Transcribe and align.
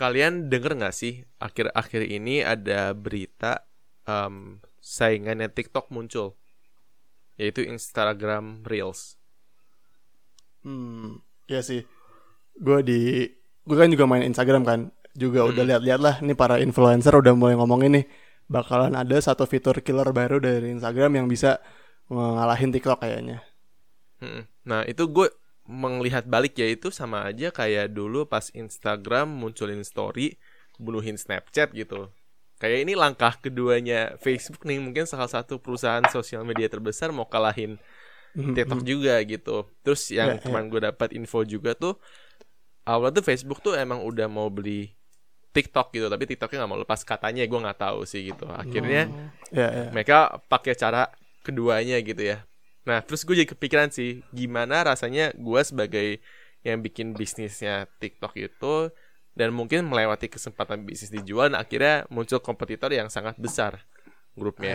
kalian 0.00 0.48
denger 0.48 0.80
nggak 0.80 0.96
sih 0.96 1.28
akhir-akhir 1.36 2.08
ini 2.08 2.40
ada 2.40 2.96
berita 2.96 3.68
um, 4.08 4.64
saingannya 4.80 5.52
TikTok 5.52 5.92
muncul, 5.92 6.40
yaitu 7.36 7.60
Instagram 7.68 8.64
Reels. 8.64 9.20
Hmm, 10.64 11.20
ya 11.44 11.60
sih. 11.60 11.84
Gue 12.56 12.80
di, 12.80 13.28
gue 13.68 13.76
kan 13.76 13.92
juga 13.92 14.08
main 14.08 14.24
Instagram 14.24 14.64
kan, 14.64 14.80
juga 15.12 15.44
udah 15.44 15.64
Hmm. 15.64 15.70
lihat-lihat 15.76 16.00
lah. 16.00 16.14
Ini 16.24 16.32
para 16.32 16.56
influencer 16.64 17.12
udah 17.12 17.36
mulai 17.36 17.60
ngomongin 17.60 18.00
nih, 18.00 18.04
bakalan 18.48 18.96
ada 18.96 19.16
satu 19.20 19.44
fitur 19.44 19.84
killer 19.84 20.08
baru 20.16 20.40
dari 20.40 20.72
Instagram 20.72 21.20
yang 21.20 21.26
bisa 21.28 21.60
ngalahin 22.08 22.72
TikTok 22.72 23.04
kayaknya. 23.04 23.44
Mm-mm. 24.20 24.44
Nah 24.68 24.84
itu 24.84 25.04
gue 25.08 25.28
melihat 25.70 26.24
balik 26.26 26.58
ya 26.58 26.66
itu 26.74 26.90
sama 26.90 27.18
aja 27.30 27.48
kayak 27.54 27.94
dulu 27.94 28.26
pas 28.26 28.50
Instagram 28.52 29.26
munculin 29.30 29.82
story 29.86 30.36
bunuhin 30.84 31.16
Snapchat 31.22 31.70
gitu. 31.76 32.10
Kayak 32.60 32.78
ini 32.84 32.92
langkah 32.98 33.34
keduanya 33.40 34.18
Facebook 34.20 34.62
nih 34.68 34.78
mungkin 34.82 35.04
salah 35.08 35.30
satu 35.30 35.62
perusahaan 35.64 36.04
sosial 36.10 36.42
media 36.44 36.68
terbesar 36.68 37.08
mau 37.14 37.26
kalahin 37.30 37.78
Hmm, 38.34 38.54
TikTok 38.54 38.80
juga 38.86 39.14
gitu. 39.26 39.66
Terus 39.84 40.02
yang 40.12 40.30
Ya, 40.30 40.42
kemarin 40.44 40.68
gue 40.72 40.80
dapat 40.90 41.10
info 41.18 41.42
juga 41.46 41.72
tuh 41.78 41.98
awalnya 42.88 43.20
tuh 43.22 43.26
Facebook 43.30 43.60
tuh 43.64 43.74
emang 43.76 44.00
udah 44.04 44.26
mau 44.30 44.48
beli 44.52 44.92
TikTok 45.54 45.92
gitu 45.96 46.06
tapi 46.12 46.24
TikToknya 46.30 46.62
nggak 46.64 46.70
mau 46.72 46.80
lepas 46.84 47.00
katanya 47.06 47.42
gue 47.46 47.58
nggak 47.64 47.80
tahu 47.80 48.00
sih 48.08 48.20
gitu. 48.32 48.46
Akhirnya 48.50 49.10
Ya, 49.52 49.66
ya. 49.70 49.86
mereka 49.94 50.40
pakai 50.50 50.74
cara 50.78 51.10
keduanya 51.46 51.98
gitu 52.02 52.22
ya. 52.22 52.46
Nah, 52.90 53.06
terus 53.06 53.22
gue 53.22 53.38
jadi 53.38 53.46
kepikiran 53.54 53.94
sih, 53.94 54.26
gimana 54.34 54.82
rasanya 54.82 55.30
gue 55.38 55.60
sebagai 55.62 56.18
yang 56.66 56.82
bikin 56.82 57.14
bisnisnya 57.14 57.86
TikTok 58.02 58.34
itu 58.34 58.90
dan 59.38 59.54
mungkin 59.54 59.86
melewati 59.86 60.26
kesempatan 60.26 60.82
bisnis 60.82 61.14
dijual, 61.14 61.54
dan 61.54 61.62
akhirnya 61.62 62.02
muncul 62.10 62.42
kompetitor 62.42 62.90
yang 62.90 63.06
sangat 63.06 63.38
besar 63.38 63.78
grupnya. 64.34 64.74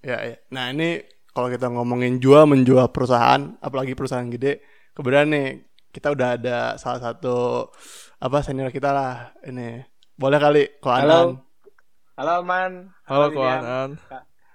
Ya, 0.00 0.16
ya. 0.24 0.36
Nah 0.48 0.72
ini 0.72 1.04
kalau 1.36 1.52
kita 1.52 1.68
ngomongin 1.68 2.16
jual 2.16 2.48
menjual 2.48 2.88
perusahaan, 2.88 3.52
apalagi 3.60 3.92
perusahaan 3.92 4.24
gede, 4.32 4.64
kebetulan 4.96 5.28
nih 5.28 5.48
kita 5.92 6.16
udah 6.16 6.40
ada 6.40 6.58
salah 6.80 7.12
satu 7.12 7.68
apa 8.16 8.40
senior 8.40 8.72
kita 8.72 8.96
lah 8.96 9.36
ini. 9.44 9.84
Boleh 10.16 10.40
kali 10.40 10.62
kok 10.80 10.88
Halo. 10.88 11.04
Anan. 11.04 11.28
Halo 12.16 12.36
Man. 12.40 12.72
Halo 13.04 13.28
William. 13.28 13.60
kawan. 13.60 13.90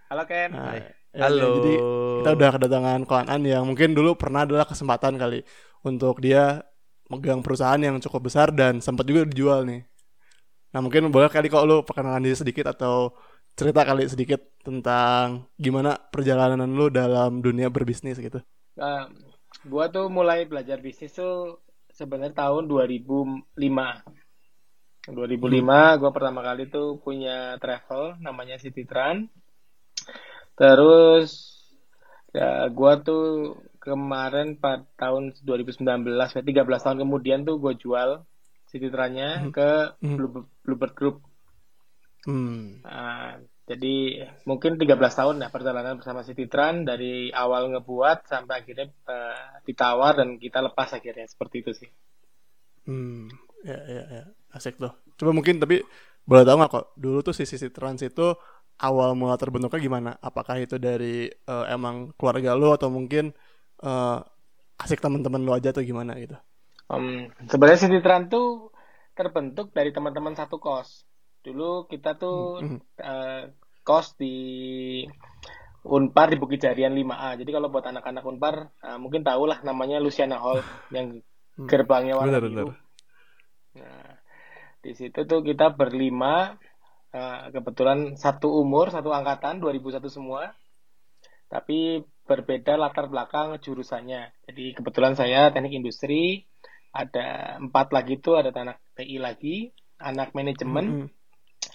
Halo 0.09 0.23
Ken. 0.25 0.49
Nah, 0.49 0.65
Hai. 0.73 1.00
Ya, 1.11 1.27
Halo. 1.27 1.61
Jadi 1.61 1.73
kita 2.21 2.29
udah 2.37 2.49
kedatangan 2.55 2.99
Koan 3.07 3.27
An 3.27 3.41
yang 3.43 3.63
mungkin 3.65 3.95
dulu 3.97 4.15
pernah 4.15 4.45
adalah 4.45 4.65
kesempatan 4.67 5.17
kali 5.17 5.43
untuk 5.81 6.21
dia 6.21 6.61
megang 7.11 7.43
perusahaan 7.43 7.79
yang 7.81 7.99
cukup 7.99 8.31
besar 8.31 8.55
dan 8.55 8.79
sempat 8.79 9.03
juga 9.03 9.27
dijual 9.27 9.67
nih. 9.67 9.83
Nah 10.71 10.79
mungkin 10.79 11.11
boleh 11.11 11.27
kali 11.27 11.51
kok 11.51 11.67
lu 11.67 11.83
perkenalan 11.83 12.23
diri 12.23 12.37
sedikit 12.37 12.71
atau 12.71 13.11
cerita 13.55 13.83
kali 13.83 14.07
sedikit 14.07 14.39
tentang 14.63 15.51
gimana 15.59 15.99
perjalanan 15.99 16.71
lu 16.71 16.87
dalam 16.87 17.43
dunia 17.43 17.67
berbisnis 17.67 18.15
gitu. 18.15 18.39
Nah, 18.79 19.11
gua 19.67 19.91
tuh 19.91 20.07
mulai 20.07 20.47
belajar 20.47 20.79
bisnis 20.79 21.11
tuh 21.11 21.59
sebenarnya 21.91 22.47
tahun 22.47 22.71
2005. 22.71 23.51
2005 25.11 25.99
gua 25.99 26.11
pertama 26.13 26.39
kali 26.45 26.71
tuh 26.71 27.01
punya 27.03 27.59
travel 27.59 28.15
namanya 28.23 28.55
Cititran. 28.55 29.27
Terus 30.59 31.29
ya 32.31 32.67
gua 32.71 33.01
tuh 33.01 33.57
kemarin 33.81 34.55
pada 34.61 34.85
tahun 35.01 35.33
2019, 35.41 36.37
ya 36.37 36.41
13 36.45 36.85
tahun 36.85 36.97
kemudian 37.03 37.39
tuh 37.47 37.57
gua 37.63 37.73
jual 37.75 38.09
Cititrannya 38.71 39.51
ke 39.51 39.69
Hmm. 39.99 40.15
Bluebird, 40.15 40.47
Bluebird 40.63 40.93
Group. 40.95 41.17
Hmm. 42.25 42.85
Nah, 42.85 43.41
jadi 43.69 43.95
mungkin 44.49 44.77
13 44.77 45.13
tahun 45.19 45.35
ya 45.43 45.49
perjalanan 45.51 45.97
bersama 45.99 46.21
Cititran 46.27 46.85
dari 46.85 47.29
awal 47.33 47.71
ngebuat 47.73 48.27
sampai 48.31 48.55
akhirnya 48.61 48.87
eh, 48.89 49.45
ditawar 49.67 50.13
dan 50.19 50.29
kita 50.39 50.59
lepas 50.67 50.89
akhirnya 50.97 51.25
seperti 51.27 51.55
itu 51.65 51.71
sih. 51.75 51.89
Hmm. 52.85 53.29
Ya 53.61 53.77
ya 53.85 54.03
ya. 54.09 54.23
Asik 54.51 54.81
tuh. 54.81 54.91
Coba 55.17 55.31
mungkin 55.31 55.61
tapi 55.61 55.85
boleh 56.25 56.43
tahu 56.45 56.55
nggak 56.61 56.71
kok 56.71 56.85
dulu 56.97 57.17
tuh 57.25 57.33
si 57.33 57.43
sisi 57.49 57.69
trans 57.73 58.01
itu 58.05 58.37
awal 58.87 59.09
mula 59.19 59.35
terbentuknya 59.41 59.79
gimana? 59.87 60.09
Apakah 60.27 60.55
itu 60.63 60.75
dari 60.87 61.29
eh, 61.31 61.65
emang 61.75 61.95
keluarga 62.17 62.51
lu 62.59 62.67
atau 62.77 62.89
mungkin 62.97 63.25
eh, 63.85 64.17
asik 64.83 64.99
teman-teman 65.05 65.41
lu 65.45 65.51
aja 65.57 65.69
atau 65.73 65.83
gimana 65.91 66.13
gitu? 66.23 66.35
Em, 66.95 67.05
sebenarnya 67.51 67.81
Cititran 67.83 68.23
tuh 68.33 68.45
terbentuk 69.17 69.67
dari 69.77 69.89
teman-teman 69.95 70.33
satu 70.39 70.55
kos. 70.65 70.89
Dulu 71.45 71.63
kita 71.91 72.09
tuh 72.21 72.37
Hmm. 72.59 72.77
eh, 73.01 73.43
kos 73.87 74.07
di 74.21 74.33
Unpar 75.97 76.27
di 76.33 76.37
Bukit 76.41 76.59
Jarian 76.65 76.93
5A. 76.93 77.29
Jadi 77.39 77.49
kalau 77.55 77.67
buat 77.73 77.85
anak-anak 77.91 78.23
Unpar 78.31 78.55
eh, 78.85 78.97
mungkin 79.03 79.21
tahu 79.25 79.43
lah 79.49 79.59
namanya 79.65 79.97
Luciana 80.05 80.37
Hall 80.43 80.61
yang 80.95 81.07
Hmm. 81.57 81.69
gerbangnya 81.69 82.15
warna 82.21 82.37
Benar, 82.37 82.41
biru. 82.45 82.69
benar. 82.69 82.77
Nah, 83.79 84.11
di 84.83 84.91
situ 84.99 85.19
tuh 85.31 85.41
kita 85.49 85.65
berlima, 85.79 86.57
eh, 87.11 87.41
kebetulan 87.51 88.15
satu 88.15 88.49
umur, 88.59 88.91
satu 88.91 89.11
angkatan, 89.11 89.59
2001 89.59 90.07
semua, 90.11 90.55
tapi 91.51 92.03
berbeda 92.25 92.79
latar 92.79 93.11
belakang 93.11 93.59
jurusannya. 93.59 94.31
Jadi 94.47 94.65
kebetulan 94.71 95.19
saya 95.19 95.51
teknik 95.51 95.83
industri, 95.83 96.47
ada 96.95 97.59
empat 97.59 97.91
lagi 97.91 98.19
tuh, 98.19 98.39
ada 98.39 98.51
anak 98.55 98.79
TI 98.95 99.19
lagi, 99.19 99.71
anak 99.99 100.31
manajemen, 100.31 100.85
Hmm. 100.87 101.07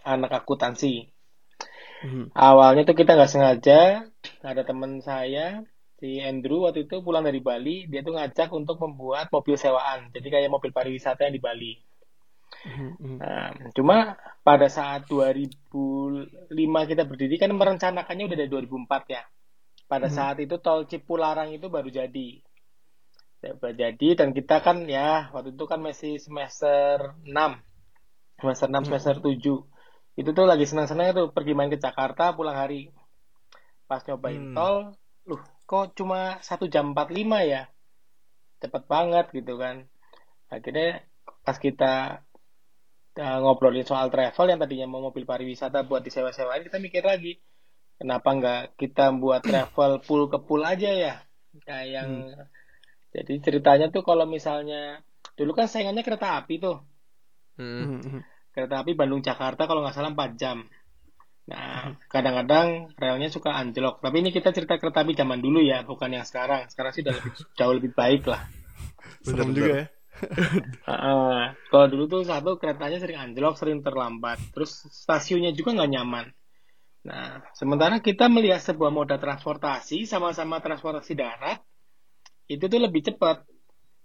anak 0.05 0.45
akuntansi. 0.45 1.13
Hmm. 2.05 2.29
Awalnya 2.37 2.85
tuh 2.85 2.97
kita 2.97 3.17
nggak 3.17 3.33
sengaja, 3.33 4.05
ada 4.45 4.63
teman 4.65 5.01
saya, 5.01 5.65
si 5.97 6.21
Andrew 6.21 6.69
waktu 6.69 6.85
itu 6.85 7.01
pulang 7.01 7.25
dari 7.25 7.41
Bali, 7.41 7.89
dia 7.89 8.05
tuh 8.05 8.17
ngajak 8.17 8.53
untuk 8.53 8.77
membuat 8.81 9.33
mobil 9.33 9.57
sewaan, 9.57 10.13
jadi 10.13 10.29
kayak 10.29 10.53
mobil 10.53 10.73
pariwisata 10.73 11.25
yang 11.29 11.35
di 11.37 11.43
Bali. 11.43 11.73
Hmm. 12.67 12.93
Hmm. 12.99 13.17
Nah, 13.23 13.51
cuma 13.75 14.19
pada 14.43 14.67
saat 14.71 15.07
2005 15.07 16.91
kita 16.91 17.03
berdiri 17.07 17.39
kan 17.39 17.51
merencanakannya 17.55 18.25
udah 18.27 18.39
dari 18.39 18.51
2004 18.51 19.03
ya. 19.11 19.23
Pada 19.87 20.11
Mhm. 20.11 20.15
saat 20.15 20.37
itu 20.43 20.59
tol 20.59 20.87
Cipularang 20.91 21.55
itu 21.55 21.71
baru 21.71 21.87
jadi. 21.91 22.43
Ya, 23.45 23.55
baru 23.55 23.75
jadi 23.79 24.09
dan 24.19 24.35
kita 24.35 24.59
kan 24.65 24.83
ya 24.91 25.31
waktu 25.31 25.55
itu 25.55 25.65
kan 25.71 25.79
masih 25.79 26.19
semester 26.19 27.15
6. 27.23 27.63
Semester 28.43 28.67
6, 28.67 28.83
Mhm. 28.83 28.89
semester 28.91 29.17
7. 29.23 29.59
Itu 30.17 30.31
tuh 30.33 30.49
lagi 30.49 30.65
senang-senang 30.67 31.13
tuh 31.15 31.27
pergi 31.31 31.53
main 31.55 31.71
ke 31.71 31.79
Jakarta 31.79 32.35
pulang 32.35 32.57
hari. 32.57 32.91
Pas 33.87 34.03
nyobain 34.03 34.43
Hmm. 34.43 34.55
tol, 34.57 34.75
loh 35.29 35.43
kok 35.69 35.95
cuma 35.95 36.43
1 36.43 36.67
jam 36.67 36.91
45 36.91 37.45
ya? 37.47 37.71
Cepet 38.59 38.83
banget 38.91 39.31
gitu 39.31 39.55
kan. 39.61 39.87
Akhirnya 40.51 41.05
pas 41.47 41.55
kita 41.63 42.26
uh, 43.17 43.39
ngobrolin 43.43 43.85
soal 43.89 44.13
travel 44.13 44.47
yang 44.47 44.61
tadinya 44.61 44.87
mau 44.87 45.01
mobil 45.01 45.25
pariwisata 45.25 45.85
buat 45.89 46.05
disewa-sewain, 46.05 46.65
kita 46.65 46.79
mikir 46.79 47.03
lagi, 47.03 47.41
kenapa 47.97 48.29
nggak 48.37 48.63
kita 48.77 49.13
buat 49.17 49.43
travel 49.49 50.05
pool 50.05 50.29
ke 50.29 50.39
pool 50.45 50.63
aja 50.63 50.91
ya? 50.93 51.15
Kayak 51.65 51.87
yang 51.89 52.11
jadi 53.17 53.33
ceritanya 53.41 53.89
tuh 53.89 54.05
kalau 54.05 54.29
misalnya 54.29 55.01
dulu 55.41 55.57
kan 55.57 55.69
saingannya 55.69 56.05
kereta 56.05 56.37
api 56.41 56.61
tuh, 56.61 56.85
Hmm. 57.57 57.97
Hmm. 57.97 58.01
Hmm. 58.05 58.23
kereta 58.53 58.85
api 58.85 58.93
Bandung 58.93 59.25
Jakarta 59.25 59.65
kalau 59.65 59.81
nggak 59.81 59.97
salah 59.97 60.13
4 60.13 60.37
jam. 60.37 60.65
Nah, 61.47 61.95
kadang-kadang 62.11 62.93
relnya 62.99 63.31
suka 63.31 63.55
anjlok. 63.55 64.03
Tapi 64.03 64.17
ini 64.21 64.35
kita 64.35 64.51
cerita 64.51 64.77
kereta 64.77 65.07
api 65.07 65.15
zaman 65.15 65.39
dulu 65.39 65.63
ya, 65.63 65.87
bukan 65.87 66.11
yang 66.13 66.27
sekarang. 66.27 66.67
Sekarang 66.69 66.91
sih 66.91 67.07
udah 67.07 67.15
lebih, 67.15 67.33
jauh 67.55 67.75
lebih 67.77 67.93
baik 67.95 68.27
lah. 68.27 68.45
Serem 69.23 69.55
juga 69.55 69.73
ya. 69.73 69.87
Kalau 71.71 71.87
dulu 71.93 72.05
tuh 72.09 72.23
satu 72.25 72.57
keretanya 72.57 72.99
sering 72.99 73.19
anjlok, 73.21 73.61
sering 73.61 73.85
terlambat. 73.85 74.41
Terus 74.57 74.87
stasiunnya 74.89 75.53
juga 75.53 75.77
nggak 75.77 75.91
nyaman. 75.93 76.27
Nah, 77.07 77.39
sementara 77.55 78.03
kita 78.03 78.27
melihat 78.27 78.59
sebuah 78.59 78.91
moda 78.91 79.15
transportasi 79.23 80.11
sama-sama 80.11 80.59
transportasi 80.59 81.15
darat, 81.15 81.63
itu 82.51 82.67
tuh 82.67 82.83
lebih 82.83 83.07
cepat. 83.07 83.47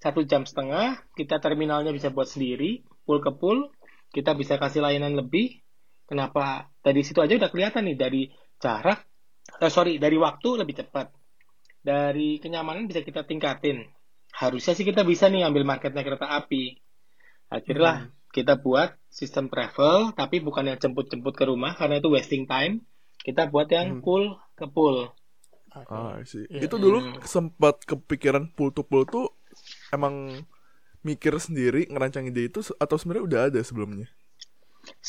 Satu 0.01 0.25
jam 0.25 0.45
setengah, 0.45 1.01
kita 1.17 1.41
terminalnya 1.41 1.93
bisa 1.93 2.09
buat 2.09 2.29
sendiri, 2.29 2.85
pool 3.05 3.21
ke 3.21 3.33
pool, 3.33 3.69
kita 4.13 4.33
bisa 4.37 4.57
kasih 4.61 4.85
layanan 4.85 5.17
lebih. 5.17 5.61
Kenapa? 6.05 6.69
Dari 6.81 7.01
situ 7.01 7.21
aja 7.21 7.37
udah 7.37 7.49
kelihatan 7.49 7.89
nih, 7.89 7.97
dari 7.97 8.21
jarak, 8.61 9.01
eh, 9.61 9.71
sorry, 9.71 9.97
dari 9.97 10.17
waktu 10.17 10.61
lebih 10.61 10.77
cepat. 10.85 11.09
Dari 11.81 12.37
kenyamanan 12.37 12.85
bisa 12.85 13.01
kita 13.01 13.25
tingkatin. 13.25 13.81
Harusnya 14.31 14.73
sih 14.77 14.85
kita 14.87 15.01
bisa 15.11 15.25
nih 15.33 15.43
ambil 15.47 15.63
marketnya 15.67 16.03
kereta 16.07 16.27
api. 16.39 16.79
Akhirnya 17.51 18.09
kita 18.35 18.53
buat 18.65 18.95
sistem 19.11 19.51
travel, 19.51 20.15
tapi 20.15 20.39
bukan 20.39 20.63
yang 20.71 20.77
jemput-jemput 20.79 21.35
ke 21.35 21.45
rumah, 21.51 21.75
karena 21.79 21.99
itu 21.99 22.09
wasting 22.11 22.47
time. 22.47 22.73
Kita 23.21 23.51
buat 23.51 23.67
yang 23.69 23.87
Hmm. 23.87 24.01
pool 24.03 24.23
ke 24.57 24.65
pool. 24.71 25.11
Oke. 25.75 25.91
Ah, 25.91 26.15
sih. 26.23 26.43
Iya. 26.47 26.61
Itu 26.65 26.75
dulu 26.79 26.97
Hmm. 26.99 27.19
sempat 27.27 27.75
kepikiran 27.89 28.43
pool 28.55 28.69
to 28.75 28.83
pool 28.87 29.03
tuh 29.07 29.25
emang 29.95 30.15
mikir 31.07 31.33
sendiri 31.41 31.81
ngerancang 31.91 32.25
ide 32.29 32.49
itu 32.49 32.59
se- 32.67 32.77
atau 32.83 32.97
sebenarnya 32.99 33.25
udah 33.29 33.41
ada 33.51 33.61
sebelumnya? 33.65 34.07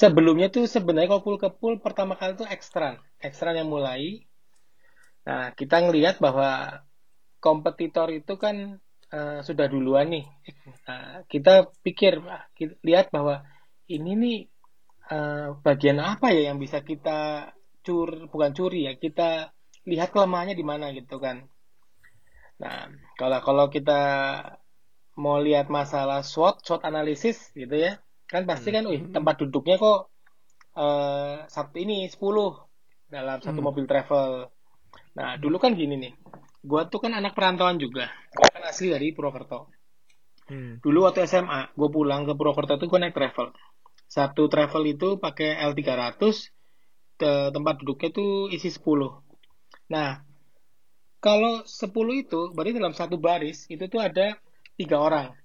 Sebelumnya 0.00 0.48
tuh 0.54 0.64
sebenarnya 0.74 1.08
kalau 1.10 1.24
pool 1.24 1.38
ke 1.42 1.48
pool 1.58 1.74
pertama 1.84 2.12
kali 2.20 2.32
tuh 2.40 2.48
ekstran. 2.56 2.94
Ekstran 3.28 3.54
yang 3.60 3.68
mulai. 3.74 4.02
Nah, 5.26 5.44
kita 5.58 5.76
ngelihat 5.84 6.16
bahwa 6.24 6.50
kompetitor 7.46 8.08
itu 8.20 8.34
kan 8.44 8.56
eh, 9.12 9.38
sudah 9.46 9.66
duluan 9.68 10.08
nih. 10.14 10.24
Nah, 10.88 11.22
kita 11.28 11.70
pikir, 11.84 12.18
kita 12.56 12.74
lihat 12.82 13.12
bahwa 13.14 13.44
ini 13.88 14.12
nih 14.22 14.38
eh, 15.12 15.48
bagian 15.66 15.98
apa 16.00 16.32
ya 16.32 16.50
yang 16.52 16.58
bisa 16.58 16.80
kita 16.80 17.50
cur, 17.84 18.30
bukan 18.32 18.50
curi 18.56 18.88
ya, 18.88 18.92
kita 18.96 19.52
lihat 19.90 20.14
kelemahannya 20.14 20.54
di 20.54 20.64
mana 20.64 20.94
gitu 20.94 21.18
kan. 21.18 21.42
Nah, 22.62 22.86
kalau 23.18 23.38
kalau 23.42 23.66
kita 23.74 24.00
mau 25.18 25.36
lihat 25.42 25.66
masalah 25.68 26.22
SWOT, 26.22 26.62
SWOT 26.62 26.82
analisis 26.86 27.50
gitu 27.52 27.74
ya, 27.74 27.98
kan 28.30 28.46
pasti 28.46 28.70
kan, 28.72 28.86
wih, 28.86 29.02
tempat 29.12 29.34
duduknya 29.42 29.76
kok 29.82 30.08
satu 31.52 31.76
ini 31.76 32.08
10 32.08 32.64
dalam 33.10 33.42
satu 33.44 33.60
Hmm. 33.60 33.66
mobil 33.68 33.84
travel. 33.84 34.48
Nah, 35.18 35.36
dulu 35.36 35.60
kan 35.60 35.76
gini 35.76 36.00
nih. 36.00 36.12
Gua 36.64 36.86
tuh 36.88 37.02
kan 37.04 37.12
anak 37.12 37.36
perantauan 37.36 37.76
juga. 37.76 38.08
Kan 38.72 38.78
asli 38.80 38.88
dari 38.88 39.12
Purwokerto. 39.12 39.68
Hmm. 40.48 40.80
Dulu 40.80 41.04
waktu 41.04 41.28
SMA, 41.28 41.76
gue 41.76 41.88
pulang 41.92 42.24
ke 42.24 42.32
Purwokerto 42.32 42.80
tuh 42.80 42.88
gue 42.88 42.98
naik 43.04 43.12
travel. 43.12 43.52
Satu 44.08 44.48
travel 44.48 44.88
itu 44.88 45.20
pakai 45.20 45.60
L300, 45.60 46.48
ke 47.20 47.52
tempat 47.52 47.74
duduknya 47.84 48.08
tuh 48.16 48.48
isi 48.48 48.72
10. 48.72 49.20
Nah, 49.92 50.24
kalau 51.20 51.62
10 51.68 52.16
itu, 52.16 52.50
berarti 52.56 52.72
dalam 52.80 52.96
satu 52.96 53.20
baris, 53.20 53.68
itu 53.68 53.84
tuh 53.92 54.00
ada 54.00 54.40
tiga 54.80 54.96
orang. 54.98 55.36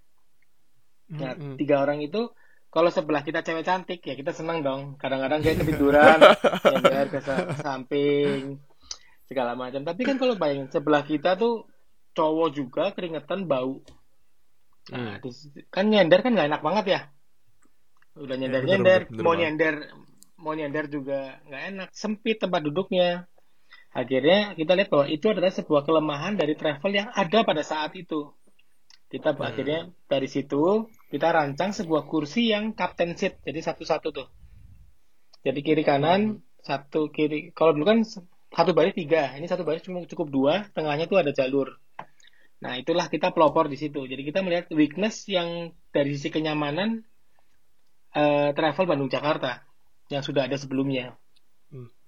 Nah, 1.11 1.35
Mm-mm. 1.35 1.59
tiga 1.59 1.83
orang 1.83 1.99
itu, 2.01 2.31
kalau 2.71 2.89
sebelah 2.89 3.27
kita 3.27 3.43
cewek 3.43 3.67
cantik, 3.67 3.99
ya 4.07 4.15
kita 4.15 4.31
senang 4.31 4.63
dong. 4.63 4.95
Kadang-kadang 4.97 5.43
kayak 5.43 5.67
ketiduran, 5.67 6.19
nyender 6.71 7.07
ke 7.11 7.19
sa- 7.21 7.51
samping, 7.59 8.57
segala 9.27 9.59
macam. 9.59 9.83
Tapi 9.83 10.01
kan 10.07 10.15
kalau 10.15 10.39
bayangin, 10.39 10.71
sebelah 10.71 11.03
kita 11.03 11.35
tuh 11.35 11.67
cowok 12.17 12.49
juga, 12.59 12.83
keringetan, 12.95 13.39
bau. 13.51 13.73
Nah, 14.93 15.15
di- 15.23 15.65
kan 15.75 15.85
nyender 15.91 16.19
kan 16.23 16.31
nggak 16.33 16.47
enak 16.49 16.61
banget 16.67 16.85
ya. 16.93 16.99
Udah 18.23 18.35
nyender 18.39 18.63
bener, 18.65 18.69
nyender, 18.69 18.99
bener, 19.03 19.09
bener 19.09 19.23
mau 19.25 19.35
nyender, 19.41 19.75
mau 20.43 20.53
nyender 20.59 20.85
juga 20.95 21.19
nggak 21.47 21.63
enak, 21.69 21.89
sempit 22.01 22.37
tempat 22.43 22.61
duduknya. 22.67 23.09
Akhirnya 24.01 24.39
kita 24.59 24.71
lihat 24.77 24.89
bahwa 24.93 25.05
itu 25.15 25.25
adalah 25.33 25.51
sebuah 25.57 25.81
kelemahan 25.87 26.33
dari 26.41 26.53
travel 26.61 26.91
yang 26.99 27.09
ada 27.23 27.39
pada 27.49 27.63
saat 27.71 27.91
itu. 28.03 28.19
Kita 29.11 29.29
Hmm. 29.37 29.43
akhirnya 29.49 29.79
dari 30.11 30.27
situ 30.35 30.63
kita 31.11 31.27
rancang 31.37 31.71
sebuah 31.77 32.03
kursi 32.11 32.41
yang 32.53 32.65
captain 32.79 33.11
seat, 33.19 33.33
jadi 33.47 33.59
satu-satu 33.67 34.07
tuh. 34.17 34.27
Jadi 35.45 35.59
kiri 35.67 35.83
Hmm. 35.85 35.89
kanan 35.91 36.21
satu 36.67 37.01
kiri. 37.15 37.39
Kalau 37.57 37.71
dulu 37.75 37.85
kan 37.91 37.99
satu 38.57 38.71
baris 38.77 38.95
tiga, 39.01 39.23
ini 39.37 39.47
satu 39.51 39.63
baris 39.67 39.83
cuma 39.87 40.03
cukup 40.11 40.27
dua, 40.35 40.53
tengahnya 40.75 41.05
tuh 41.11 41.17
ada 41.21 41.31
jalur. 41.39 41.67
Nah, 42.57 42.73
itulah 42.81 43.05
kita 43.05 43.29
pelopor 43.35 43.69
di 43.69 43.77
situ. 43.77 44.05
Jadi 44.09 44.21
kita 44.25 44.41
melihat 44.41 44.65
weakness 44.73 45.29
yang 45.29 45.71
dari 45.93 46.17
sisi 46.17 46.33
kenyamanan 46.33 47.05
eh, 48.17 48.49
travel 48.57 48.85
Bandung 48.89 49.11
Jakarta 49.13 49.61
yang 50.09 50.23
sudah 50.25 50.49
ada 50.49 50.57
sebelumnya. 50.57 51.13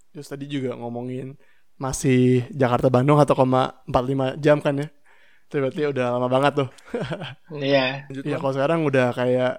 Terus 0.10 0.26
tadi 0.26 0.50
juga 0.50 0.74
ngomongin 0.74 1.38
masih 1.78 2.50
Jakarta 2.50 2.90
Bandung 2.90 3.22
1,45 3.22 4.42
jam 4.42 4.58
kan 4.58 4.74
ya. 4.82 4.88
Itu 5.46 5.62
berarti 5.62 5.82
udah 5.86 6.06
lama 6.18 6.28
banget 6.30 6.54
tuh. 6.66 6.70
Iya, 7.62 8.10
Iya 8.10 8.38
Bang. 8.38 8.42
kalau 8.42 8.54
sekarang 8.58 8.80
udah 8.86 9.08
kayak 9.14 9.54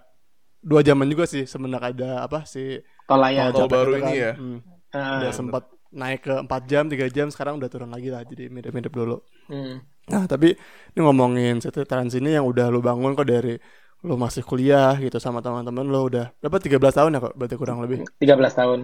dua 0.61 0.85
jaman 0.85 1.09
juga 1.09 1.25
sih 1.25 1.49
semenjak 1.49 1.97
ada 1.97 2.27
apa 2.27 2.45
sih 2.45 2.83
tol 3.09 3.19
layar. 3.23 3.51
Tol 3.55 3.71
baru 3.71 3.95
itu 3.97 4.03
ini 4.07 4.15
ya? 4.19 4.33
Hmm. 4.35 4.59
Ah, 4.91 5.23
Udah 5.23 5.31
sempat 5.33 5.65
naik 5.91 6.27
ke 6.27 6.35
4 6.47 6.63
jam, 6.67 6.85
3 6.87 7.07
jam, 7.11 7.27
sekarang 7.31 7.59
udah 7.59 7.71
turun 7.71 7.91
lagi 7.91 8.11
lah. 8.11 8.23
Jadi 8.27 8.51
mirip-mirip 8.51 8.91
dulu. 8.91 9.23
hmm. 9.51 9.90
Nah, 10.09 10.25
tapi 10.25 10.57
ini 10.97 11.01
ngomongin 11.05 11.61
City 11.61 11.85
Trans 11.85 12.17
ini 12.17 12.33
yang 12.35 12.49
udah 12.49 12.73
lu 12.73 12.81
bangun 12.81 13.13
kok 13.13 13.29
dari 13.29 13.61
lu 14.01 14.17
masih 14.17 14.41
kuliah 14.41 14.97
gitu 14.97 15.21
sama 15.21 15.45
teman-teman 15.45 15.85
lu 15.85 16.09
udah 16.09 16.33
berapa 16.41 16.57
13 16.57 16.97
tahun 16.97 17.15
ya 17.17 17.21
kok 17.21 17.35
berarti 17.37 17.57
kurang 17.61 17.85
lebih. 17.85 18.09
13 18.17 18.57
tahun. 18.57 18.81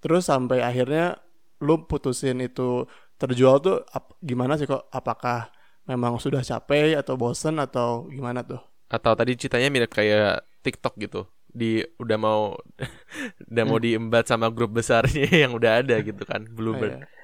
Terus 0.00 0.24
sampai 0.26 0.64
akhirnya 0.64 1.20
lu 1.60 1.84
putusin 1.84 2.40
itu 2.40 2.88
terjual 3.20 3.60
tuh 3.60 3.84
ap- 3.92 4.16
gimana 4.24 4.56
sih 4.56 4.64
kok? 4.64 4.88
Apakah 4.88 5.52
memang 5.84 6.16
sudah 6.16 6.40
capek 6.40 6.96
atau 6.96 7.20
bosen 7.20 7.60
atau 7.60 8.08
gimana 8.08 8.40
tuh? 8.40 8.60
Atau 8.88 9.12
tadi 9.12 9.36
ceritanya 9.36 9.68
mirip 9.68 9.92
kayak 9.92 10.40
TikTok 10.64 10.96
gitu. 10.96 11.28
Di 11.52 11.84
udah 12.00 12.16
mau 12.16 12.56
udah 13.52 13.64
mau 13.68 13.76
diembat 13.76 14.24
sama 14.24 14.48
grup 14.48 14.72
besarnya 14.72 15.28
yang 15.44 15.52
udah 15.52 15.84
ada 15.84 16.00
gitu 16.00 16.24
kan, 16.24 16.48
Bluebird. 16.48 17.04
Kayak- 17.04 17.19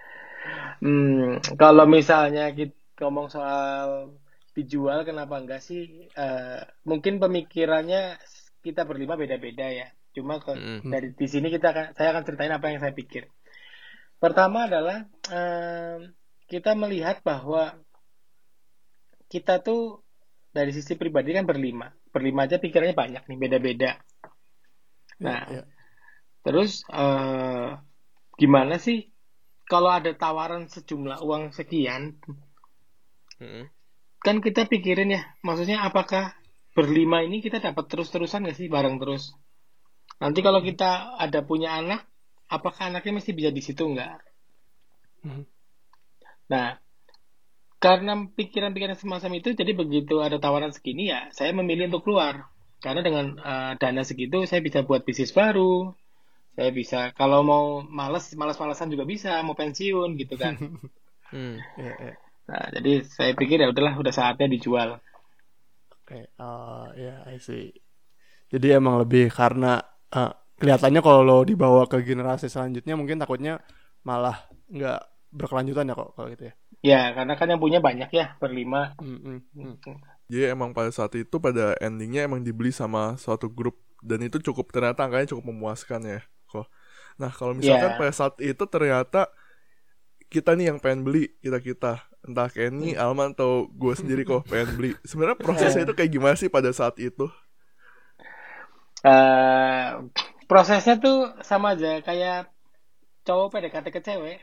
Hmm, 0.84 1.40
kalau 1.61 1.84
misalnya 1.88 2.52
kita 2.52 2.75
ngomong 3.00 3.28
soal 3.28 4.17
dijual, 4.56 5.05
kenapa 5.08 5.37
enggak 5.40 5.61
sih? 5.61 6.08
Eh, 6.17 6.61
mungkin 6.88 7.20
pemikirannya 7.23 8.17
kita 8.64 8.82
berlima 8.88 9.14
beda-beda 9.20 9.67
ya. 9.69 9.87
Cuma 10.17 10.40
ke- 10.40 10.56
Mm. 10.56 10.88
dari 10.93 11.08
di 11.12 11.26
sini 11.28 11.52
kita 11.52 11.67
akan, 11.73 11.87
saya 11.96 12.08
akan 12.17 12.25
ceritain 12.25 12.55
apa 12.56 12.67
yang 12.73 12.81
saya 12.81 12.94
pikir. 12.96 13.28
Pertama 14.17 14.64
adalah 14.64 15.05
em, 15.28 16.17
kita 16.49 16.73
melihat 16.73 17.20
bahwa 17.20 17.76
kita 19.28 19.61
tuh 19.61 20.00
dari 20.56 20.73
sisi 20.73 20.96
pribadi 20.96 21.37
kan 21.37 21.44
berlima. 21.44 21.93
Berlima 22.14 22.49
aja 22.49 22.56
pikirannya 22.56 22.96
banyak 22.96 23.23
nih, 23.28 23.37
beda-beda. 23.37 23.90
Nah, 25.20 25.40
Iya, 25.44 25.52
iya. 25.52 25.62
Terus 26.46 26.87
eh, 26.88 27.69
gimana 28.40 28.75
sih 28.78 28.99
kalau 29.71 29.91
ada 29.91 30.11
tawaran 30.15 30.71
sejumlah 30.71 31.19
uang 31.27 31.51
sekian, 31.59 32.03
Mm-mm. 33.43 33.65
kan 34.25 34.37
kita 34.45 34.63
pikirin 34.73 35.15
ya, 35.17 35.23
maksudnya 35.47 35.79
apakah 35.89 36.35
berlima 36.77 37.19
ini 37.27 37.37
kita 37.45 37.59
dapat 37.67 37.85
terus-terusan 37.91 38.47
nggak 38.47 38.57
sih 38.59 38.69
bareng 38.75 38.97
terus? 39.03 39.35
Nanti 40.23 40.41
kalau 40.47 40.61
kita 40.65 41.19
ada 41.25 41.41
punya 41.45 41.77
anak, 41.81 42.01
apakah 42.49 42.83
anaknya 42.89 43.13
mesti 43.21 43.33
bisa 43.39 43.51
di 43.53 43.63
situ 43.67 43.83
nggak? 43.85 44.15
Mhm. 45.25 45.43
Nah, 46.52 46.79
karena 47.85 48.12
pikiran-pikiran 48.38 48.97
semacam 48.99 49.31
itu, 49.38 49.49
jadi 49.61 49.73
begitu 49.76 50.14
ada 50.26 50.37
tawaran 50.40 50.73
segini 50.76 51.12
ya, 51.12 51.29
saya 51.37 51.50
memilih 51.59 51.93
untuk 51.93 52.02
keluar. 52.09 52.49
Karena 52.85 53.00
dengan 53.07 53.26
eh, 53.50 53.73
dana 53.81 54.02
segitu, 54.07 54.37
saya 54.49 54.61
bisa 54.67 54.81
buat 54.88 55.02
bisnis 55.07 55.33
baru, 55.35 55.93
saya 56.57 56.71
bisa 56.73 57.13
kalau 57.13 57.45
mau 57.45 57.65
males, 57.85 58.33
males-malesan 58.33 58.89
juga 58.89 59.05
bisa, 59.05 59.45
mau 59.45 59.53
pensiun 59.53 60.17
gitu 60.17 60.35
kan. 60.41 60.57
Hmm. 61.27 61.59
Iya, 61.75 61.95
iya. 61.99 62.15
Nah, 62.47 62.71
jadi 62.71 63.03
saya 63.03 63.35
pikir 63.35 63.59
ya 63.59 63.75
udahlah, 63.75 63.99
udah 63.99 64.15
saatnya 64.15 64.47
dijual. 64.47 65.03
Oke, 65.91 66.31
oh 66.39 66.87
ya, 66.95 67.27
I 67.27 67.43
see. 67.43 67.75
Jadi 68.47 68.71
emang 68.71 69.03
lebih 69.03 69.27
karena 69.35 69.83
eh, 70.15 70.31
kelihatannya 70.63 71.03
kalau 71.03 71.27
lo 71.27 71.43
dibawa 71.43 71.91
ke 71.91 71.99
generasi 72.07 72.47
selanjutnya 72.47 72.95
mungkin 72.95 73.19
takutnya 73.19 73.59
malah 74.07 74.47
nggak 74.71 75.03
berkelanjutan 75.35 75.91
ya 75.91 75.99
kok 75.99 76.15
kalau 76.15 76.31
gitu 76.31 76.45
ya. 76.47 76.55
Ya, 76.87 77.03
karena 77.11 77.35
kan 77.35 77.51
yang 77.51 77.59
punya 77.59 77.83
banyak 77.83 78.11
ya, 78.15 78.39
berlima. 78.39 78.95
Hmm, 79.03 79.19
hmm, 79.19 79.41
hmm. 79.51 79.75
Jadi 80.31 80.47
emang 80.47 80.71
pada 80.71 80.95
saat 80.95 81.11
itu 81.19 81.43
pada 81.43 81.75
endingnya 81.83 82.31
emang 82.31 82.47
dibeli 82.47 82.71
sama 82.71 83.19
suatu 83.19 83.51
grup 83.51 83.83
dan 83.99 84.23
itu 84.23 84.39
cukup 84.39 84.71
ternyata 84.71 85.03
angkanya 85.03 85.35
cukup 85.35 85.51
memuaskan 85.51 86.07
ya 86.07 86.21
kok. 86.47 86.67
Nah 87.17 87.31
kalau 87.31 87.53
misalkan 87.53 87.95
Iya. 87.95 87.99
pada 87.99 88.12
saat 88.12 88.35
itu 88.38 88.65
ternyata 88.67 89.29
kita 90.26 90.55
nih 90.55 90.75
yang 90.75 90.79
pengen 90.79 91.03
beli 91.03 91.31
kita 91.38 91.59
kita 91.61 91.93
entah 92.26 92.50
Kenny, 92.50 92.99
Alman 92.99 93.38
atau 93.38 93.71
gue 93.71 93.95
sendiri 93.95 94.23
kok 94.23 94.43
pengen 94.50 94.75
beli. 94.75 94.91
Sebenarnya 95.03 95.38
prosesnya 95.38 95.87
itu 95.87 95.95
kayak 95.95 96.11
gimana 96.11 96.35
sih 96.35 96.50
pada 96.50 96.71
saat 96.71 96.99
itu? 96.99 97.31
Eh, 99.07 99.87
prosesnya 100.47 100.99
tuh 100.99 101.31
sama 101.43 101.79
aja 101.79 102.03
kayak 102.03 102.50
cowok 103.23 103.47
PDKT 103.53 103.87
ke 103.93 104.00
cewek. 104.03 104.38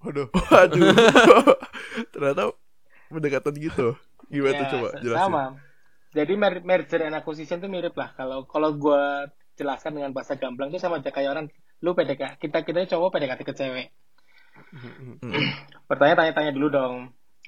Waduh. 0.00 0.28
Waduh, 0.52 0.96
ternyata 2.14 2.56
pendekatan 3.12 3.54
gitu. 3.60 3.92
Gimana 4.32 4.56
tuh 4.56 4.64
Ya, 4.64 4.70
coba 4.72 4.88
sa- 4.88 5.00
jelasin? 5.02 5.20
Sama. 5.20 5.44
Jadi 6.10 6.32
mer- 6.34 6.64
merger 6.64 7.06
and 7.06 7.14
acquisition 7.14 7.60
tuh 7.60 7.68
mirip 7.68 7.92
lah. 7.94 8.10
Kalau 8.16 8.48
kalau 8.48 8.72
gua 8.74 9.28
jelaskan 9.60 10.00
dengan 10.00 10.16
bahasa 10.16 10.40
gamblang 10.40 10.72
tuh 10.72 10.80
sama 10.80 11.04
aja 11.04 11.12
kayak 11.12 11.30
orang 11.36 11.46
lu 11.84 11.92
PDK, 11.92 12.40
kita 12.40 12.64
kita 12.64 12.88
cowok 12.96 13.12
PDKT 13.12 13.40
ke 13.44 13.52
cewek. 13.52 13.86
Hmm, 14.72 14.92
hmm. 14.96 15.16
Mm. 15.24 15.48
Pertanyaan 15.88 16.18
tanya-tanya 16.24 16.52
dulu 16.56 16.68
dong. 16.72 16.94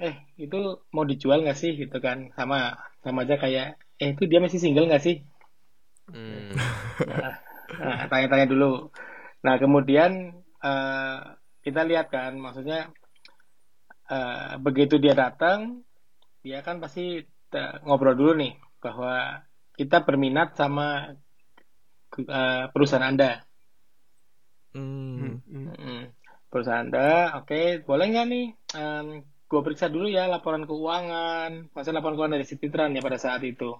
Eh, 0.01 0.15
itu 0.41 0.81
mau 0.89 1.05
dijual 1.05 1.45
nggak 1.45 1.57
sih 1.57 1.77
gitu 1.77 1.97
kan? 2.01 2.33
Sama 2.33 2.77
sama 3.05 3.25
aja 3.25 3.37
kayak 3.37 3.77
eh 4.01 4.09
itu 4.13 4.25
dia 4.25 4.41
masih 4.41 4.57
single 4.61 4.89
nggak 4.89 5.03
sih? 5.03 5.25
Hmm. 6.09 6.53
Nah, 7.73 8.05
tanya-tanya 8.05 8.45
dulu. 8.45 8.93
Nah, 9.41 9.55
kemudian 9.57 10.43
eh, 10.61 11.19
kita 11.65 11.81
lihat 11.89 12.13
kan, 12.13 12.37
maksudnya 12.37 12.93
eh, 14.13 14.53
begitu 14.61 15.01
dia 15.01 15.17
datang, 15.17 15.81
dia 16.45 16.61
kan 16.61 16.77
pasti 16.77 17.23
eh, 17.53 17.75
ngobrol 17.87 18.13
dulu 18.13 18.33
nih. 18.37 18.53
bahwa 18.83 19.39
kita 19.79 20.03
berminat 20.03 20.59
sama 20.59 21.15
uh, 22.21 22.69
perusahaan 22.69 23.03
Anda. 23.03 23.41
Hmm. 24.73 25.41
Hmm. 25.45 26.09
Perusahaan 26.49 26.85
Anda, 26.85 27.41
oke, 27.41 27.49
okay, 27.49 27.65
boleh 27.81 28.05
nggak 28.13 28.27
nih? 28.29 28.47
Um, 28.77 29.25
gue 29.49 29.61
periksa 29.61 29.89
dulu 29.89 30.09
ya 30.09 30.25
laporan 30.25 30.65
keuangan, 30.65 31.73
masa 31.73 31.93
laporan 31.93 32.17
keuangan 32.17 32.37
dari 32.41 32.49
Cititran 32.49 32.93
ya 32.93 33.01
pada 33.01 33.21
saat 33.21 33.41
itu. 33.45 33.73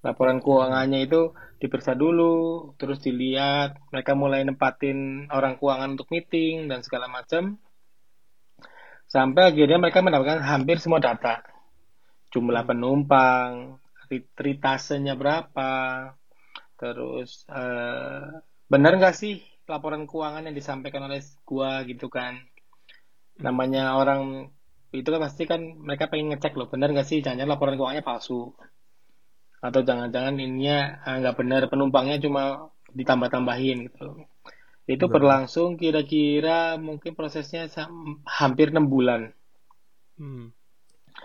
Laporan 0.00 0.40
keuangannya 0.40 1.04
itu 1.04 1.36
diperiksa 1.60 1.92
dulu, 1.92 2.72
terus 2.80 3.04
dilihat, 3.04 3.76
mereka 3.92 4.16
mulai 4.16 4.44
nempatin 4.44 5.28
orang 5.28 5.60
keuangan 5.60 5.96
untuk 5.96 6.08
meeting 6.08 6.72
dan 6.72 6.80
segala 6.80 7.08
macam. 7.08 7.60
Sampai 9.08 9.52
akhirnya 9.52 9.76
mereka 9.76 10.00
mendapatkan 10.00 10.40
hampir 10.40 10.80
semua 10.80 11.04
data. 11.04 11.44
Jumlah 12.32 12.64
penumpang, 12.64 13.76
tritasenya 14.08 15.16
berapa, 15.20 15.70
terus 16.80 17.44
eh, 17.52 18.40
benar 18.72 18.96
nggak 18.96 19.12
sih 19.12 19.44
laporan 19.68 20.08
keuangan 20.08 20.48
yang 20.48 20.56
disampaikan 20.56 21.04
oleh 21.04 21.20
gua 21.44 21.84
gitu 21.84 22.08
kan 22.08 22.40
namanya 23.36 24.00
orang 24.00 24.48
itu 24.90 25.06
kan 25.06 25.20
pasti 25.20 25.44
kan 25.44 25.60
mereka 25.78 26.08
pengen 26.08 26.32
ngecek 26.32 26.56
loh 26.56 26.72
benar 26.72 26.88
nggak 26.90 27.04
sih 27.04 27.20
jangan 27.20 27.44
laporan 27.44 27.76
keuangannya 27.76 28.02
palsu 28.02 28.56
atau 29.60 29.80
jangan-jangan 29.84 30.40
ininya 30.40 31.04
eh, 31.04 31.16
nggak 31.20 31.36
benar 31.36 31.62
penumpangnya 31.68 32.16
cuma 32.16 32.72
ditambah-tambahin 32.96 33.92
gitu 33.92 34.24
itu 34.90 35.04
Benar. 35.06 35.14
berlangsung 35.14 35.78
kira-kira 35.78 36.74
mungkin 36.80 37.14
prosesnya 37.14 37.70
hampir 38.26 38.74
enam 38.74 38.90
bulan 38.90 39.30
hmm. 40.18 40.46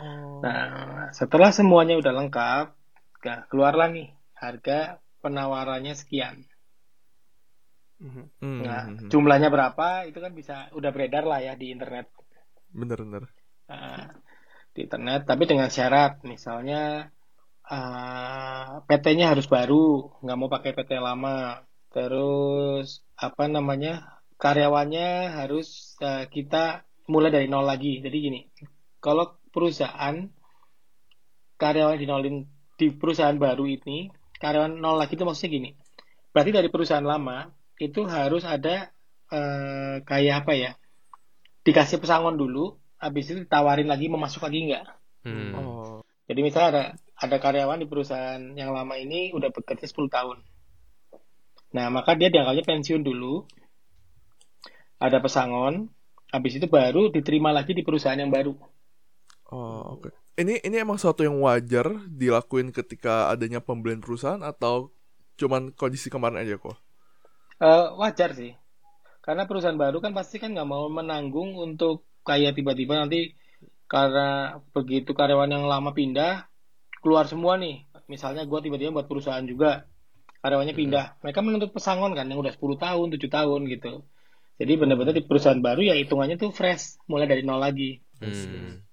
oh. 0.03 0.39
nah 0.43 1.09
setelah 1.15 1.49
semuanya 1.49 1.97
udah 1.97 2.13
lengkap 2.13 2.65
nah, 3.25 3.39
keluarlah 3.49 3.89
nih 3.89 4.13
harga 4.37 5.01
penawarannya 5.25 5.97
sekian. 5.97 6.45
Hmm. 7.95 8.27
nah 8.43 8.91
hmm. 8.91 9.07
jumlahnya 9.07 9.47
berapa 9.47 10.03
itu 10.03 10.19
kan 10.19 10.35
bisa 10.35 10.67
udah 10.77 10.91
beredar 10.93 11.25
lah 11.25 11.41
ya 11.41 11.57
di 11.57 11.73
internet. 11.73 12.13
Bener-bener 12.69 13.25
nah, 13.65 14.13
di 14.75 14.85
internet 14.85 15.25
tapi 15.25 15.49
dengan 15.49 15.71
syarat 15.71 16.21
misalnya 16.21 17.09
uh, 17.65 17.73
ah, 17.73 18.85
PT-nya 18.85 19.33
harus 19.33 19.49
baru 19.49 20.11
nggak 20.21 20.37
mau 20.37 20.51
pakai 20.51 20.77
PT 20.77 21.01
lama. 21.01 21.65
Terus 21.89 23.01
apa 23.15 23.47
namanya 23.47 24.21
karyawannya 24.35 25.39
harus 25.39 25.95
uh, 26.03 26.27
kita 26.27 26.83
mulai 27.07 27.31
dari 27.31 27.47
nol 27.47 27.65
lagi. 27.65 28.03
Jadi 28.03 28.17
gini 28.19 28.41
kalau 28.99 29.39
perusahaan 29.55 30.27
karyawan 31.55 31.95
dinolin 31.95 32.43
di 32.75 32.91
perusahaan 32.91 33.39
baru 33.39 33.63
ini 33.71 34.11
karyawan 34.41 34.77
nol 34.77 34.99
lagi 34.99 35.15
itu 35.15 35.23
maksudnya 35.23 35.51
gini 35.51 35.69
berarti 36.35 36.51
dari 36.51 36.69
perusahaan 36.71 37.03
lama 37.05 37.51
itu 37.79 38.03
harus 38.07 38.43
ada 38.43 38.91
uh, 39.31 40.01
kayak 40.03 40.45
apa 40.45 40.53
ya 40.55 40.71
dikasih 41.67 41.99
pesangon 41.99 42.35
dulu 42.35 42.75
habis 42.99 43.31
itu 43.31 43.43
ditawarin 43.43 43.87
lagi 43.87 44.07
mau 44.07 44.19
masuk 44.19 44.45
lagi 44.47 44.71
nggak 44.71 44.85
hmm. 45.27 45.51
oh. 45.55 45.99
jadi 46.27 46.39
misalnya 46.39 46.69
ada 46.71 46.83
ada 47.15 47.37
karyawan 47.39 47.79
di 47.79 47.87
perusahaan 47.87 48.41
yang 48.55 48.75
lama 48.75 48.95
ini 48.99 49.31
udah 49.31 49.51
bekerja 49.51 49.87
10 49.87 50.11
tahun 50.11 50.37
Nah, 51.75 51.91
maka 51.91 52.15
dia 52.15 52.31
dianggapnya 52.31 52.63
pensiun 52.63 53.03
dulu. 53.03 53.43
Ada 54.95 55.19
pesangon, 55.19 55.91
habis 56.31 56.55
itu 56.55 56.71
baru 56.71 57.11
diterima 57.11 57.51
lagi 57.51 57.75
di 57.75 57.83
perusahaan 57.83 58.15
yang 58.15 58.31
baru. 58.31 58.55
Oh, 59.53 59.99
oke. 59.99 60.09
Okay. 60.09 60.13
Ini 60.35 60.59
ini 60.67 60.75
emang 60.81 60.99
sesuatu 60.99 61.23
yang 61.23 61.39
wajar 61.39 61.87
dilakuin 62.11 62.75
ketika 62.75 63.31
adanya 63.31 63.63
pembelian 63.63 64.03
perusahaan 64.03 64.41
atau 64.43 64.91
cuman 65.39 65.71
kondisi 65.71 66.11
kemarin 66.11 66.43
aja 66.43 66.59
kok? 66.59 66.75
Uh, 67.61 67.95
wajar 68.01 68.35
sih. 68.35 68.51
Karena 69.23 69.47
perusahaan 69.47 69.77
baru 69.77 70.03
kan 70.03 70.11
pasti 70.11 70.37
kan 70.37 70.51
nggak 70.51 70.67
mau 70.67 70.91
menanggung 70.91 71.55
untuk 71.55 72.03
kayak 72.27 72.57
tiba-tiba 72.57 72.99
nanti 72.99 73.33
karena 73.85 74.59
begitu 74.73 75.13
karyawan 75.13 75.49
yang 75.49 75.65
lama 75.69 75.93
pindah 75.95 76.49
keluar 76.99 77.29
semua 77.29 77.55
nih. 77.55 77.85
Misalnya 78.05 78.45
gue 78.45 78.59
tiba-tiba 78.59 78.91
buat 78.91 79.07
perusahaan 79.07 79.45
juga 79.45 79.87
karyawannya 80.45 80.75
pindah. 80.77 81.05
Mereka 81.25 81.39
menuntut 81.41 81.71
pesangon 81.73 82.13
kan 82.13 82.29
yang 82.29 82.37
udah 82.37 82.53
10 82.53 82.77
tahun, 82.77 83.07
7 83.17 83.29
tahun 83.29 83.61
gitu. 83.71 84.05
Jadi 84.61 84.73
benar-benar 84.77 85.13
di 85.17 85.25
perusahaan 85.25 85.57
baru 85.57 85.81
ya 85.83 85.95
hitungannya 85.97 86.37
tuh 86.37 86.53
fresh, 86.53 87.01
mulai 87.09 87.25
dari 87.25 87.41
nol 87.41 87.59
lagi. 87.59 87.97
Hmm. 88.21 88.84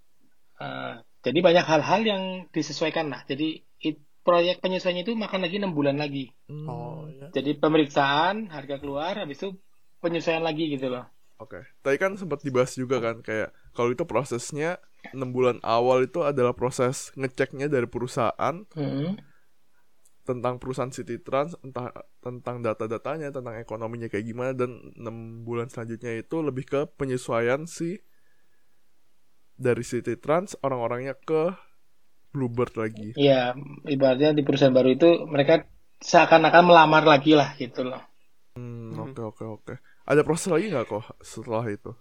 Uh, 0.62 0.94
jadi 1.26 1.38
banyak 1.42 1.66
hal-hal 1.66 2.00
yang 2.06 2.22
disesuaikan 2.54 3.10
lah. 3.10 3.26
Jadi 3.26 3.66
it, 3.82 3.98
proyek 4.22 4.62
penyesuaiannya 4.62 5.02
itu 5.02 5.18
makan 5.18 5.40
lagi 5.42 5.56
enam 5.58 5.74
bulan 5.74 5.98
lagi. 5.98 6.30
Hmm. 6.46 6.66
Oh, 6.70 7.02
ya. 7.10 7.34
Jadi 7.34 7.58
pemeriksaan, 7.58 8.46
harga 8.54 8.78
keluar, 8.78 9.18
habis 9.18 9.42
itu 9.42 9.58
penyesuaian 9.98 10.46
lagi 10.46 10.70
gitu 10.70 10.86
loh. 10.86 11.10
Oke, 11.42 11.58
okay. 11.58 11.62
tadi 11.82 11.96
kan 11.98 12.14
sempat 12.14 12.46
dibahas 12.46 12.78
juga 12.78 13.02
kan 13.02 13.18
kayak 13.18 13.50
kalau 13.74 13.90
itu 13.90 14.06
prosesnya 14.06 14.78
enam 15.10 15.34
bulan 15.34 15.58
awal 15.66 16.06
itu 16.06 16.22
adalah 16.22 16.54
proses 16.54 17.10
ngeceknya 17.18 17.66
dari 17.66 17.90
perusahaan. 17.90 18.62
Hmm 18.78 19.18
tentang 20.22 20.62
perusahaan 20.62 20.94
City 20.94 21.18
Trans 21.18 21.58
entah 21.66 21.90
tentang 22.22 22.62
data-datanya 22.62 23.34
tentang 23.34 23.58
ekonominya 23.58 24.06
kayak 24.06 24.26
gimana 24.26 24.50
dan 24.54 24.94
enam 24.94 25.42
bulan 25.42 25.66
selanjutnya 25.66 26.22
itu 26.22 26.36
lebih 26.38 26.64
ke 26.66 26.80
penyesuaian 26.94 27.66
si 27.66 27.98
dari 29.62 29.86
City 29.86 30.18
Trans 30.18 30.58
orang-orangnya 30.60 31.14
ke 31.14 31.54
Bluebird 32.34 32.74
lagi. 32.74 33.14
Iya, 33.14 33.54
ibaratnya 33.86 34.34
di 34.34 34.42
perusahaan 34.42 34.74
baru 34.74 34.88
itu 34.90 35.28
mereka 35.30 35.62
seakan-akan 36.02 36.64
melamar 36.66 37.06
lagi 37.06 37.38
lah 37.38 37.54
gitu 37.54 37.86
loh. 37.86 38.02
Hmm, 38.58 38.98
oke 38.98 39.22
oke 39.22 39.44
oke. 39.46 39.74
Ada 40.02 40.26
proses 40.26 40.50
lagi 40.50 40.72
nggak 40.72 40.88
kok 40.90 41.04
setelah 41.22 41.62
itu? 41.70 41.94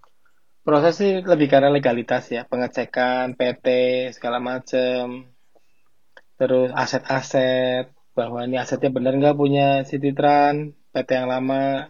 Proses 0.66 0.98
sih 0.98 1.22
lebih 1.22 1.52
karena 1.52 1.70
legalitas 1.70 2.32
ya, 2.34 2.48
pengecekan 2.48 3.38
PT 3.38 3.68
segala 4.14 4.42
macem, 4.42 5.30
terus 6.38 6.70
aset-aset, 6.74 7.94
bahwa 8.18 8.46
ini 8.46 8.58
asetnya 8.62 8.92
benar 8.94 9.18
nggak 9.18 9.38
punya 9.38 9.82
Cititran 9.88 10.76
PT 10.92 11.10
yang 11.18 11.28
lama 11.32 11.90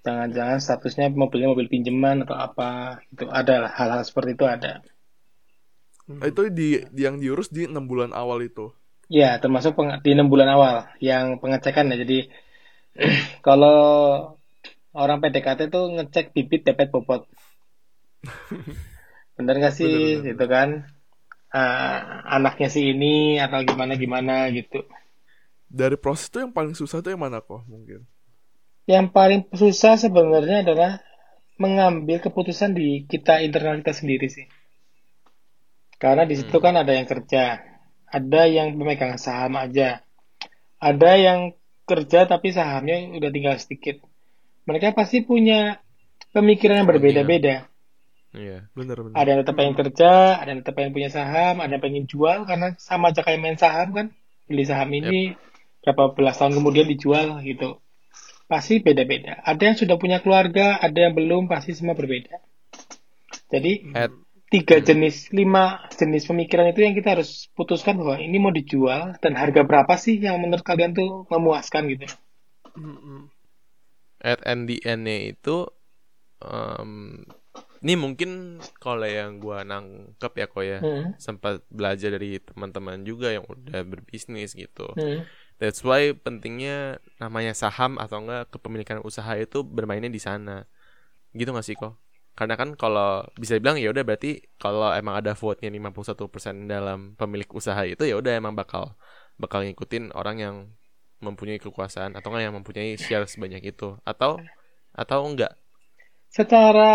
jangan-jangan 0.00 0.58
statusnya 0.58 1.12
mobilnya 1.12 1.52
mobil 1.52 1.68
pinjaman 1.68 2.24
atau 2.24 2.36
apa. 2.36 3.00
Itu 3.12 3.28
ada 3.28 3.68
hal-hal 3.68 4.02
seperti 4.04 4.36
itu 4.36 4.44
ada. 4.48 4.80
Nah, 6.10 6.26
itu 6.26 6.50
di, 6.50 6.82
yang 6.98 7.22
diurus 7.22 7.54
di 7.54 7.70
enam 7.70 7.86
bulan 7.86 8.10
awal 8.10 8.42
itu? 8.42 8.74
Ya 9.10 9.38
termasuk 9.38 9.74
peng, 9.78 10.02
di 10.02 10.10
enam 10.14 10.26
bulan 10.30 10.50
awal 10.50 10.90
yang 10.98 11.38
pengecekan 11.38 11.90
ya. 11.94 12.02
Jadi 12.02 12.26
kalau 13.46 13.78
orang 14.90 15.22
PDKT 15.22 15.70
tuh 15.70 15.94
ngecek 15.94 16.34
bibit 16.34 16.66
depet 16.66 16.90
bobot. 16.90 17.26
Bener 19.38 19.54
nggak 19.56 19.74
sih? 19.74 19.86
Bener, 19.86 20.18
bener. 20.18 20.28
gitu 20.34 20.44
kan? 20.50 20.68
Uh, 21.50 21.98
anaknya 22.30 22.70
si 22.70 22.94
ini 22.94 23.42
atau 23.42 23.58
gimana 23.66 23.98
gimana 23.98 24.46
gitu. 24.54 24.86
Dari 25.66 25.98
proses 25.98 26.30
itu 26.30 26.42
yang 26.42 26.54
paling 26.54 26.74
susah 26.78 27.02
itu 27.02 27.10
yang 27.10 27.22
mana 27.22 27.42
kok 27.42 27.66
mungkin? 27.66 28.06
Yang 28.88 29.06
paling 29.12 29.40
susah 29.52 30.00
sebenarnya 30.00 30.64
adalah 30.64 31.00
mengambil 31.60 32.20
keputusan 32.24 32.72
di 32.72 33.04
kita 33.04 33.44
internal 33.44 33.80
kita 33.84 33.92
sendiri 33.92 34.26
sih. 34.32 34.48
Karena 36.00 36.24
di 36.24 36.36
situ 36.40 36.56
hmm. 36.56 36.64
kan 36.64 36.74
ada 36.80 36.96
yang 36.96 37.04
kerja, 37.04 37.60
ada 38.08 38.42
yang 38.48 38.72
pemegang 38.72 39.20
saham 39.20 39.60
aja, 39.60 40.00
ada 40.80 41.12
yang 41.20 41.52
kerja 41.84 42.24
tapi 42.24 42.56
sahamnya 42.56 43.12
udah 43.12 43.30
tinggal 43.30 43.60
sedikit. 43.60 44.00
Mereka 44.64 44.96
pasti 44.96 45.20
punya 45.20 45.84
pemikiran 46.32 46.84
yang 46.84 46.88
berbeda-beda. 46.88 47.68
Iya, 48.32 48.70
benar 48.72 48.96
benar. 49.04 49.16
Ada 49.18 49.28
yang 49.28 49.40
tetap 49.44 49.54
pengen 49.58 49.76
kerja, 49.76 50.10
ada 50.40 50.48
yang 50.48 50.60
tetap 50.64 50.74
pengen 50.78 50.92
punya 50.96 51.10
saham, 51.12 51.60
ada 51.60 51.76
yang 51.76 51.82
pengen 51.84 52.04
jual 52.08 52.48
karena 52.48 52.78
sama 52.80 53.12
aja 53.12 53.20
kayak 53.20 53.42
main 53.42 53.58
saham 53.60 53.92
kan. 53.92 54.06
Beli 54.48 54.64
saham 54.64 54.88
ini, 54.96 55.36
yep 55.36 55.50
berapa 55.80 56.12
belas 56.12 56.36
tahun 56.36 56.60
kemudian 56.60 56.86
dijual 56.86 57.40
gitu 57.40 57.80
pasti 58.50 58.82
beda-beda. 58.82 59.38
Ada 59.46 59.62
yang 59.62 59.76
sudah 59.78 59.94
punya 59.94 60.18
keluarga 60.18 60.82
ada 60.82 60.98
yang 60.98 61.14
belum 61.14 61.46
pasti 61.46 61.70
semua 61.70 61.94
berbeda. 61.94 62.42
Jadi 63.46 63.94
At, 63.94 64.10
tiga 64.50 64.82
jenis 64.82 65.30
lima 65.30 65.86
jenis 65.94 66.26
pemikiran 66.26 66.74
itu 66.74 66.82
yang 66.82 66.98
kita 66.98 67.14
harus 67.14 67.46
putuskan 67.54 68.02
bahwa 68.02 68.18
ini 68.18 68.42
mau 68.42 68.50
dijual 68.50 69.14
dan 69.22 69.38
harga 69.38 69.62
berapa 69.62 69.94
sih 69.94 70.18
yang 70.18 70.42
menurut 70.42 70.66
kalian 70.66 70.98
tuh 70.98 71.30
memuaskan 71.30 71.94
gitu. 71.94 72.10
At 74.18 74.42
the 74.42 74.82
end-nya 74.82 75.30
itu 75.30 75.70
um, 76.42 77.22
ini 77.86 77.94
mungkin 77.94 78.58
kalau 78.82 79.06
yang 79.06 79.38
gua 79.38 79.62
nangkep 79.62 80.32
ya 80.34 80.46
kok 80.50 80.64
ya. 80.66 80.78
Hmm. 80.82 81.14
sempat 81.22 81.62
belajar 81.70 82.18
dari 82.18 82.42
teman-teman 82.42 83.06
juga 83.06 83.30
yang 83.30 83.46
udah 83.46 83.86
berbisnis 83.86 84.58
gitu. 84.58 84.90
Hmm 84.98 85.22
That's 85.60 85.84
why 85.84 86.16
pentingnya 86.16 87.04
namanya 87.20 87.52
saham 87.52 88.00
atau 88.00 88.24
enggak 88.24 88.48
kepemilikan 88.48 89.04
usaha 89.04 89.28
itu 89.36 89.60
bermainnya 89.60 90.08
di 90.08 90.16
sana. 90.16 90.64
Gitu 91.36 91.52
gak 91.52 91.66
sih 91.68 91.76
kok? 91.76 92.00
Karena 92.32 92.56
kan 92.56 92.72
kalau 92.80 93.28
bisa 93.36 93.60
dibilang 93.60 93.76
ya 93.76 93.92
udah 93.92 94.00
berarti 94.00 94.40
kalau 94.56 94.88
emang 94.96 95.20
ada 95.20 95.36
vote-nya 95.36 95.68
51% 95.68 96.64
dalam 96.64 97.12
pemilik 97.20 97.44
usaha 97.52 97.84
itu 97.84 98.08
ya 98.08 98.16
udah 98.16 98.40
emang 98.40 98.56
bakal 98.56 98.96
bakal 99.36 99.60
ngikutin 99.60 100.16
orang 100.16 100.36
yang 100.40 100.56
mempunyai 101.20 101.60
kekuasaan 101.60 102.16
atau 102.16 102.32
enggak 102.32 102.44
yang 102.48 102.56
mempunyai 102.56 102.96
share 102.96 103.28
sebanyak 103.28 103.60
itu. 103.76 104.00
Atau 104.08 104.40
atau 104.96 105.20
enggak? 105.28 105.60
Secara 106.32 106.88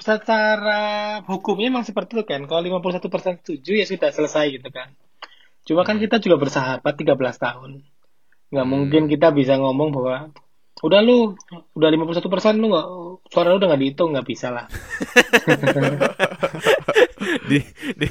secara 0.00 0.80
hukumnya 1.28 1.68
memang 1.68 1.84
seperti 1.84 2.16
itu 2.16 2.24
kan 2.24 2.48
kalau 2.48 2.64
51% 2.64 3.44
setuju 3.44 3.72
ya 3.76 3.84
sudah 3.84 4.08
selesai 4.14 4.56
gitu 4.56 4.70
kan 4.72 4.88
cuma 5.68 5.84
kan 5.84 6.00
kita 6.00 6.16
juga 6.16 6.40
bersahabat 6.40 6.94
13 6.96 7.12
tahun. 7.36 7.84
Nggak 8.48 8.64
hmm. 8.64 8.72
mungkin 8.72 9.02
kita 9.12 9.28
bisa 9.36 9.60
ngomong 9.60 9.92
bahwa 9.92 10.32
udah 10.80 11.00
lu 11.02 11.36
udah 11.76 11.88
51 11.90 12.32
persen 12.32 12.54
lu 12.62 12.70
nggak 12.70 12.86
suara 13.34 13.50
lu 13.50 13.58
udah 13.58 13.68
nggak 13.74 13.82
dihitung 13.84 14.16
nggak 14.16 14.28
bisa 14.28 14.48
lah. 14.48 14.66
Di, 17.48 17.60
di 17.96 18.08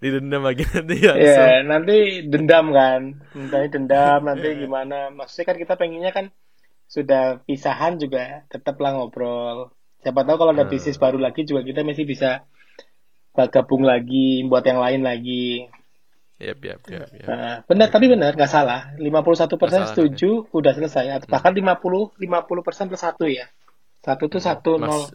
di 0.00 0.08
dendam 0.12 0.44
lagi 0.44 0.64
nanti 0.64 0.96
ya 1.00 1.14
yeah, 1.16 1.60
nanti 1.64 2.26
dendam 2.26 2.72
kan. 2.74 3.16
Nanti 3.32 3.68
dendam 3.72 4.20
nanti 4.28 4.48
gimana. 4.60 5.08
Maksudnya 5.14 5.46
kan 5.48 5.56
kita 5.56 5.72
pengennya 5.76 6.12
kan 6.12 6.26
sudah 6.88 7.40
pisahan 7.44 7.96
juga 7.96 8.44
tetaplah 8.48 8.96
ngobrol. 8.96 9.72
Siapa 10.04 10.24
tahu 10.24 10.36
kalau 10.36 10.52
ada 10.52 10.64
hmm. 10.68 10.72
bisnis 10.72 11.00
baru 11.00 11.20
lagi 11.20 11.44
juga 11.48 11.64
kita 11.64 11.84
masih 11.84 12.04
bisa 12.04 12.44
gabung 13.36 13.86
lagi 13.86 14.42
buat 14.48 14.66
yang 14.66 14.82
lain 14.82 15.06
lagi 15.06 15.70
Yep, 16.38 16.58
yep, 16.62 16.80
yep, 16.86 17.10
yep. 17.10 17.26
Nah, 17.26 17.66
benar, 17.66 17.90
tapi 17.90 18.06
benar, 18.06 18.38
nggak 18.38 18.46
salah. 18.46 18.94
51% 18.94 19.58
persen 19.58 19.82
setuju, 19.90 20.46
kan, 20.46 20.54
udah 20.54 20.72
selesai. 20.78 21.04
Atau 21.18 21.26
hmm. 21.26 21.34
bahkan 21.34 21.50
50, 21.50 22.14
50 22.14 22.66
persen 22.66 22.84
plus 22.86 23.02
satu 23.02 23.26
ya. 23.26 23.50
Satu 24.06 24.30
tuh 24.30 24.38
satu 24.38 24.78
nol. 24.78 25.10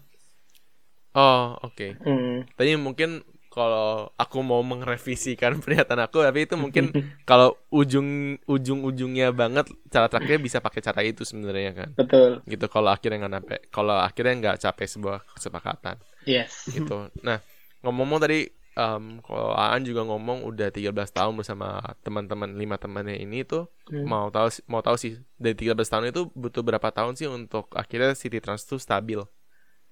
Oh, 1.16 1.56
oke. 1.64 1.80
Okay. 1.80 1.92
Hmm. 2.04 2.44
Tadi 2.60 2.76
mungkin 2.76 3.24
kalau 3.54 4.10
aku 4.18 4.42
mau 4.42 4.60
mengrevisikan 4.66 5.56
pernyataan 5.64 6.10
aku, 6.10 6.26
tapi 6.26 6.50
itu 6.50 6.60
mungkin 6.60 6.90
kalau 7.30 7.56
ujung 7.70 8.36
ujung 8.50 8.84
ujungnya 8.84 9.30
banget 9.30 9.70
cara 9.94 10.10
terakhir 10.10 10.42
bisa 10.42 10.60
pakai 10.60 10.82
cara 10.82 11.06
itu 11.06 11.22
sebenarnya 11.24 11.72
kan. 11.72 11.90
Betul. 11.96 12.42
Gitu 12.50 12.66
kalau 12.68 12.90
akhirnya 12.92 13.24
nggak 13.24 13.34
nape, 13.38 13.58
kalau 13.70 13.96
akhirnya 13.96 14.34
nggak 14.42 14.58
capek 14.60 14.88
sebuah 14.90 15.18
kesepakatan. 15.38 15.96
Yes. 16.26 16.68
Gitu. 16.68 17.14
Nah 17.24 17.40
ngomong-ngomong 17.86 18.20
tadi 18.26 18.50
um, 18.78 19.22
kalau 19.22 19.54
Aan 19.54 19.86
juga 19.86 20.06
ngomong 20.06 20.46
udah 20.46 20.70
13 20.70 20.94
tahun 20.94 21.34
bersama 21.38 21.82
teman-teman 22.02 22.58
lima 22.58 22.78
temannya 22.78 23.18
ini 23.22 23.46
tuh 23.46 23.70
hmm. 23.90 24.06
mau 24.06 24.30
tahu 24.34 24.50
mau 24.70 24.82
tahu 24.82 24.98
sih 24.98 25.22
dari 25.38 25.58
13 25.58 25.78
tahun 25.78 26.06
itu 26.10 26.30
butuh 26.34 26.62
berapa 26.66 26.90
tahun 26.90 27.18
sih 27.18 27.30
untuk 27.30 27.70
akhirnya 27.74 28.18
City 28.18 28.42
Trans 28.42 28.66
tuh 28.66 28.82
stabil 28.82 29.22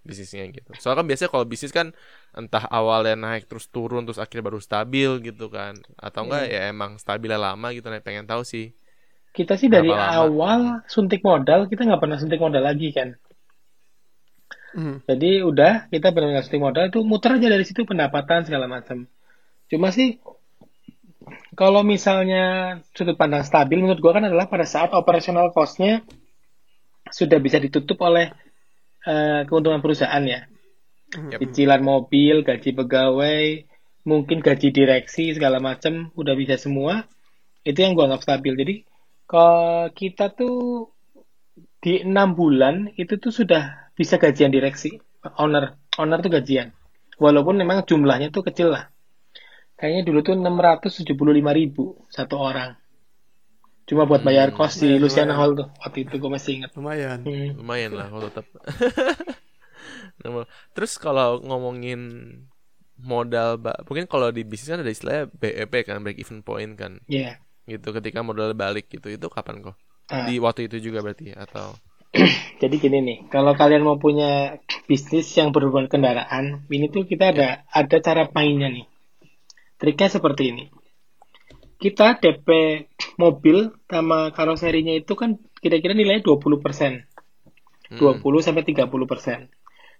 bisnisnya 0.01 0.50
gitu. 0.50 0.73
Soalnya 0.81 1.05
kan 1.05 1.07
biasanya 1.13 1.29
kalau 1.29 1.45
bisnis 1.45 1.69
kan 1.69 1.93
entah 2.33 2.65
awalnya 2.73 3.13
naik 3.13 3.45
terus 3.45 3.69
turun 3.69 4.01
terus 4.01 4.17
akhirnya 4.17 4.50
baru 4.50 4.57
stabil 4.57 5.21
gitu 5.21 5.53
kan. 5.53 5.77
Atau 5.93 6.25
enggak 6.25 6.50
hmm. 6.50 6.53
ya 6.53 6.61
emang 6.73 6.91
stabilnya 6.97 7.38
lama 7.38 7.69
gitu 7.69 7.85
nih 7.89 8.01
pengen 8.01 8.25
tahu 8.25 8.41
sih. 8.41 8.73
Kita 9.31 9.55
sih 9.55 9.71
dari 9.71 9.93
awal 9.93 10.83
suntik 10.91 11.23
modal 11.23 11.69
kita 11.69 11.88
nggak 11.88 12.01
pernah 12.01 12.17
suntik 12.17 12.41
modal 12.41 12.65
lagi 12.65 12.89
kan. 12.91 13.13
Hmm. 14.71 15.03
Jadi 15.03 15.43
udah 15.43 15.91
kita 15.91 16.15
benar 16.15 16.39
ngasih 16.39 16.59
modal 16.59 16.87
itu 16.87 17.03
muter 17.03 17.35
aja 17.35 17.47
dari 17.51 17.65
situ 17.67 17.83
pendapatan 17.83 18.47
segala 18.47 18.71
macam. 18.71 19.03
Cuma 19.67 19.91
sih 19.91 20.19
kalau 21.55 21.83
misalnya 21.83 22.79
sudut 22.95 23.19
pandang 23.19 23.43
stabil 23.43 23.79
menurut 23.79 23.99
gua 23.99 24.15
kan 24.15 24.27
adalah 24.27 24.47
pada 24.47 24.63
saat 24.63 24.95
operasional 24.95 25.51
costnya 25.51 26.03
sudah 27.11 27.39
bisa 27.43 27.59
ditutup 27.59 27.99
oleh 28.07 28.31
uh, 29.03 29.43
keuntungan 29.47 29.83
perusahaan 29.83 30.23
ya. 30.23 30.47
Hmm. 31.11 31.35
Cicilan 31.35 31.83
mobil, 31.83 32.47
gaji 32.47 32.71
pegawai, 32.71 33.67
mungkin 34.07 34.39
gaji 34.39 34.71
direksi 34.71 35.36
segala 35.36 35.60
macam 35.60 36.15
udah 36.15 36.34
bisa 36.39 36.55
semua. 36.55 37.03
Itu 37.67 37.84
yang 37.84 37.99
gua 37.99 38.07
anggap 38.07 38.23
stabil. 38.23 38.55
Jadi 38.55 38.75
kalau 39.27 39.91
kita 39.91 40.31
tuh 40.31 40.91
di 41.81 41.99
enam 42.05 42.38
bulan 42.38 42.93
itu 42.95 43.19
tuh 43.19 43.34
sudah 43.34 43.90
bisa 44.01 44.17
gajian 44.17 44.49
direksi 44.49 44.97
owner 45.37 45.77
owner 46.01 46.19
tuh 46.25 46.33
gajian. 46.33 46.73
Walaupun 47.21 47.53
memang 47.61 47.85
jumlahnya 47.85 48.33
tuh 48.33 48.41
kecil 48.41 48.73
lah. 48.73 48.89
Kayaknya 49.77 50.01
dulu 50.09 50.19
tuh 50.25 50.33
675 50.33 51.13
ribu 51.53 52.01
satu 52.09 52.41
orang. 52.41 52.73
Cuma 53.85 54.09
buat 54.09 54.25
bayar 54.25 54.49
hmm, 54.49 54.57
kos 54.57 54.81
di 54.81 54.97
Luciana 54.97 55.37
Hall 55.37 55.53
tuh. 55.53 55.69
Waktu 55.85 56.09
itu 56.09 56.17
gue 56.17 56.31
masih 56.33 56.51
ingat. 56.61 56.73
Lumayan. 56.73 57.21
Hmm. 57.21 57.61
lumayan 57.61 57.93
lah 57.93 58.09
kalau 58.09 58.29
tetap 58.33 58.45
terus 60.77 61.01
kalau 61.01 61.41
ngomongin 61.41 62.01
modal 63.01 63.57
mungkin 63.89 64.05
kalau 64.05 64.29
di 64.29 64.45
bisnis 64.45 64.69
kan 64.69 64.85
ada 64.85 64.93
istilahnya 64.93 65.25
BEP 65.33 65.73
kan 65.85 66.01
break 66.01 66.17
even 66.17 66.41
point 66.41 66.73
kan. 66.73 66.97
Iya. 67.05 67.37
Yeah. 67.37 67.77
gitu 67.77 67.93
ketika 67.93 68.25
modal 68.25 68.57
balik 68.57 68.89
gitu 68.89 69.13
itu 69.13 69.27
kapan 69.29 69.61
kok? 69.61 69.77
Uh. 70.11 70.27
di 70.27 70.41
waktu 70.43 70.67
itu 70.67 70.91
juga 70.91 70.99
berarti 70.99 71.31
atau 71.31 71.71
Jadi 72.62 72.78
gini 72.78 73.02
nih, 73.02 73.19
kalau 73.34 73.58
kalian 73.58 73.82
mau 73.82 73.97
punya 73.97 74.62
bisnis 74.86 75.34
yang 75.34 75.50
berhubungan 75.50 75.89
kendaraan, 75.89 76.69
ini 76.69 76.93
tuh 76.93 77.10
kita 77.10 77.34
ada 77.34 77.65
ada 77.74 77.97
cara 77.97 78.30
mainnya 78.30 78.69
nih. 78.69 78.86
Triknya 79.82 80.13
seperti 80.13 80.54
ini. 80.54 80.69
Kita 81.82 82.21
DP 82.21 82.45
mobil 83.17 83.74
sama 83.89 84.30
karoserinya 84.30 84.93
itu 84.93 85.17
kan 85.17 85.41
kira-kira 85.58 85.97
nilainya 85.97 86.21
20%. 86.21 86.62
persen, 86.62 87.10
20 87.97 88.21
hmm. 88.21 88.45
sampai 88.45 88.62
30%. 88.62 89.10
persen. 89.10 89.50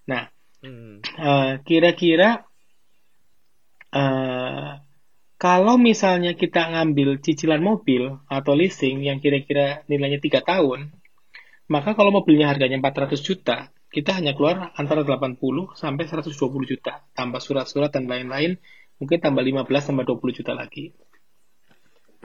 Nah, 0.06 0.30
hmm. 0.62 1.02
uh, 1.18 1.54
kira-kira 1.66 2.46
uh, 3.90 4.86
kalau 5.42 5.82
misalnya 5.82 6.38
kita 6.38 6.78
ngambil 6.78 7.18
cicilan 7.26 7.58
mobil 7.58 8.22
atau 8.30 8.54
leasing 8.54 9.02
yang 9.02 9.18
kira-kira 9.18 9.82
nilainya 9.90 10.22
3 10.22 10.46
tahun, 10.46 11.01
maka 11.68 11.94
kalau 11.94 12.10
mobilnya 12.14 12.50
harganya 12.50 12.80
400 12.80 13.20
juta, 13.22 13.70
kita 13.92 14.16
hanya 14.16 14.32
keluar 14.32 14.72
antara 14.80 15.04
80 15.04 15.38
sampai 15.76 16.08
120 16.08 16.32
juta. 16.64 17.04
Tambah 17.12 17.44
surat-surat 17.44 17.92
dan 17.92 18.08
lain-lain, 18.08 18.56
mungkin 18.98 19.20
tambah 19.20 19.44
15 19.44 19.68
tambah 19.92 20.06
20 20.08 20.38
juta 20.42 20.56
lagi. 20.56 20.96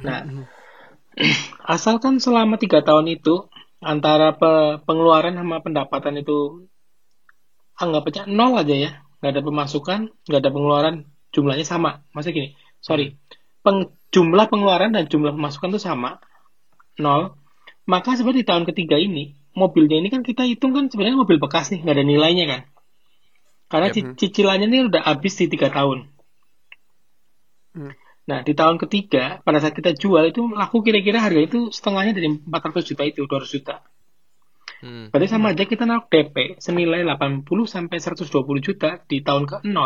Nah, 0.01 0.47
asalkan 1.75 2.23
selama 2.23 2.61
tiga 2.61 2.87
tahun 2.87 3.11
itu 3.11 3.51
antara 3.83 4.37
pe 4.39 4.81
pengeluaran 4.87 5.37
sama 5.37 5.61
pendapatan 5.61 6.21
itu 6.21 6.69
anggap 7.77 8.09
aja 8.09 8.23
nol 8.29 8.57
aja 8.57 8.75
ya, 8.77 8.91
nggak 9.21 9.33
ada 9.37 9.43
pemasukan, 9.43 10.01
nggak 10.29 10.41
ada 10.41 10.51
pengeluaran, 10.53 10.95
jumlahnya 11.35 11.67
sama. 11.67 12.07
Maksudnya 12.15 12.35
gini, 12.37 12.49
sorry, 12.79 13.19
peng 13.67 13.91
jumlah 14.15 14.47
pengeluaran 14.49 14.95
dan 14.95 15.11
jumlah 15.11 15.35
pemasukan 15.35 15.77
itu 15.77 15.81
sama, 15.83 16.23
nol 16.97 17.37
maka 17.87 18.19
sebenarnya 18.19 18.43
di 18.43 18.49
tahun 18.51 18.65
ketiga 18.67 18.97
ini, 18.99 19.39
mobilnya 19.55 20.03
ini 20.03 20.11
kan 20.11 20.27
kita 20.27 20.43
hitung 20.45 20.75
kan 20.75 20.91
sebenarnya 20.91 21.23
mobil 21.23 21.39
bekas 21.39 21.71
nih, 21.71 21.87
nggak 21.87 21.95
ada 21.97 22.05
nilainya 22.05 22.45
kan. 22.51 22.61
Karena 23.67 23.89
yep. 23.91 24.19
cicilannya 24.19 24.67
ini 24.71 24.79
udah 24.91 25.03
habis 25.03 25.39
di 25.39 25.47
tiga 25.51 25.71
tahun. 25.71 26.11
Hmm. 27.75 27.95
Nah, 28.27 28.43
di 28.43 28.59
tahun 28.59 28.83
ketiga, 28.83 29.39
pada 29.47 29.63
saat 29.63 29.75
kita 29.79 29.95
jual 29.95 30.23
itu 30.27 30.51
laku 30.51 30.83
kira-kira 30.83 31.23
harga 31.23 31.39
itu 31.39 31.71
setengahnya 31.71 32.19
dari 32.19 32.27
400 32.43 32.83
juta 32.83 33.03
itu, 33.07 33.23
200 33.23 33.55
juta. 33.55 33.75
Hmm. 34.83 35.09
Berarti 35.15 35.29
sama 35.31 35.55
aja 35.55 35.65
kita 35.65 35.87
naruh 35.87 36.11
DP 36.11 36.59
senilai 36.59 37.07
80 37.07 37.47
sampai 37.71 37.97
120 38.03 38.27
juta 38.61 39.01
di 39.07 39.23
tahun 39.23 39.47
ke-0. 39.47 39.79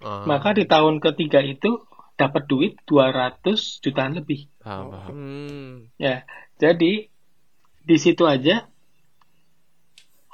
Uh. 0.00 0.24
Maka 0.28 0.52
di 0.52 0.64
tahun 0.68 1.00
ketiga 1.00 1.40
itu 1.40 1.84
dapat 2.18 2.46
duit 2.46 2.72
200 2.86 3.82
jutaan 3.82 4.16
lebih. 4.16 4.50
Hmm. 4.62 5.90
Ya, 5.96 6.24
jadi 6.60 7.10
di 7.80 7.96
situ 7.96 8.28
aja 8.28 8.70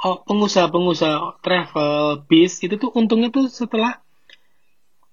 oh, 0.03 0.21
pengusaha-pengusaha 0.27 1.41
travel 1.41 2.27
bis 2.29 2.61
itu 2.61 2.77
tuh 2.77 2.91
untungnya 2.93 3.33
tuh 3.33 3.49
setelah 3.49 4.03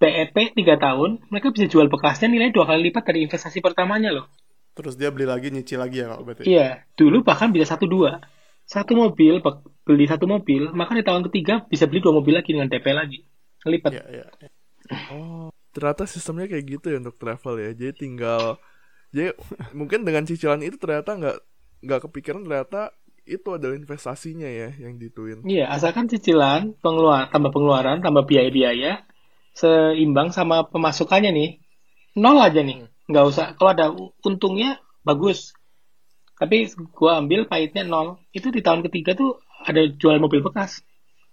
BEP 0.02 0.58
3 0.58 0.60
tahun 0.76 1.12
mereka 1.32 1.56
bisa 1.56 1.72
jual 1.72 1.88
bekasnya 1.88 2.28
nilai 2.28 2.52
dua 2.52 2.68
kali 2.68 2.92
lipat 2.92 3.04
dari 3.08 3.24
investasi 3.24 3.64
pertamanya 3.64 4.12
loh. 4.12 4.28
Terus 4.74 4.98
dia 4.98 5.14
beli 5.14 5.30
lagi 5.30 5.54
nyicil 5.54 5.80
lagi 5.80 6.02
ya 6.02 6.12
kalau 6.12 6.26
berarti? 6.26 6.44
Iya, 6.50 6.84
dulu 6.98 7.22
bahkan 7.22 7.54
bisa 7.54 7.78
satu 7.78 7.86
dua. 7.86 8.20
Satu 8.66 8.98
mobil 8.98 9.40
beli 9.86 10.06
satu 10.10 10.26
mobil, 10.26 10.74
maka 10.74 10.98
di 10.98 11.06
tahun 11.06 11.30
ketiga 11.30 11.64
bisa 11.70 11.86
beli 11.86 12.02
dua 12.02 12.18
mobil 12.18 12.34
lagi 12.34 12.52
dengan 12.52 12.68
DP 12.68 12.86
lagi. 12.92 13.22
Lipat. 13.64 13.92
Iya, 13.96 14.04
iya. 14.12 14.26
Oh, 15.14 15.53
ternyata 15.74 16.06
sistemnya 16.06 16.46
kayak 16.46 16.80
gitu 16.80 16.94
ya 16.94 16.98
untuk 17.02 17.18
travel 17.18 17.60
ya. 17.60 17.72
Jadi 17.74 17.94
tinggal 18.08 18.62
jadi 19.14 19.38
mungkin 19.78 20.06
dengan 20.06 20.26
cicilan 20.26 20.62
itu 20.66 20.78
ternyata 20.78 21.18
nggak 21.18 21.38
nggak 21.84 22.00
kepikiran 22.10 22.42
ternyata 22.48 22.94
itu 23.24 23.56
adalah 23.56 23.76
investasinya 23.76 24.48
ya 24.48 24.76
yang 24.76 25.00
dituin. 25.00 25.48
Iya, 25.48 25.72
asalkan 25.72 26.12
cicilan, 26.12 26.76
pengeluaran, 26.84 27.32
tambah 27.32 27.56
pengeluaran, 27.56 28.04
tambah 28.04 28.28
biaya-biaya 28.28 29.08
seimbang 29.56 30.36
sama 30.36 30.68
pemasukannya 30.68 31.32
nih. 31.32 31.50
Nol 32.20 32.38
aja 32.44 32.60
nih. 32.60 32.90
Nggak 33.08 33.26
usah 33.28 33.46
kalau 33.56 33.72
ada 33.72 33.86
untungnya 34.24 34.82
bagus. 35.08 35.56
Tapi 36.36 36.68
gua 36.92 37.24
ambil 37.24 37.48
pahitnya 37.48 37.88
nol. 37.88 38.20
Itu 38.36 38.52
di 38.52 38.60
tahun 38.60 38.84
ketiga 38.84 39.16
tuh 39.16 39.40
ada 39.64 39.88
jual 39.88 40.20
mobil 40.20 40.44
bekas 40.44 40.84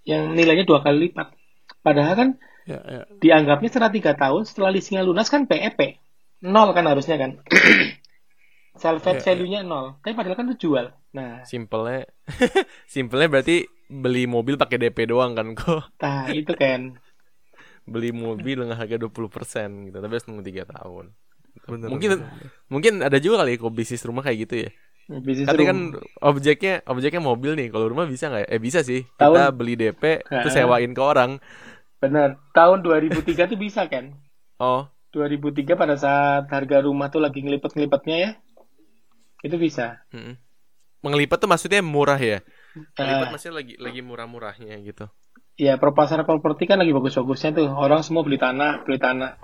yang 0.07 0.39
nilainya 0.39 0.63
dua 0.63 0.85
kali 0.87 1.11
lipat. 1.11 1.35
Padahal 1.83 2.15
kan 2.15 2.29
ya, 2.71 2.79
ya. 2.81 3.03
dianggapnya 3.19 3.69
setelah 3.69 3.91
tiga 3.91 4.13
tahun 4.15 4.43
setelah 4.47 4.71
leasingnya 4.71 5.03
lunas 5.03 5.27
kan 5.27 5.45
PEP 5.45 5.99
nol 6.41 6.71
kan 6.71 6.87
harusnya 6.87 7.17
kan 7.17 7.31
salvage 8.81 9.21
Iya, 9.21 9.27
value-nya 9.27 9.61
nol 9.63 9.99
tapi 10.01 10.15
padahal 10.15 10.37
kan 10.37 10.47
itu 10.49 10.69
jual 10.69 10.87
nah 11.11 11.43
Simpelnya 11.43 12.07
simpelnya 12.87 13.27
berarti 13.29 13.67
beli 13.91 14.25
mobil 14.25 14.55
pakai 14.55 14.79
DP 14.79 15.11
doang 15.11 15.35
kan 15.35 15.53
kok. 15.53 15.91
nah 15.99 16.31
itu 16.31 16.55
kan 16.55 16.95
Beli 17.91 18.15
mobil 18.15 18.55
dengan 18.61 18.79
harga 18.79 18.95
20% 18.95 19.11
gitu, 19.91 19.99
tapi 19.99 20.13
harus 20.13 20.27
nunggu 20.31 20.45
3 20.47 20.63
tahun. 20.69 21.11
Bener, 21.67 21.89
Mungkin 21.91 22.09
bener. 22.13 22.29
mungkin 22.71 22.93
ada 23.03 23.19
juga 23.19 23.43
kali 23.43 23.59
kok 23.59 23.73
bisnis 23.73 24.07
rumah 24.07 24.23
kayak 24.23 24.39
gitu 24.47 24.55
ya. 24.63 24.71
bisnis 25.19 25.49
room. 25.51 25.67
kan 25.67 25.79
objeknya 26.23 26.87
objeknya 26.87 27.19
mobil 27.19 27.59
nih. 27.59 27.67
Kalau 27.67 27.91
rumah 27.91 28.07
bisa 28.07 28.31
nggak? 28.31 28.47
ya? 28.47 28.49
Eh 28.55 28.61
bisa 28.63 28.87
sih. 28.87 29.03
Tahun- 29.19 29.35
Kita 29.35 29.45
beli 29.51 29.75
DP 29.75 30.23
terus 30.23 30.55
sewain 30.55 30.93
ke 30.95 31.03
orang. 31.03 31.43
Benar 32.01 32.41
tahun 32.57 32.81
2003 32.81 33.53
tuh 33.53 33.59
bisa 33.61 33.85
kan 33.87 34.17
Oh, 34.61 34.89
2003 35.13 35.73
pada 35.77 35.97
saat 35.97 36.45
harga 36.53 36.85
rumah 36.85 37.09
tuh 37.09 37.21
lagi 37.25 37.41
ngelipet-ngelipetnya 37.41 38.17
ya 38.17 38.31
itu 39.41 39.57
bisa. 39.57 40.05
Mm-mm. 40.13 40.37
Mengelipat 41.01 41.41
tuh 41.41 41.49
maksudnya 41.49 41.81
murah 41.81 42.21
ya. 42.21 42.45
Nah, 43.01 43.33
maksudnya 43.33 43.65
lagi 43.65 43.75
lagi 43.81 44.01
murah-murahnya 44.05 44.77
gitu. 44.85 45.09
ya 45.57 45.77
pasar 45.81 46.25
properti 46.25 46.69
kan 46.69 46.77
lagi 46.81 46.93
bagus-bagusnya 46.93 47.57
tuh. 47.57 47.69
Orang 47.73 48.05
semua 48.05 48.21
beli 48.21 48.37
tanah 48.37 48.85
beli 48.85 49.01
tanah. 49.01 49.41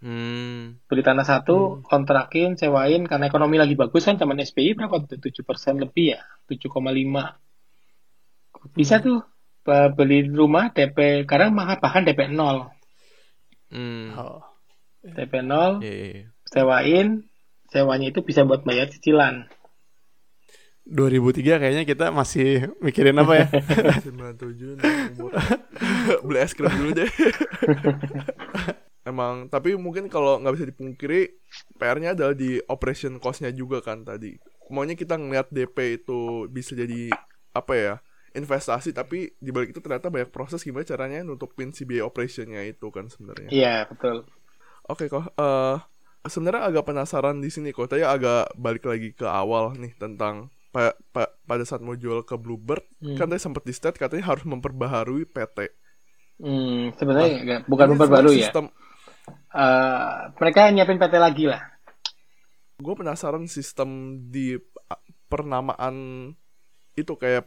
Hmm. 0.00 0.80
beli 0.88 1.04
tanah 1.04 1.28
satu 1.28 1.84
kontrakin 1.84 2.56
sewain 2.56 3.04
karena 3.04 3.28
ekonomi 3.28 3.60
lagi 3.60 3.76
bagus 3.76 4.08
kan 4.08 4.16
zaman 4.16 4.40
SBY 4.40 4.72
berapa 4.72 4.96
tuh? 5.04 5.20
7% 5.20 5.76
lebih 5.76 6.16
ya? 6.16 6.24
7,5 6.48 7.36
bisa 8.72 9.02
tuh. 9.04 9.20
Ba- 9.20 9.39
beli 9.66 10.24
rumah 10.26 10.72
DP 10.72 11.24
sekarang 11.28 11.52
malah 11.52 11.76
bahkan 11.76 12.02
DP 12.02 12.32
0 12.32 12.68
Hmm. 13.70 14.10
Oh. 14.18 14.42
DP 15.00 15.46
0 15.46 15.78
Iya, 15.78 15.92
iya, 15.94 16.08
iya. 16.10 16.26
sewain 16.44 17.08
sewanya 17.70 18.10
itu 18.10 18.20
bisa 18.20 18.42
buat 18.42 18.66
bayar 18.66 18.90
cicilan 18.90 19.46
2003 20.82 21.62
kayaknya 21.62 21.84
kita 21.86 22.10
masih 22.10 22.66
mikirin 22.82 23.14
apa 23.14 23.32
ya? 23.36 23.46
97 24.02 24.74
nih 24.74 24.90
umur. 25.14 25.30
beli 26.26 26.38
es 26.42 26.50
krim 26.50 26.66
dulu 26.72 26.90
deh 26.98 27.10
emang 29.02 29.46
tapi 29.46 29.78
mungkin 29.78 30.10
kalau 30.10 30.42
nggak 30.42 30.54
bisa 30.56 30.66
dipungkiri 30.66 31.20
PR-nya 31.78 32.18
adalah 32.18 32.34
di 32.34 32.58
operation 32.66 33.22
cost-nya 33.22 33.54
juga 33.54 33.78
kan 33.80 34.02
tadi 34.02 34.34
maunya 34.66 34.94
kita 34.94 35.14
ngeliat 35.14 35.46
DP 35.48 36.02
itu 36.02 36.50
bisa 36.50 36.74
jadi 36.74 37.10
apa 37.50 37.72
ya 37.74 37.94
investasi 38.32 38.90
tapi 38.90 39.34
di 39.34 39.50
balik 39.50 39.72
itu 39.72 39.80
ternyata 39.80 40.06
banyak 40.06 40.30
proses 40.30 40.60
gimana 40.60 40.84
caranya 40.84 41.20
nutupin 41.20 41.70
si 41.70 41.82
biaya 41.82 42.06
operationnya 42.06 42.62
itu 42.64 42.88
kan 42.88 43.06
sebenarnya 43.06 43.50
iya 43.50 43.86
betul 43.86 44.26
Oke 44.82 45.06
kok, 45.06 45.22
eh 45.38 45.76
sebenarnya 46.26 46.66
agak 46.66 46.82
penasaran 46.82 47.38
di 47.38 47.46
sini 47.46 47.70
kok. 47.70 47.86
Tadi 47.86 48.02
agak 48.02 48.58
balik 48.58 48.90
lagi 48.90 49.14
ke 49.14 49.22
awal 49.22 49.78
nih 49.78 49.94
tentang 49.94 50.50
pa- 50.74 50.98
pa- 51.14 51.30
pada 51.46 51.62
saat 51.62 51.78
mau 51.78 51.94
jual 51.94 52.26
ke 52.26 52.34
Bluebird, 52.34 52.82
Hmm. 52.98 53.14
kan 53.14 53.30
tadi 53.30 53.38
sempat 53.38 53.62
di 53.62 53.70
state 53.70 53.94
katanya 53.94 54.34
harus 54.34 54.42
memperbaharui 54.42 55.30
PT. 55.30 55.70
hmm, 56.42 56.98
sebenarnya 56.98 57.28
nggak- 57.38 57.62
bukan 57.70 57.86
sebenarnya 57.94 58.34
ya 58.34 58.50
Sistem, 58.50 58.66
Eh, 59.52 60.18
mereka 60.42 60.60
nyiapin 60.70 60.98
PT 60.98 61.14
lagi 61.14 61.44
lah 61.46 61.62
gue 62.76 62.94
penasaran 62.96 63.46
sistem 63.46 63.90
di 64.26 64.58
pernamaan 65.28 65.94
itu 66.92 67.12
kayak 67.14 67.46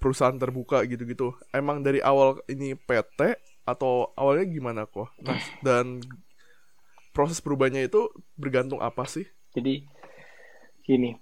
perusahaan 0.00 0.34
terbuka 0.34 0.82
gitu-gitu. 0.88 1.36
Emang 1.52 1.84
dari 1.84 2.00
awal 2.00 2.40
ini 2.48 2.72
PT 2.74 3.36
atau 3.68 4.10
awalnya 4.16 4.48
gimana 4.48 4.82
kok? 4.88 5.12
Nah, 5.20 5.36
dan 5.66 6.00
proses 7.12 7.44
perubahannya 7.44 7.86
itu 7.86 8.08
bergantung 8.40 8.80
apa 8.80 9.04
sih? 9.04 9.28
Jadi 9.52 9.84
gini, 10.80 11.12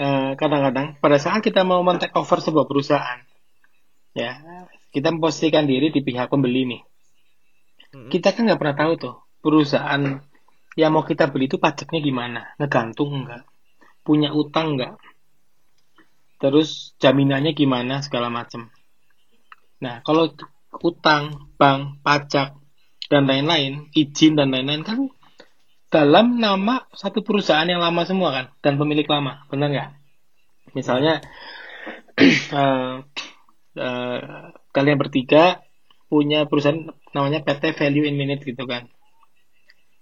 eh, 0.00 0.32
kadang-kadang 0.34 0.96
pada 0.98 1.20
saat 1.20 1.44
kita 1.44 1.60
mau 1.62 1.84
men-take 1.84 2.16
over 2.16 2.40
sebuah 2.40 2.64
perusahaan, 2.64 3.20
ya 4.16 4.40
kita 4.90 5.12
memposisikan 5.12 5.68
diri 5.68 5.92
di 5.92 6.00
pihak 6.00 6.32
pembeli 6.32 6.62
nih. 6.66 6.82
Kita 7.90 8.32
kan 8.32 8.46
nggak 8.46 8.58
pernah 8.58 8.76
tahu 8.78 8.92
tuh 8.96 9.14
perusahaan 9.42 10.02
yang 10.78 10.90
mau 10.94 11.02
kita 11.02 11.26
beli 11.26 11.50
itu 11.50 11.58
pajaknya 11.58 12.00
gimana, 12.00 12.40
ngegantung 12.56 13.26
nggak, 13.26 13.42
punya 14.06 14.30
utang 14.30 14.78
nggak, 14.78 14.94
terus 16.40 16.96
jaminannya 16.98 17.52
gimana 17.52 18.00
segala 18.00 18.32
macam. 18.32 18.72
Nah 19.84 20.00
kalau 20.02 20.32
utang, 20.80 21.52
bank, 21.60 22.00
pajak 22.00 22.56
dan 23.12 23.28
lain-lain, 23.28 23.92
izin 23.92 24.40
dan 24.40 24.48
lain-lain 24.50 24.82
kan 24.82 24.98
dalam 25.90 26.38
nama 26.38 26.86
satu 26.94 27.20
perusahaan 27.20 27.66
yang 27.66 27.82
lama 27.82 28.06
semua 28.06 28.30
kan 28.32 28.46
dan 28.64 28.80
pemilik 28.80 29.04
lama 29.04 29.44
benar 29.52 29.68
nggak? 29.68 29.90
Misalnya 30.72 31.20
eh, 32.20 32.96
eh, 33.76 34.20
kalian 34.72 34.98
bertiga 34.98 35.60
punya 36.10 36.46
perusahaan 36.48 36.90
namanya 37.14 37.42
PT 37.42 37.74
Value 37.74 38.06
in 38.06 38.16
Minute 38.16 38.42
gitu 38.42 38.64
kan. 38.64 38.88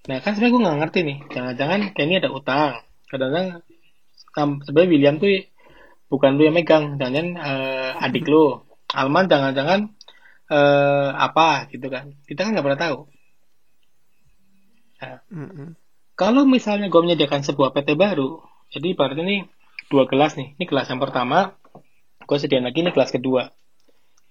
Nah 0.09 0.21
kan 0.23 0.37
sebenarnya 0.37 0.55
gue 0.55 0.65
nggak 0.65 0.79
ngerti 0.85 0.99
nih 1.05 1.19
jangan-jangan 1.33 1.81
kayak 1.97 2.07
ini 2.07 2.17
ada 2.21 2.31
utang. 2.31 2.73
Kadang-kadang 3.09 3.65
sebenarnya 4.65 4.91
William 4.93 5.17
tuh 5.17 5.33
bukan 6.13 6.31
lu 6.37 6.43
yang 6.49 6.57
megang 6.57 6.85
jangan 7.01 7.27
eh, 7.37 8.05
adik 8.05 8.25
lu 8.33 8.65
Alman 9.01 9.29
jangan-jangan 9.33 9.81
eh, 10.53 11.11
apa 11.27 11.69
gitu 11.73 11.87
kan 11.95 12.05
kita 12.29 12.41
kan 12.45 12.51
nggak 12.53 12.67
pernah 12.67 12.83
tahu 12.85 12.99
Mm-mm. 15.31 15.79
Kalau 16.19 16.43
misalnya 16.43 16.91
gue 16.91 16.99
menyediakan 16.99 17.47
sebuah 17.47 17.71
PT 17.71 17.95
baru, 17.95 18.43
jadi 18.75 18.91
ibaratnya 18.91 19.25
nih 19.25 19.41
dua 19.87 20.05
gelas 20.11 20.35
nih. 20.35 20.59
Ini 20.59 20.65
gelas 20.67 20.91
yang 20.91 20.99
pertama, 20.99 21.55
gue 22.27 22.39
sediain 22.41 22.67
lagi 22.67 22.83
nih 22.83 22.91
gelas 22.91 23.15
kedua. 23.15 23.55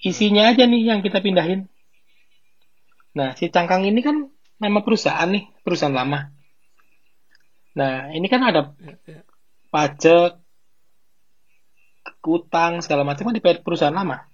Isinya 0.04 0.52
aja 0.52 0.68
nih 0.68 0.82
yang 0.84 1.00
kita 1.00 1.24
pindahin. 1.24 1.72
Nah, 3.18 3.34
si 3.40 3.48
cangkang 3.48 3.88
ini 3.88 4.04
kan 4.04 4.28
nama 4.60 4.84
perusahaan 4.84 5.32
nih, 5.32 5.48
perusahaan 5.64 5.96
lama. 5.96 6.30
Nah, 7.80 8.12
ini 8.12 8.28
kan 8.28 8.42
ada 8.44 8.76
pajak, 9.72 10.42
utang, 12.28 12.84
segala 12.84 13.08
macam 13.08 13.32
kan 13.32 13.36
di 13.36 13.42
perusahaan 13.42 13.96
lama. 13.96 14.28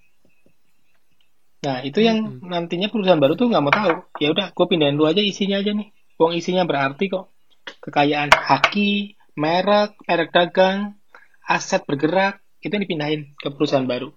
Nah, 1.64 1.80
itu 1.80 2.04
yang 2.04 2.44
nantinya 2.44 2.92
perusahaan 2.92 3.16
baru 3.16 3.40
tuh 3.40 3.48
nggak 3.48 3.64
mau 3.64 3.72
tahu. 3.72 3.94
Ya 4.20 4.28
udah, 4.34 4.52
gue 4.52 4.66
pindahin 4.68 5.00
dulu 5.00 5.08
aja 5.08 5.24
isinya 5.24 5.56
aja 5.62 5.72
nih. 5.72 5.88
Uang 6.20 6.36
isinya 6.36 6.68
berarti 6.68 7.08
kok 7.08 7.32
kekayaan 7.80 8.28
haki, 8.28 9.16
merek, 9.38 9.96
merek 10.04 10.28
dagang, 10.28 11.00
aset 11.48 11.80
bergerak, 11.88 12.44
itu 12.60 12.68
yang 12.68 12.84
dipindahin 12.84 13.20
ke 13.40 13.48
perusahaan 13.48 13.88
baru. 13.88 14.12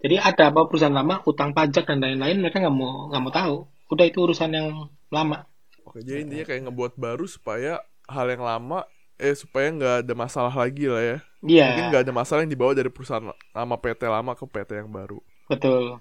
Jadi 0.00 0.16
ada 0.16 0.52
apa 0.52 0.64
perusahaan 0.68 0.92
lama, 0.92 1.20
utang 1.28 1.52
pajak 1.52 1.84
dan 1.88 2.00
lain-lain 2.00 2.40
mereka 2.40 2.60
nggak 2.64 2.76
mau 2.76 3.12
nggak 3.12 3.22
mau 3.22 3.32
tahu. 3.32 3.56
Udah 3.92 4.04
itu 4.08 4.18
urusan 4.24 4.50
yang 4.52 4.68
lama. 5.12 5.44
Oke, 5.84 6.02
jadi 6.02 6.24
intinya 6.26 6.44
kayak 6.48 6.62
ngebuat 6.68 6.92
baru 6.98 7.24
supaya 7.28 7.80
hal 8.08 8.26
yang 8.28 8.42
lama 8.42 8.88
eh 9.20 9.34
supaya 9.36 9.66
nggak 9.72 9.94
ada 10.06 10.14
masalah 10.16 10.54
lagi 10.54 10.86
lah 10.88 11.02
ya. 11.02 11.18
Iya, 11.46 11.66
Mungkin 11.66 11.84
nggak 11.90 12.02
ada 12.06 12.12
masalah 12.14 12.40
yang 12.44 12.52
dibawa 12.52 12.72
dari 12.76 12.90
perusahaan 12.92 13.24
nama 13.54 13.76
PT 13.80 14.02
lama 14.06 14.32
ke 14.38 14.44
PT 14.46 14.70
yang 14.80 14.90
baru. 14.92 15.18
betul. 15.48 16.00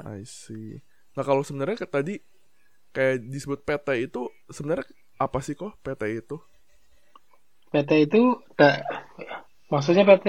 I 0.00 0.24
see. 0.24 0.80
Nah 1.16 1.22
kalau 1.26 1.42
sebenarnya 1.44 1.84
tadi 1.86 2.20
kayak 2.94 3.26
disebut 3.30 3.60
PT 3.66 3.88
itu 4.08 4.22
sebenarnya 4.50 4.86
apa 5.20 5.38
sih 5.44 5.54
kok 5.58 5.76
PT 5.84 6.02
itu? 6.20 6.36
PT 7.72 7.90
itu 8.06 8.22
da- 8.58 8.84
maksudnya 9.72 10.04
PT 10.08 10.26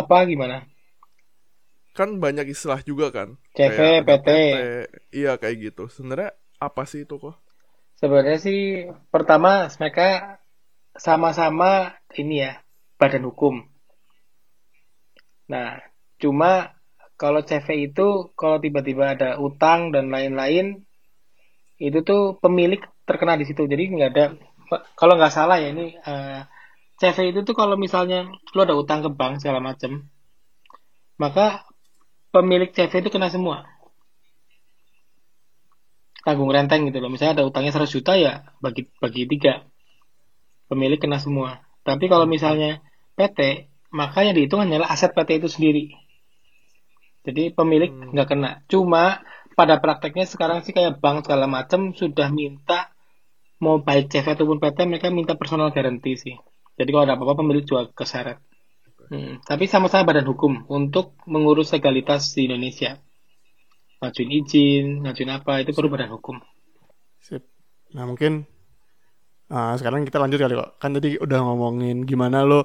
apa 0.00 0.16
gimana? 0.30 0.56
Kan 1.96 2.08
banyak 2.24 2.46
istilah 2.54 2.80
juga 2.86 3.06
kan. 3.16 3.28
CV, 3.56 3.76
Kayak 3.76 3.88
ada 4.00 4.16
PT. 4.24 4.28
Iya 5.12 5.32
kayak 5.40 5.56
gitu. 5.72 5.82
Sebenarnya 5.92 6.30
apa 6.60 6.82
sih 6.90 7.04
itu 7.04 7.14
kok? 7.20 7.36
Sebenarnya 7.98 8.38
sih 8.38 8.86
pertama 9.10 9.66
mereka 9.82 10.38
sama-sama 10.94 11.98
ini 12.14 12.46
ya 12.46 12.62
badan 12.94 13.26
hukum. 13.26 13.66
Nah, 15.50 15.82
cuma 16.22 16.78
kalau 17.18 17.42
CV 17.42 17.90
itu 17.90 18.30
kalau 18.38 18.62
tiba-tiba 18.62 19.18
ada 19.18 19.42
utang 19.42 19.90
dan 19.90 20.14
lain-lain 20.14 20.86
itu 21.82 21.98
tuh 22.06 22.38
pemilik 22.38 22.78
terkena 23.02 23.34
di 23.34 23.50
situ. 23.50 23.66
Jadi 23.66 23.90
nggak 23.90 24.10
ada 24.14 24.24
kalau 24.94 25.18
nggak 25.18 25.34
salah 25.34 25.58
ya 25.58 25.74
ini 25.74 25.98
eh, 25.98 26.40
CV 27.02 27.34
itu 27.34 27.40
tuh 27.42 27.54
kalau 27.58 27.74
misalnya 27.74 28.30
lo 28.54 28.60
ada 28.62 28.78
utang 28.78 29.02
ke 29.02 29.10
bank 29.10 29.42
segala 29.42 29.58
macam, 29.58 30.06
maka 31.18 31.66
pemilik 32.30 32.70
CV 32.70 32.92
itu 33.02 33.10
kena 33.10 33.30
semua 33.30 33.77
tanggung 36.26 36.50
renteng 36.50 36.88
gitu 36.88 36.98
loh. 37.02 37.10
Misalnya 37.10 37.42
ada 37.42 37.44
utangnya 37.46 37.74
100 37.74 37.90
juta 37.90 38.12
ya 38.18 38.46
bagi 38.58 38.86
bagi 38.98 39.26
tiga. 39.26 39.66
Pemilik 40.68 41.00
kena 41.00 41.18
semua. 41.22 41.64
Tapi 41.86 42.10
kalau 42.12 42.28
misalnya 42.28 42.84
PT, 43.16 43.70
maka 43.90 44.20
yang 44.26 44.36
dihitung 44.36 44.60
hanyalah 44.60 44.92
aset 44.92 45.16
PT 45.16 45.40
itu 45.40 45.48
sendiri. 45.48 45.84
Jadi 47.24 47.52
pemilik 47.52 47.88
Hmm. 47.92 48.12
nggak 48.12 48.28
kena. 48.28 48.50
Cuma 48.68 49.24
pada 49.58 49.80
prakteknya 49.82 50.28
sekarang 50.28 50.62
sih 50.62 50.70
kayak 50.70 51.02
bank 51.02 51.26
segala 51.26 51.50
macam 51.50 51.90
sudah 51.96 52.30
minta 52.30 52.92
mau 53.58 53.82
baik 53.82 54.06
CV 54.12 54.38
ataupun 54.38 54.62
PT 54.62 54.86
mereka 54.86 55.10
minta 55.10 55.34
personal 55.34 55.74
guarantee 55.74 56.14
sih. 56.14 56.36
Jadi 56.78 56.88
kalau 56.94 57.04
ada 57.10 57.18
apa-apa 57.18 57.42
pemilik 57.42 57.66
juga 57.66 57.90
keseret. 57.90 58.38
Hmm, 59.08 59.40
tapi 59.42 59.66
sama-sama 59.66 60.12
badan 60.12 60.28
hukum 60.30 60.68
untuk 60.68 61.16
mengurus 61.26 61.72
legalitas 61.74 62.36
di 62.36 62.46
Indonesia. 62.46 63.00
Ngajuin 63.98 64.30
izin, 64.30 64.86
ngajuin 65.02 65.30
apa 65.34 65.62
itu 65.62 65.74
perlu 65.74 65.90
badan 65.90 66.14
hukum. 66.14 66.38
Sip. 67.18 67.42
Nah 67.94 68.06
mungkin 68.06 68.46
uh, 69.50 69.74
sekarang 69.74 70.06
kita 70.06 70.22
lanjut 70.22 70.38
kali 70.38 70.54
kok. 70.54 70.70
Kan 70.78 70.94
tadi 70.94 71.18
udah 71.18 71.38
ngomongin 71.42 72.06
gimana 72.06 72.46
lo 72.46 72.62
uh, 72.62 72.64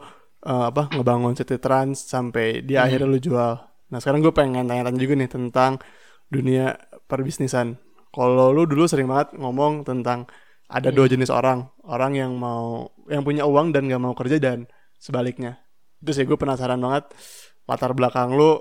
apa 0.69 0.93
ngebangun 0.93 1.33
City 1.33 1.57
Trans 1.57 2.05
sampai 2.05 2.61
di 2.61 2.77
hmm. 2.77 2.83
akhirnya 2.83 3.07
lo 3.09 3.17
jual. 3.17 3.53
Nah 3.89 3.97
sekarang 4.01 4.21
gue 4.21 4.33
pengen 4.33 4.69
tanya-tanya 4.69 4.99
juga 4.99 5.13
nih 5.17 5.29
tentang 5.29 5.81
dunia 6.29 6.77
perbisnisan. 7.09 7.77
Kalau 8.13 8.53
lo 8.53 8.69
dulu 8.69 8.85
sering 8.85 9.09
banget 9.09 9.33
ngomong 9.37 9.85
tentang 9.85 10.29
ada 10.69 10.89
hmm. 10.93 10.97
dua 10.97 11.07
jenis 11.09 11.33
orang, 11.33 11.65
orang 11.85 12.13
yang 12.13 12.31
mau 12.37 12.93
yang 13.09 13.25
punya 13.25 13.43
uang 13.49 13.73
dan 13.73 13.89
gak 13.89 14.01
mau 14.01 14.13
kerja 14.13 14.37
dan 14.37 14.69
sebaliknya 14.95 15.63
itu 16.03 16.11
sih 16.11 16.27
gue 16.27 16.35
penasaran 16.35 16.83
banget 16.83 17.15
latar 17.63 17.95
belakang 17.95 18.35
lu 18.35 18.59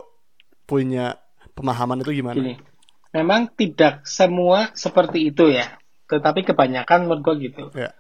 punya 0.63 1.19
pemahaman 1.53 2.01
itu 2.03 2.23
gimana? 2.23 2.37
Gini, 2.37 2.55
memang 3.13 3.53
tidak 3.55 4.05
semua 4.09 4.73
seperti 4.73 5.33
itu 5.33 5.53
ya, 5.53 5.77
tetapi 6.09 6.47
kebanyakan 6.47 7.09
menurut 7.09 7.23
gue 7.23 7.35
gitu. 7.51 7.65
Ya. 7.77 7.95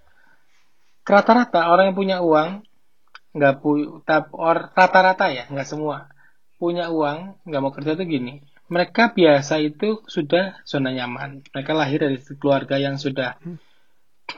Rata-rata 1.02 1.66
orang 1.66 1.92
yang 1.92 1.98
punya 1.98 2.18
uang 2.22 2.62
nggak 3.32 3.54
punya 3.64 4.28
rata-rata 4.76 5.32
ya 5.32 5.48
nggak 5.48 5.64
semua 5.64 6.12
punya 6.60 6.92
uang 6.92 7.40
nggak 7.48 7.62
mau 7.64 7.72
kerja 7.72 7.96
tuh 7.96 8.04
gini 8.04 8.44
mereka 8.68 9.08
biasa 9.08 9.56
itu 9.64 10.04
sudah 10.04 10.60
zona 10.68 10.92
nyaman 10.92 11.40
mereka 11.48 11.72
lahir 11.72 12.04
dari 12.04 12.20
keluarga 12.36 12.76
yang 12.76 13.00
sudah 13.00 13.40
hmm. 13.40 13.56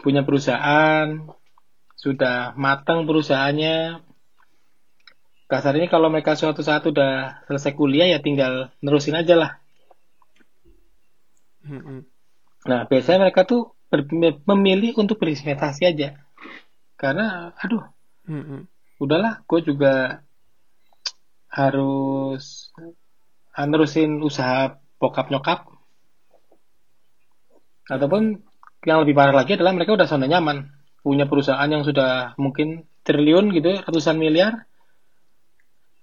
punya 0.06 0.22
perusahaan 0.22 1.26
sudah 1.98 2.54
matang 2.54 3.10
perusahaannya 3.10 3.98
kasarnya 5.54 5.86
kalau 5.86 6.10
mereka 6.10 6.34
suatu 6.34 6.66
saat 6.66 6.82
udah 6.82 7.46
selesai 7.46 7.78
kuliah 7.78 8.10
ya 8.10 8.18
tinggal 8.18 8.74
nerusin 8.82 9.14
aja 9.14 9.38
lah. 9.38 9.50
Nah 12.66 12.80
biasanya 12.90 13.30
mereka 13.30 13.46
tuh 13.46 13.70
memilih 14.50 14.98
untuk 14.98 15.22
berinvestasi 15.22 15.86
aja, 15.86 16.18
karena 16.98 17.54
aduh, 17.62 17.86
udahlah, 18.98 19.46
gue 19.46 19.60
juga 19.62 20.26
harus 21.46 22.74
nerusin 23.54 24.18
usaha 24.18 24.82
bokap 24.98 25.30
nyokap, 25.30 25.70
ataupun 27.86 28.42
yang 28.82 29.06
lebih 29.06 29.14
parah 29.14 29.30
lagi 29.30 29.54
adalah 29.54 29.78
mereka 29.78 29.94
udah 29.94 30.10
zona 30.10 30.26
nyaman, 30.26 30.74
punya 31.06 31.30
perusahaan 31.30 31.70
yang 31.70 31.86
sudah 31.86 32.34
mungkin 32.34 32.90
triliun 33.06 33.54
gitu, 33.54 33.78
ratusan 33.78 34.18
miliar, 34.18 34.66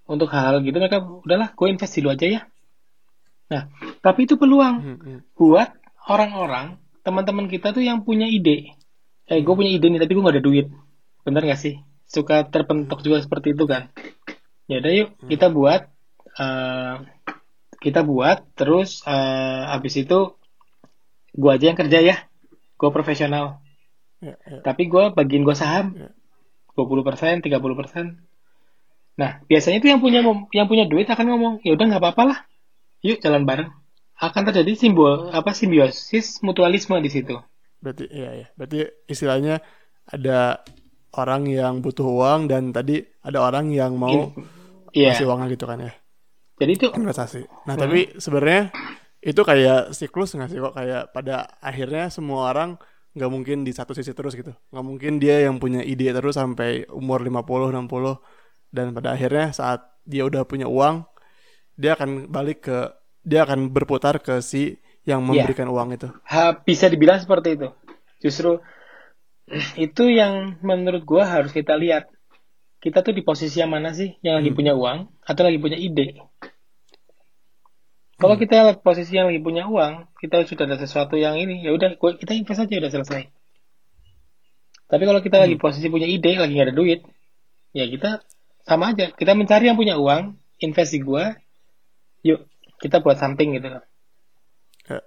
untuk 0.05 0.29
hal-hal 0.33 0.61
gitu 0.65 0.77
mereka 0.77 1.01
udahlah 1.01 1.53
gue 1.53 1.67
invest 1.69 1.97
dulu 1.97 2.09
aja 2.13 2.25
ya. 2.27 2.41
Nah 3.51 3.67
tapi 4.01 4.25
itu 4.25 4.35
peluang 4.39 4.75
hmm, 4.81 4.97
hmm. 4.97 5.19
buat 5.37 5.69
orang-orang 6.09 6.81
teman-teman 7.01 7.49
kita 7.49 7.73
tuh 7.73 7.83
yang 7.83 8.05
punya 8.05 8.29
ide. 8.29 8.77
Eh 9.29 9.39
gue 9.41 9.53
punya 9.53 9.71
ide 9.71 9.87
nih 9.87 10.01
tapi 10.01 10.11
gue 10.17 10.23
gak 10.23 10.35
ada 10.37 10.43
duit. 10.43 10.67
Bener 11.25 11.41
gak 11.45 11.61
sih? 11.61 11.79
Suka 12.09 12.43
terpentok 12.47 13.01
juga 13.05 13.23
seperti 13.23 13.53
itu 13.55 13.63
kan? 13.69 13.89
Ya 14.67 14.79
udah 14.81 14.91
yuk 14.91 15.09
hmm. 15.17 15.29
kita 15.29 15.47
buat 15.51 15.81
uh, 16.37 16.95
kita 17.81 18.05
buat 18.05 18.45
terus 18.53 19.01
uh, 19.09 19.73
habis 19.73 19.97
itu 19.97 20.37
gue 21.33 21.51
aja 21.51 21.65
yang 21.71 21.79
kerja 21.79 21.99
ya. 22.01 22.15
Gue 22.77 22.89
profesional. 22.89 23.61
Ya, 24.21 24.37
ya. 24.45 24.61
tapi 24.61 24.85
gue 24.85 25.13
bagiin 25.13 25.41
gue 25.41 25.57
saham. 25.57 25.97
Ya. 25.97 26.09
20% 26.77 27.43
30% 27.43 28.30
Nah, 29.19 29.43
biasanya 29.45 29.83
itu 29.83 29.87
yang 29.91 29.99
punya 29.99 30.23
yang 30.55 30.67
punya 30.67 30.85
duit 30.87 31.07
akan 31.09 31.25
ngomong, 31.27 31.53
ya 31.65 31.75
udah 31.75 31.85
nggak 31.91 32.01
apa-apa 32.01 32.23
lah, 32.23 32.37
yuk 33.03 33.19
jalan 33.19 33.43
bareng. 33.43 33.69
Akan 34.21 34.45
terjadi 34.45 34.77
simbol 34.77 35.33
apa 35.33 35.51
simbiosis 35.51 36.39
mutualisme 36.45 36.95
di 37.01 37.09
situ. 37.09 37.35
Berarti 37.81 38.05
iya 38.13 38.45
ya, 38.45 38.47
berarti 38.53 38.85
istilahnya 39.09 39.65
ada 40.05 40.61
orang 41.17 41.49
yang 41.49 41.81
butuh 41.83 42.05
uang 42.05 42.47
dan 42.47 42.71
tadi 42.71 43.03
ada 43.25 43.43
orang 43.43 43.73
yang 43.73 43.97
mau 43.97 44.31
iya. 44.95 45.11
kasih 45.11 45.27
uangnya 45.27 45.47
gitu 45.51 45.65
kan 45.67 45.81
ya. 45.81 45.93
Jadi 46.61 46.71
itu 46.77 46.87
investasi. 46.93 47.41
Nah, 47.65 47.73
hmm. 47.73 47.81
tapi 47.81 47.99
sebenarnya 48.21 48.69
itu 49.21 49.41
kayak 49.41 49.93
siklus 49.97 50.33
nggak 50.37 50.49
sih 50.49 50.61
kok 50.61 50.73
kayak 50.77 51.09
pada 51.13 51.57
akhirnya 51.61 52.09
semua 52.13 52.53
orang 52.53 52.77
nggak 53.17 53.31
mungkin 53.33 53.65
di 53.65 53.73
satu 53.73 53.97
sisi 53.97 54.13
terus 54.13 54.37
gitu. 54.37 54.53
Nggak 54.69 54.85
mungkin 54.85 55.17
dia 55.17 55.41
yang 55.41 55.57
punya 55.57 55.81
ide 55.81 56.13
terus 56.13 56.37
sampai 56.37 56.85
umur 56.93 57.25
50 57.25 57.73
60 57.89 58.30
dan 58.71 58.95
pada 58.95 59.13
akhirnya 59.13 59.51
saat 59.51 59.83
dia 60.07 60.25
udah 60.25 60.47
punya 60.47 60.65
uang 60.65 61.05
dia 61.75 61.93
akan 61.93 62.31
balik 62.31 62.65
ke 62.67 62.77
dia 63.21 63.45
akan 63.45 63.69
berputar 63.69 64.17
ke 64.17 64.41
si 64.41 64.81
yang 65.05 65.21
iya. 65.21 65.27
memberikan 65.27 65.69
ya. 65.69 65.73
uang 65.73 65.89
itu 65.93 66.07
ha, 66.09 66.55
bisa 66.57 66.89
dibilang 66.89 67.21
seperti 67.21 67.59
itu 67.59 67.67
justru 68.23 68.57
itu 69.85 70.03
yang 70.09 70.57
menurut 70.65 71.03
gua 71.05 71.27
harus 71.27 71.53
kita 71.53 71.77
lihat 71.77 72.09
kita 72.81 73.05
tuh 73.05 73.13
di 73.13 73.21
posisi 73.21 73.61
yang 73.61 73.69
mana 73.69 73.93
sih 73.93 74.17
yang 74.25 74.41
lagi 74.41 74.49
hmm. 74.49 74.57
punya 74.57 74.73
uang 74.73 75.11
atau 75.21 75.41
lagi 75.45 75.59
punya 75.61 75.77
ide 75.77 76.17
kalau 78.17 78.35
hmm. 78.37 78.41
kita 78.41 78.57
posisi 78.81 79.17
yang 79.17 79.29
lagi 79.29 79.41
punya 79.41 79.69
uang 79.69 80.09
kita 80.17 80.45
sudah 80.49 80.65
ada 80.65 80.77
sesuatu 80.81 81.17
yang 81.17 81.37
ini 81.37 81.61
ya 81.61 81.73
udah 81.73 81.97
kita 81.97 82.33
invest 82.33 82.65
aja 82.65 82.73
udah 82.81 82.91
selesai 82.93 83.21
tapi 84.89 85.03
kalau 85.05 85.21
kita 85.21 85.37
hmm. 85.37 85.45
lagi 85.45 85.55
posisi 85.61 85.87
punya 85.93 86.09
ide 86.09 86.37
lagi 86.37 86.57
gak 86.57 86.73
ada 86.73 86.75
duit 86.75 87.05
ya 87.73 87.85
kita 87.85 88.21
sama 88.71 88.95
aja 88.95 89.11
kita 89.11 89.35
mencari 89.35 89.67
yang 89.67 89.75
punya 89.75 89.99
uang 89.99 90.39
invest 90.63 90.95
gua 91.03 91.35
yuk 92.23 92.47
kita 92.79 93.03
buat 93.03 93.19
something 93.19 93.59
gitu 93.59 93.67
loh 93.67 93.83
ya, 94.87 94.99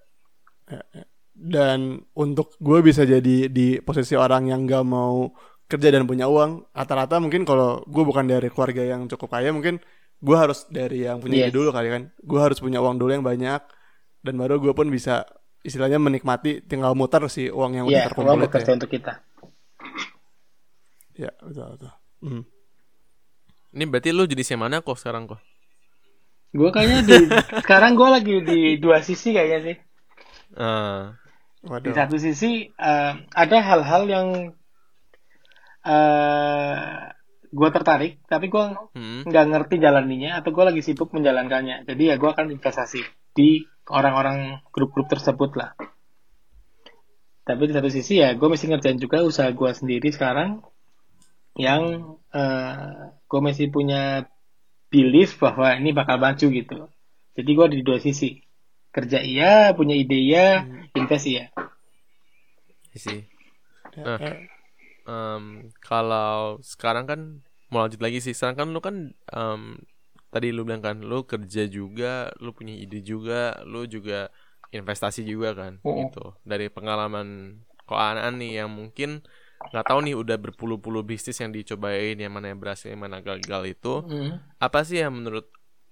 ya, 0.68 0.82
ya. 0.92 1.04
dan 1.32 2.04
untuk 2.12 2.60
gue 2.60 2.78
bisa 2.84 3.08
jadi 3.08 3.48
di 3.48 3.80
posisi 3.80 4.12
orang 4.14 4.52
yang 4.52 4.68
gak 4.68 4.84
mau 4.84 5.32
kerja 5.64 5.88
dan 5.88 6.04
punya 6.04 6.28
uang 6.28 6.70
rata-rata 6.76 7.16
mungkin 7.18 7.48
kalau 7.48 7.80
gue 7.88 8.04
bukan 8.04 8.28
dari 8.28 8.52
keluarga 8.52 8.84
yang 8.84 9.08
cukup 9.08 9.32
kaya 9.32 9.48
mungkin 9.50 9.80
gue 10.20 10.36
harus 10.36 10.68
dari 10.68 11.08
yang 11.08 11.18
punya 11.24 11.48
yes. 11.48 11.54
dulu 11.56 11.72
kali 11.72 11.88
kan 11.88 12.02
gue 12.20 12.40
harus 12.40 12.60
punya 12.60 12.78
uang 12.84 13.00
dulu 13.00 13.10
yang 13.16 13.24
banyak 13.24 13.64
dan 14.20 14.34
baru 14.36 14.60
gue 14.60 14.76
pun 14.76 14.92
bisa 14.92 15.24
istilahnya 15.64 15.96
menikmati 15.96 16.60
tinggal 16.64 16.92
muter 16.92 17.24
si 17.32 17.48
uang 17.48 17.72
yang 17.80 17.86
yeah, 17.88 18.04
udah 18.04 18.08
terkumpul 18.12 18.30
uang 18.30 18.44
bekerja 18.44 18.70
ya. 18.70 18.76
untuk 18.76 18.90
kita 18.92 19.12
ya 21.16 21.30
betul 21.40 21.66
betul 21.74 21.92
hmm. 22.22 22.42
Ini 23.74 23.90
berarti 23.90 24.14
lu 24.14 24.30
jenisnya 24.30 24.54
mana 24.54 24.78
kok 24.86 24.94
sekarang 24.94 25.26
kok? 25.26 25.42
Gue 26.54 26.70
kayaknya 26.70 27.02
di 27.02 27.16
sekarang 27.66 27.98
gue 27.98 28.08
lagi 28.08 28.34
di 28.46 28.58
dua 28.78 29.02
sisi 29.02 29.34
kayaknya 29.34 29.60
sih. 29.66 29.76
Uh, 30.54 31.10
Di 31.82 31.90
satu 31.90 32.14
sisi 32.14 32.70
uh, 32.78 33.18
ada 33.34 33.58
hal-hal 33.58 34.02
yang 34.06 34.28
uh, 35.82 35.90
eh, 35.90 37.10
gue 37.50 37.68
tertarik, 37.74 38.22
tapi 38.30 38.46
gue 38.46 38.64
hmm. 38.94 39.26
nggak 39.26 39.46
ngerti 39.50 39.82
jalaninya 39.82 40.38
atau 40.38 40.54
gue 40.54 40.64
lagi 40.70 40.86
sibuk 40.86 41.10
menjalankannya. 41.10 41.82
Jadi 41.82 42.02
ya 42.12 42.14
gue 42.14 42.30
akan 42.30 42.54
investasi 42.54 43.02
di 43.34 43.66
orang-orang 43.90 44.62
grup-grup 44.70 45.10
tersebut 45.10 45.58
lah. 45.58 45.74
Tapi 47.44 47.62
di 47.66 47.74
satu 47.74 47.90
sisi 47.90 48.22
ya 48.22 48.38
gue 48.38 48.46
mesti 48.46 48.70
ngerjain 48.70 49.02
juga 49.02 49.26
usaha 49.26 49.50
gue 49.50 49.70
sendiri 49.74 50.14
sekarang 50.14 50.62
yang 51.58 52.14
uh, 52.34 53.14
gue 53.34 53.42
masih 53.42 53.66
punya 53.74 54.30
belief 54.94 55.42
bahwa 55.42 55.74
ini 55.74 55.90
bakal 55.90 56.22
maju 56.22 56.46
gitu. 56.54 56.86
Jadi 57.34 57.50
gue 57.50 57.66
di 57.74 57.80
dua 57.82 57.98
sisi. 57.98 58.38
Kerja 58.94 59.18
iya, 59.18 59.74
punya 59.74 59.98
ide 59.98 60.14
iya, 60.14 60.62
hmm. 60.62 60.94
invest 60.94 61.26
iya. 61.26 61.50
Sih. 62.94 63.26
Nah, 63.98 64.22
um, 65.02 65.66
kalau 65.82 66.62
sekarang 66.62 67.10
kan 67.10 67.20
mau 67.74 67.82
lanjut 67.82 67.98
lagi 67.98 68.22
sih. 68.22 68.38
Sekarang 68.38 68.54
kan 68.54 68.68
lu 68.70 68.78
kan 68.78 68.96
um, 69.34 69.82
tadi 70.30 70.54
lu 70.54 70.62
bilang 70.62 70.78
kan 70.78 71.02
lu 71.02 71.26
kerja 71.26 71.66
juga, 71.66 72.30
lu 72.38 72.54
punya 72.54 72.78
ide 72.78 73.02
juga, 73.02 73.58
lu 73.66 73.90
juga 73.90 74.30
investasi 74.70 75.26
juga 75.26 75.58
kan 75.58 75.82
oh. 75.82 76.06
gitu. 76.06 76.38
Dari 76.46 76.70
pengalaman 76.70 77.58
keuangan 77.90 78.38
nih 78.38 78.62
yang 78.62 78.70
mungkin 78.70 79.26
nggak 79.70 79.86
tahu 79.86 79.98
nih 80.04 80.14
udah 80.18 80.36
berpuluh-puluh 80.36 81.06
bisnis 81.06 81.40
yang 81.40 81.54
dicobain 81.54 82.16
yang 82.18 82.32
mana 82.32 82.52
yang 82.52 82.60
berhasil 82.60 82.90
yang 82.90 83.00
mana 83.00 83.24
gagal 83.24 83.62
itu. 83.68 83.94
Mm. 84.04 84.36
apa 84.60 84.78
sih 84.84 85.00
yang 85.00 85.14
menurut 85.16 85.48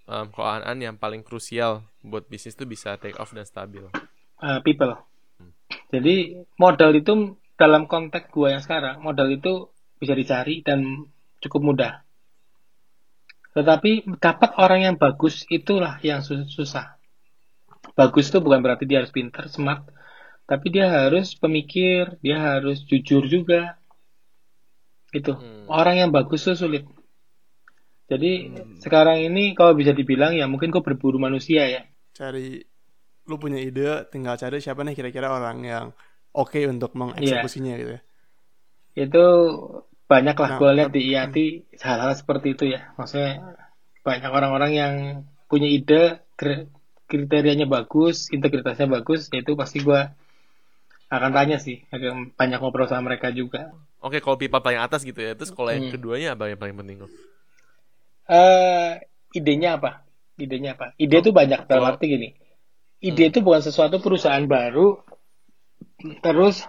um, 0.08 0.28
keuangan 0.32 0.76
yang 0.76 0.96
paling 1.00 1.22
krusial 1.24 1.86
buat 2.02 2.26
bisnis 2.28 2.58
itu 2.58 2.68
bisa 2.68 2.98
take 3.00 3.16
off 3.16 3.32
dan 3.32 3.46
stabil? 3.46 3.86
Uh, 4.42 4.58
people. 4.66 4.98
Hmm. 5.38 5.54
jadi 5.94 6.44
modal 6.58 6.92
itu 6.98 7.38
dalam 7.54 7.86
konteks 7.86 8.34
gua 8.34 8.58
yang 8.58 8.62
sekarang 8.62 9.00
modal 9.00 9.30
itu 9.30 9.70
bisa 10.02 10.18
dicari 10.18 10.66
dan 10.66 11.06
cukup 11.38 11.62
mudah. 11.62 11.92
Tetapi 13.52 14.18
dapat 14.18 14.56
orang 14.56 14.80
yang 14.90 14.96
bagus 14.96 15.44
itulah 15.52 16.00
yang 16.00 16.24
susah. 16.24 16.96
Bagus 17.92 18.32
itu 18.32 18.40
bukan 18.40 18.64
berarti 18.64 18.88
dia 18.88 19.04
harus 19.04 19.12
pintar 19.12 19.52
smart 19.52 19.84
tapi 20.52 20.66
dia 20.68 20.86
harus 20.92 21.32
pemikir 21.32 22.20
dia 22.20 22.36
harus 22.36 22.84
jujur 22.84 23.24
juga. 23.24 23.80
Itu 25.16 25.32
Hmm. 25.32 25.64
orang 25.72 25.96
yang 26.04 26.10
bagus 26.12 26.44
tuh 26.44 26.56
sulit. 26.56 26.84
Jadi 28.12 28.52
sekarang 28.84 29.24
ini 29.24 29.56
kalau 29.56 29.72
bisa 29.72 29.96
dibilang 29.96 30.36
ya 30.36 30.44
mungkin 30.44 30.68
gue 30.68 30.84
berburu 30.84 31.16
manusia 31.16 31.64
ya. 31.64 31.82
Cari 32.12 32.60
lu 33.24 33.40
punya 33.40 33.56
ide, 33.56 34.04
tinggal 34.12 34.36
cari 34.36 34.60
siapa 34.60 34.84
nih 34.84 34.92
kira-kira 34.98 35.32
orang 35.32 35.64
yang 35.64 35.86
oke 36.36 36.60
untuk 36.68 36.92
mengeksekusinya 36.92 37.74
gitu 37.80 37.92
ya. 37.96 38.02
itu 38.92 39.24
banyak 40.04 40.36
lah 40.36 40.50
Nah, 40.52 40.58
gue 40.60 40.70
lihat 40.76 40.90
di 40.92 41.00
IAT 41.08 41.36
hal-hal 41.80 42.12
seperti 42.12 42.52
itu 42.52 42.64
ya. 42.68 42.92
Maksudnya 43.00 43.56
banyak 44.04 44.28
orang-orang 44.28 44.72
yang 44.76 44.94
punya 45.48 45.68
ide 45.72 46.20
kri- 46.36 46.68
kriterianya 47.08 47.64
bagus 47.64 48.28
integritasnya 48.28 48.88
bagus 48.92 49.32
ya 49.32 49.40
itu 49.40 49.56
pasti 49.56 49.80
gue 49.80 50.00
akan 51.12 51.30
tanya 51.36 51.56
sih 51.60 51.84
akan 51.92 52.32
banyak 52.38 52.58
ngobrol 52.58 52.88
sama 52.88 53.12
mereka 53.12 53.28
juga. 53.30 53.68
Oke, 54.00 54.18
kalau 54.24 54.40
pipa 54.40 54.58
paling 54.64 54.80
atas 54.80 55.04
gitu 55.04 55.20
ya. 55.20 55.36
Terus 55.38 55.52
kalau 55.52 55.70
yang 55.70 55.84
Hmm. 55.86 55.92
keduanya 55.94 56.28
apa 56.34 56.48
yang 56.50 56.58
paling 56.58 56.76
penting 56.80 56.96
kok? 57.04 57.12
eh 58.28 58.90
idenya 59.36 59.76
apa? 59.76 59.90
Idenya 60.40 60.70
apa? 60.78 60.86
Ide 60.96 61.16
itu 61.22 61.30
banyak 61.30 61.60
dalam 61.68 61.84
arti 61.92 62.06
gini. 62.08 62.28
Ide 63.02 63.24
itu 63.30 63.38
bukan 63.46 63.62
sesuatu 63.62 63.98
perusahaan 64.04 64.46
baru 64.46 65.02
terus 66.24 66.64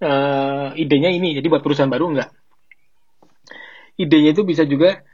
eh 0.00 0.68
idenya 0.82 1.10
ini. 1.12 1.36
Jadi 1.36 1.46
buat 1.52 1.62
perusahaan 1.64 1.90
baru 1.90 2.06
enggak. 2.14 2.30
Idenya 4.00 4.30
itu 4.32 4.42
bisa 4.48 4.64
juga 4.64 5.04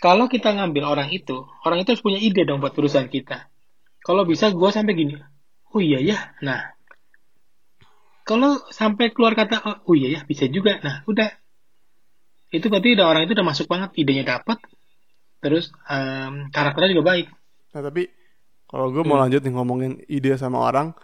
kalau 0.00 0.26
kita 0.32 0.56
ngambil 0.56 0.84
orang 0.88 1.08
itu 1.12 1.44
orang 1.62 1.84
itu 1.84 1.92
harus 1.92 2.04
punya 2.04 2.18
ide 2.18 2.42
dong 2.48 2.58
buat 2.64 2.72
perusahaan 2.72 3.06
kita. 3.08 3.46
Kalau 4.00 4.24
bisa 4.24 4.48
gue 4.50 4.70
sampai 4.72 4.94
gini 4.96 5.14
oh 5.70 5.78
iya 5.84 6.00
ya 6.02 6.18
nah 6.42 6.72
kalau 8.30 8.52
sampai 8.80 9.06
keluar 9.14 9.34
kata 9.40 9.56
oh 9.88 9.94
iya 9.98 10.08
ya 10.16 10.20
bisa 10.30 10.44
juga 10.56 10.72
nah 10.86 10.96
udah 11.10 11.28
itu 12.56 12.66
berarti 12.70 12.88
udah 12.96 13.06
orang 13.10 13.22
itu 13.24 13.32
udah 13.36 13.46
masuk 13.50 13.66
banget 13.72 13.90
idenya 14.00 14.24
dapat 14.32 14.58
terus 15.44 15.64
em, 15.94 16.34
karakternya 16.54 16.90
juga 16.96 17.04
baik 17.12 17.26
Nah 17.74 17.82
tapi 17.86 18.02
kalau 18.70 18.90
gue 18.94 19.02
mau 19.06 19.14
Hmm. 19.14 19.22
lanjut 19.22 19.40
nih 19.44 19.54
ngomongin 19.54 19.92
ide 20.10 20.34
sama 20.38 20.58
orang, 20.68 20.94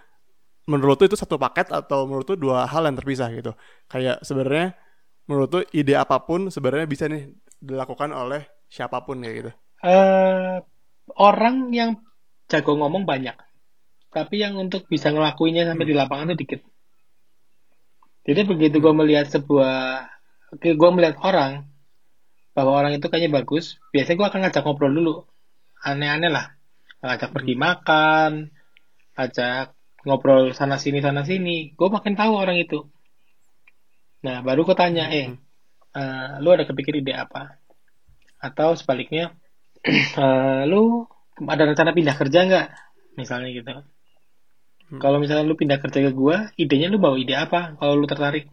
menurut 0.71 0.97
tuh 1.01 1.07
itu 1.11 1.19
satu 1.19 1.37
paket 1.41 1.69
atau 1.73 2.07
menurut 2.09 2.27
tuh 2.29 2.39
dua 2.39 2.67
hal 2.69 2.83
yang 2.89 2.97
terpisah 2.99 3.29
gitu. 3.35 3.53
Kayak 3.93 4.23
sebenarnya 4.27 4.77
menurut 5.31 5.49
tuh 5.53 5.62
ide 5.75 5.95
apa 5.99 6.17
pun 6.27 6.51
sebenarnya 6.55 6.87
bisa 6.91 7.07
nih 7.11 7.33
dilakukan 7.62 8.11
oleh 8.15 8.43
siapa 8.71 9.03
pun 9.07 9.21
kayak 9.23 9.37
gitu. 9.45 9.53
eh 9.93 10.57
orang 11.29 11.57
yang 11.79 11.91
jago 12.51 12.73
ngomong 12.81 13.05
banyak, 13.12 13.37
tapi 14.17 14.35
yang 14.45 14.55
untuk 14.65 14.83
bisa 14.93 15.09
ngelakuinnya 15.15 15.65
sampai 15.71 15.87
di 15.91 15.95
lapangan 16.01 16.29
itu 16.33 16.37
dikit. 16.43 16.61
Jadi 18.27 18.41
begitu 18.43 18.77
gue 18.83 18.91
melihat 18.91 19.31
sebuah, 19.31 20.11
gue 20.59 20.91
melihat 20.91 21.17
orang 21.23 21.71
bahwa 22.59 22.73
orang 22.75 22.99
itu 22.99 23.07
kayaknya 23.07 23.39
bagus, 23.39 23.79
biasanya 23.95 24.17
gue 24.19 24.29
akan 24.33 24.41
ngajak 24.43 24.62
ngobrol 24.67 24.93
dulu, 24.93 25.15
aneh-aneh 25.87 26.31
lah, 26.33 26.47
ngajak 27.07 27.31
pergi 27.31 27.55
makan, 27.55 28.51
ajak 29.15 29.77
ngobrol 30.03 30.51
sana 30.59 30.77
sini 30.83 30.99
sana 30.99 31.23
sini, 31.23 31.71
gue 31.79 31.89
makin 31.93 32.19
tahu 32.19 32.33
orang 32.35 32.59
itu. 32.59 32.91
Nah 34.27 34.43
baru 34.43 34.67
gue 34.67 34.75
tanya, 34.75 35.07
eh, 35.15 35.31
eh, 35.95 36.31
lu 36.43 36.49
ada 36.51 36.67
kepikir 36.67 36.99
ide 36.99 37.15
apa? 37.15 37.62
Atau 38.43 38.75
sebaliknya, 38.75 39.39
eh, 40.19 40.62
lu 40.67 41.07
ada 41.47 41.62
rencana 41.62 41.95
pindah 41.95 42.17
kerja 42.19 42.39
nggak? 42.49 42.69
Misalnya 43.21 43.49
gitu. 43.55 43.73
Hmm. 44.87 45.01
Kalau 45.03 45.18
misalnya 45.18 45.44
lu 45.46 45.59
pindah 45.59 45.79
kerja 45.83 45.99
ke 46.07 46.12
gua, 46.14 46.51
idenya 46.55 46.87
lu 46.92 46.99
bawa 47.03 47.16
ide 47.18 47.35
apa? 47.35 47.75
Kalau 47.75 47.94
lu 47.99 48.07
tertarik, 48.07 48.46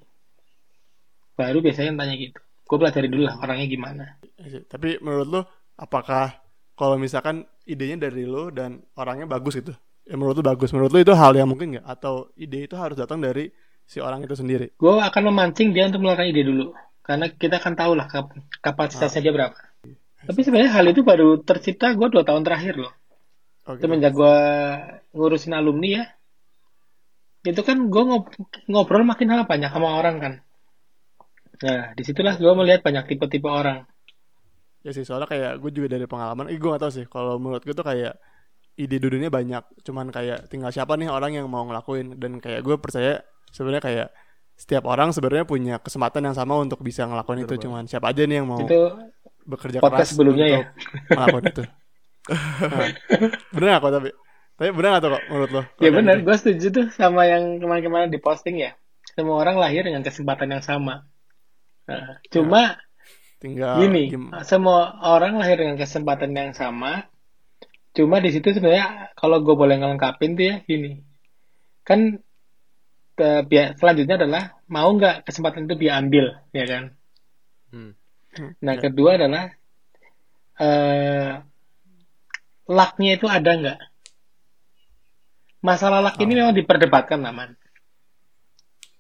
baru 1.38 1.58
biasanya 1.62 1.92
tanya 1.98 2.16
gitu. 2.18 2.40
Gue 2.64 2.78
pelajari 2.80 3.08
dulu 3.12 3.24
lah 3.28 3.36
orangnya 3.38 3.68
gimana. 3.70 4.04
Iya, 4.40 4.66
Tapi 4.66 4.98
menurut 5.04 5.28
lu 5.30 5.42
apakah 5.78 6.34
kalau 6.74 6.98
misalkan 6.98 7.46
idenya 7.70 8.10
dari 8.10 8.26
lu 8.26 8.50
dan 8.50 8.82
orangnya 8.98 9.30
bagus 9.30 9.60
gitu? 9.60 9.74
Ya 10.10 10.16
menurut 10.18 10.42
lu 10.42 10.46
bagus. 10.46 10.74
Menurut 10.74 10.90
lu 10.90 11.00
itu 11.06 11.14
hal 11.14 11.38
yang 11.38 11.50
mungkin 11.50 11.78
nggak? 11.78 11.86
Atau 11.86 12.34
ide 12.34 12.66
itu 12.66 12.74
harus 12.74 12.98
datang 12.98 13.22
dari 13.22 13.54
si 13.86 14.02
orang 14.02 14.26
itu 14.26 14.34
sendiri? 14.34 14.74
Gue 14.80 14.98
akan 14.98 15.30
memancing 15.30 15.70
dia 15.76 15.86
untuk 15.86 16.02
mengeluarkan 16.02 16.28
ide 16.34 16.42
dulu, 16.44 16.66
karena 17.06 17.30
kita 17.30 17.62
akan 17.62 17.74
tahu 17.78 17.92
lah 17.94 18.08
kap- 18.10 18.36
kapasitasnya 18.64 19.22
dia 19.30 19.34
berapa. 19.36 19.58
Tapi 20.24 20.40
sebenarnya 20.40 20.72
hal 20.72 20.86
itu 20.88 21.04
baru 21.04 21.44
tercipta 21.44 21.92
gue 21.92 22.08
dua 22.08 22.24
tahun 22.24 22.48
terakhir 22.48 22.80
loh. 22.80 22.94
Oke. 23.68 23.80
Semenjak 23.84 24.12
gue 24.16 24.38
ngurusin 25.16 25.54
alumni 25.56 25.88
ya, 26.00 26.04
itu 27.44 27.62
kan 27.62 27.78
gue 27.92 28.04
ngobrol 28.72 29.04
makin 29.04 29.28
lama 29.36 29.44
banyak 29.44 29.68
sama 29.68 30.00
orang 30.00 30.16
kan. 30.20 30.34
Nah, 31.64 31.92
di 31.96 32.04
situlah 32.04 32.36
gue 32.40 32.54
melihat 32.56 32.84
banyak 32.84 33.04
tipe-tipe 33.08 33.48
orang. 33.48 33.84
Ya 34.84 34.92
sih 34.92 35.04
soalnya 35.08 35.28
kayak 35.28 35.64
gue 35.64 35.72
juga 35.72 35.96
dari 35.96 36.08
pengalaman, 36.08 36.52
eh 36.52 36.60
gue 36.60 36.70
gak 36.72 36.84
tau 36.84 36.92
sih. 36.92 37.08
Kalau 37.08 37.40
menurut 37.40 37.64
gue 37.64 37.76
tuh 37.76 37.88
kayak 37.88 38.16
ide 38.76 38.98
dudunya 39.00 39.32
banyak, 39.32 39.64
cuman 39.84 40.12
kayak 40.12 40.50
tinggal 40.52 40.72
siapa 40.72 40.96
nih 41.00 41.08
orang 41.12 41.36
yang 41.36 41.48
mau 41.48 41.64
ngelakuin 41.64 42.20
dan 42.20 42.40
kayak 42.40 42.64
gue 42.64 42.76
percaya 42.80 43.22
sebenarnya 43.54 43.84
kayak 43.84 44.08
setiap 44.54 44.84
orang 44.90 45.14
sebenarnya 45.14 45.46
punya 45.46 45.76
kesempatan 45.80 46.30
yang 46.30 46.36
sama 46.36 46.58
untuk 46.60 46.82
bisa 46.82 47.06
ngelakuin 47.06 47.46
itu, 47.46 47.56
cuman 47.64 47.86
siapa 47.86 48.12
aja 48.12 48.24
nih 48.26 48.42
yang 48.42 48.48
mau 48.50 48.64
Itu 48.64 48.98
bekerja 49.44 49.84
podcast 49.84 49.94
keras 49.94 50.10
sebelumnya 50.16 50.46
ya. 50.48 50.58
untuk 50.58 50.68
melakukan 51.12 51.44
itu. 51.48 51.64
Nah, 52.64 52.88
bener 53.56 53.68
gak 53.78 53.82
kok 53.84 53.92
tapi? 53.94 54.10
Tapi 54.58 54.70
bener 54.70 54.90
gak 54.96 55.02
tuh 55.04 55.12
kok 55.18 55.24
menurut 55.30 55.52
lo? 55.52 55.62
Ya 55.82 55.90
benar, 55.90 56.16
gue 56.22 56.36
setuju 56.38 56.66
tuh 56.70 56.86
sama 56.94 57.26
yang 57.26 57.58
kemarin-kemarin 57.58 58.14
diposting 58.14 58.62
ya. 58.62 58.72
Semua 59.14 59.42
orang 59.42 59.58
lahir 59.58 59.82
dengan 59.86 60.06
kesempatan 60.06 60.50
yang 60.54 60.64
sama. 60.64 61.06
Nah, 61.90 62.22
cuma 62.32 62.62
gitu? 62.78 63.42
tinggal 63.44 63.76
gini, 63.82 64.04
gim- 64.14 64.32
semua 64.48 64.98
orang 65.04 65.36
lahir 65.42 65.58
dengan 65.60 65.76
kesempatan 65.76 66.32
yang 66.32 66.52
sama. 66.56 67.10
Cuma 67.94 68.18
di 68.24 68.30
situ 68.34 68.50
sebenarnya 68.56 69.14
kalau 69.20 69.42
gue 69.46 69.54
boleh 69.54 69.78
ngelengkapin 69.78 70.34
tuh 70.34 70.46
ya 70.50 70.56
gini, 70.66 71.04
kan 71.86 72.00
eh, 73.22 73.42
bia- 73.46 73.76
selanjutnya 73.78 74.16
adalah 74.18 74.44
mau 74.72 74.90
nggak 74.98 75.28
kesempatan 75.28 75.70
itu 75.70 75.76
diambil, 75.78 76.26
ya 76.56 76.66
kan? 76.66 76.84
Hmm. 77.70 77.92
Nah 78.66 78.76
Ya. 78.78 78.82
kedua 78.82 79.10
adalah 79.20 79.54
eh 80.58 81.32
lucknya 82.66 83.12
itu 83.20 83.28
ada 83.30 83.52
nggak? 83.60 83.80
Masalah 85.64 86.14
ini 86.20 86.36
Oh. 86.36 86.38
memang 86.44 86.56
diperdebatkan 86.56 87.24
aman. 87.24 87.56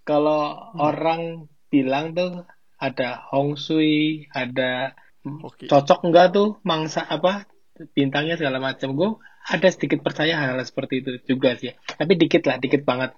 Kalau 0.04 0.72
Hmm. 0.74 0.80
orang 0.80 1.22
bilang 1.68 2.16
tuh 2.16 2.44
ada 2.80 3.24
Hong 3.32 3.56
Sui, 3.56 4.28
ada 4.32 4.96
Oke. 5.24 5.68
cocok 5.68 6.00
enggak 6.08 6.36
tuh 6.36 6.60
mangsa 6.64 7.04
apa 7.04 7.48
bintangnya 7.96 8.36
segala 8.40 8.60
macam. 8.60 8.96
Gue 8.96 9.10
ada 9.44 9.68
sedikit 9.68 10.00
percaya 10.04 10.40
hal, 10.40 10.56
hal 10.56 10.64
seperti 10.64 11.04
itu 11.04 11.12
juga 11.28 11.56
sih. 11.56 11.72
Tapi 12.00 12.16
dikit 12.16 12.44
lah, 12.48 12.60
dikit 12.60 12.84
banget. 12.84 13.12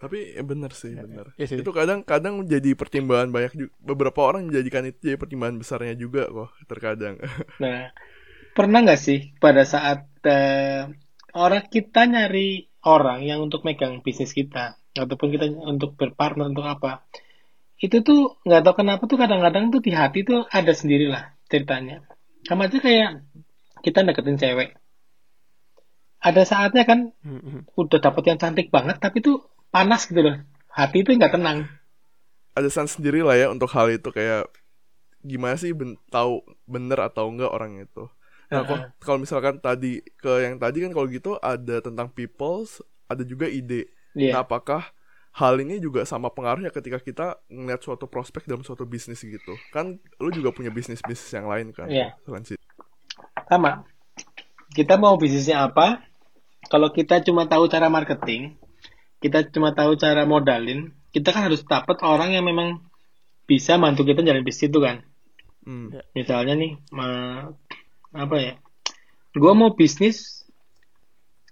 Tapi 0.00 0.32
ya 0.32 0.40
bener 0.40 0.72
sih, 0.72 0.96
bener. 0.96 1.36
Iya 1.36 1.44
sih. 1.44 1.56
Itu 1.60 1.76
kadang-kadang 1.76 2.40
menjadi 2.40 2.72
pertimbangan 2.72 3.28
banyak 3.28 3.52
juga. 3.52 3.72
Beberapa 3.84 4.20
orang 4.24 4.48
menjadikan 4.48 4.88
itu 4.88 4.96
jadi 5.12 5.20
pertimbangan 5.20 5.60
besarnya 5.60 5.92
juga 5.92 6.24
kok 6.24 6.50
terkadang. 6.64 7.20
Nah, 7.60 7.92
pernah 8.56 8.80
nggak 8.80 8.96
sih 9.00 9.36
pada 9.36 9.60
saat 9.64 10.08
eh, 10.24 10.88
orang 11.34 11.66
kita 11.68 12.06
nyari 12.06 12.70
orang 12.84 13.22
yang 13.26 13.44
untuk 13.44 13.62
megang 13.62 14.00
bisnis 14.00 14.32
kita 14.32 14.80
ataupun 14.96 15.28
kita 15.30 15.46
untuk 15.66 15.94
berpartner 15.94 16.50
untuk 16.50 16.66
apa? 16.66 17.04
Itu 17.80 18.04
tuh 18.04 18.40
nggak 18.44 18.62
tahu 18.64 18.74
kenapa 18.84 19.02
tuh 19.08 19.16
kadang-kadang 19.16 19.72
tuh 19.72 19.80
di 19.80 19.92
hati 19.94 20.24
tuh 20.26 20.44
ada 20.52 20.72
sendirilah 20.72 21.32
ceritanya. 21.48 22.04
Sama 22.44 22.68
aja 22.68 22.78
kayak 22.80 23.24
kita 23.80 24.04
deketin 24.04 24.36
cewek. 24.36 24.76
Ada 26.20 26.44
saatnya 26.44 26.84
kan 26.84 27.16
udah 27.72 27.98
dapet 28.00 28.22
yang 28.28 28.38
cantik 28.38 28.68
banget 28.68 29.00
tapi 29.00 29.24
tuh 29.24 29.48
panas 29.72 30.04
gitu 30.04 30.20
loh. 30.20 30.36
Hati 30.68 31.00
itu 31.00 31.16
nggak 31.16 31.40
tenang. 31.40 31.68
Ada 32.52 32.68
sense 32.68 33.00
sendiri 33.00 33.24
lah 33.24 33.38
ya 33.38 33.48
untuk 33.48 33.72
hal 33.72 33.88
itu 33.88 34.12
kayak 34.12 34.50
gimana 35.24 35.56
sih 35.56 35.72
ben 35.72 35.96
tahu 36.12 36.44
bener 36.68 37.00
atau 37.00 37.32
enggak 37.32 37.48
orang 37.48 37.80
itu. 37.80 38.12
Nah, 38.50 38.90
kalau 38.98 39.22
misalkan 39.22 39.62
tadi 39.62 40.02
ke 40.18 40.42
yang 40.42 40.58
tadi 40.58 40.82
kan 40.82 40.90
kalau 40.90 41.06
gitu 41.06 41.38
ada 41.38 41.78
tentang 41.78 42.10
peoples, 42.10 42.82
ada 43.06 43.22
juga 43.22 43.46
ide. 43.46 43.86
Iya. 44.18 44.34
Nah, 44.34 44.40
apakah 44.42 44.90
hal 45.30 45.54
ini 45.62 45.78
juga 45.78 46.02
sama 46.02 46.34
pengaruhnya 46.34 46.74
ketika 46.74 46.98
kita 46.98 47.38
ngeliat 47.46 47.78
suatu 47.78 48.10
prospek 48.10 48.50
dalam 48.50 48.66
suatu 48.66 48.82
bisnis 48.82 49.22
gitu? 49.22 49.54
Kan 49.70 50.02
lu 50.18 50.34
juga 50.34 50.50
punya 50.50 50.74
bisnis-bisnis 50.74 51.30
yang 51.30 51.46
lain 51.46 51.70
kan? 51.70 51.86
Iya. 51.86 52.18
Selain 52.26 52.42
sama 53.50 53.82
kita 54.70 54.94
mau 54.94 55.18
bisnisnya 55.18 55.66
apa 55.66 56.06
kalau 56.70 56.94
kita 56.94 57.18
cuma 57.26 57.50
tahu 57.50 57.66
cara 57.66 57.90
marketing 57.90 58.54
kita 59.18 59.50
cuma 59.50 59.74
tahu 59.74 59.98
cara 59.98 60.22
modalin 60.22 60.94
kita 61.10 61.34
kan 61.34 61.50
harus 61.50 61.66
dapat 61.66 61.98
orang 62.06 62.38
yang 62.38 62.46
memang 62.46 62.78
bisa 63.50 63.74
bantu 63.74 64.06
kita 64.06 64.22
jalan 64.22 64.46
bisnis 64.46 64.70
itu 64.70 64.78
kan 64.78 65.02
Hmm. 65.60 65.92
misalnya 66.16 66.56
nih 66.56 66.72
apa 68.10 68.36
ya 68.38 68.52
gua 69.38 69.54
mau 69.54 69.70
bisnis 69.74 70.42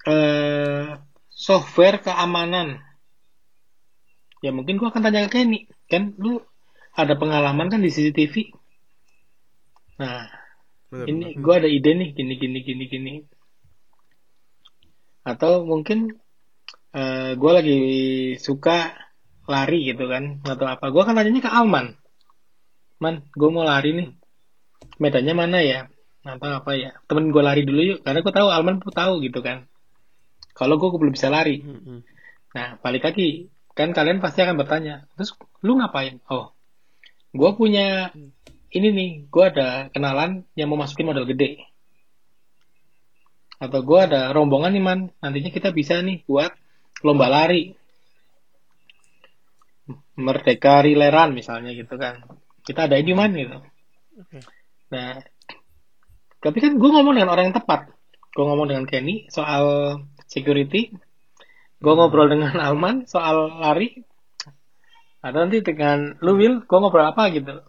eh 0.09 0.99
software 1.39 2.03
keamanan. 2.03 2.83
Ya 4.43 4.51
mungkin 4.51 4.79
gua 4.79 4.91
akan 4.91 5.03
tanya 5.07 5.31
ke 5.31 5.43
Kenny, 5.43 5.71
kan 5.87 6.15
lu 6.19 6.43
ada 6.95 7.15
pengalaman 7.15 7.71
kan 7.71 7.79
di 7.79 7.91
CCTV. 7.91 8.55
Nah, 10.03 10.27
Bener, 10.91 11.07
ini 11.07 11.27
gua 11.39 11.63
ada 11.63 11.71
ide 11.71 11.95
nih 11.95 12.11
gini 12.15 12.35
gini 12.39 12.59
gini 12.67 12.85
gini. 12.91 13.15
Atau 15.23 15.63
mungkin 15.67 16.19
eh 16.89 17.37
gue 17.37 17.53
lagi 17.53 17.79
suka 18.41 18.97
lari 19.45 19.93
gitu 19.93 20.09
kan 20.09 20.43
atau 20.43 20.67
apa. 20.67 20.91
Gua 20.91 21.07
akan 21.07 21.15
tanyanya 21.19 21.43
ke 21.45 21.51
Alman. 21.53 21.95
Man, 22.99 23.23
gue 23.31 23.51
mau 23.53 23.63
lari 23.63 23.95
nih. 23.95 24.09
Medannya 24.99 25.35
mana 25.37 25.59
ya? 25.63 25.87
Atau 26.29 26.61
apa 26.61 26.77
ya? 26.77 26.93
Temen 27.09 27.33
gue 27.33 27.41
lari 27.41 27.65
dulu 27.65 27.81
yuk, 27.97 27.99
karena 28.05 28.21
gue 28.21 28.35
tahu 28.37 28.49
Alman 28.53 28.85
tuh 28.85 28.93
tahu 28.93 29.25
gitu 29.25 29.41
kan. 29.41 29.65
Kalau 30.53 30.77
gue 30.77 30.93
belum 30.93 31.17
bisa 31.17 31.33
lari, 31.33 31.65
Mm-mm. 31.65 32.05
Nah, 32.53 32.77
balik 32.85 33.09
lagi. 33.09 33.49
Kan 33.73 33.95
kalian 33.95 34.19
pasti 34.19 34.43
akan 34.43 34.59
bertanya, 34.59 35.07
terus 35.15 35.33
lu 35.63 35.79
ngapain? 35.79 36.19
Oh, 36.27 36.51
gue 37.31 37.51
punya 37.55 38.11
ini 38.75 38.89
nih, 38.91 39.11
gue 39.31 39.45
ada 39.49 39.89
kenalan 39.95 40.45
yang 40.59 40.69
mau 40.69 40.77
masukin 40.77 41.09
modal 41.09 41.25
gede. 41.25 41.63
Atau 43.63 43.87
gue 43.87 43.99
ada 43.99 44.35
rombongan 44.35 44.75
nih, 44.75 44.85
man. 44.85 45.01
Nantinya 45.23 45.51
kita 45.55 45.71
bisa 45.71 45.99
nih 46.03 46.27
buat 46.27 46.53
lomba 47.07 47.31
lari. 47.31 47.73
Merdeka 50.19 50.83
Rileran 50.83 51.33
misalnya 51.33 51.71
gitu 51.73 51.95
kan. 51.95 52.27
Kita 52.67 52.91
ada 52.91 52.99
ini, 52.99 53.15
man, 53.15 53.31
gitu. 53.35 53.59
Oke. 54.19 54.43
Nah, 54.91 55.23
tapi 56.39 56.59
kan 56.63 56.79
gue 56.79 56.91
ngomong 56.91 57.15
dengan 57.19 57.31
orang 57.35 57.51
yang 57.51 57.57
tepat. 57.57 57.91
Gue 58.31 58.45
ngomong 58.47 58.71
dengan 58.71 58.85
Kenny 58.87 59.27
soal 59.27 59.99
security. 60.31 60.95
Gue 61.83 61.93
ngobrol 61.95 62.31
dengan 62.31 62.55
Alman 62.67 63.11
soal 63.11 63.59
lari. 63.59 63.99
Atau 65.19 65.39
nanti 65.43 65.59
dengan 65.67 66.15
lu 66.23 66.39
Will, 66.39 66.63
gue 66.63 66.79
ngobrol 66.79 67.11
apa 67.11 67.27
gitu. 67.35 67.67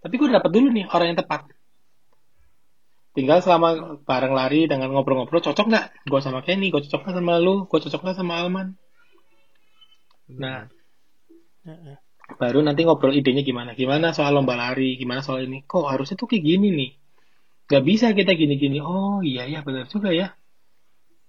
Tapi 0.00 0.14
gue 0.20 0.28
dapat 0.28 0.50
dulu 0.52 0.68
nih 0.68 0.84
orang 0.92 1.16
yang 1.16 1.18
tepat. 1.24 1.48
Tinggal 3.16 3.40
selama 3.42 3.98
bareng 4.04 4.36
lari 4.36 4.68
dengan 4.68 4.92
ngobrol-ngobrol 4.92 5.40
cocok 5.40 5.66
nggak? 5.66 5.86
Gue 6.06 6.20
sama 6.20 6.44
Kenny, 6.44 6.68
gue 6.68 6.80
cocok 6.84 7.08
nggak 7.08 7.16
sama 7.16 7.34
lu, 7.40 7.64
gue 7.66 7.78
cocok 7.80 8.00
nggak 8.04 8.18
sama 8.20 8.32
Alman. 8.44 8.76
Nah, 10.30 10.70
Heeh. 11.66 11.96
baru 12.38 12.62
nanti 12.62 12.86
ngobrol 12.86 13.16
idenya 13.16 13.42
gimana 13.42 13.74
gimana 13.74 14.14
soal 14.14 14.30
lomba 14.30 14.54
lari 14.54 14.94
gimana 14.94 15.20
soal 15.20 15.42
ini 15.44 15.66
kok 15.66 15.82
harusnya 15.90 16.14
tuh 16.14 16.30
kayak 16.30 16.46
gini 16.46 16.68
nih 16.70 16.90
nggak 17.70 17.84
bisa 17.86 18.10
kita 18.10 18.34
gini-gini. 18.34 18.82
Oh 18.82 19.22
iya 19.22 19.46
ya 19.46 19.62
benar 19.62 19.86
juga 19.86 20.10
ya. 20.10 20.34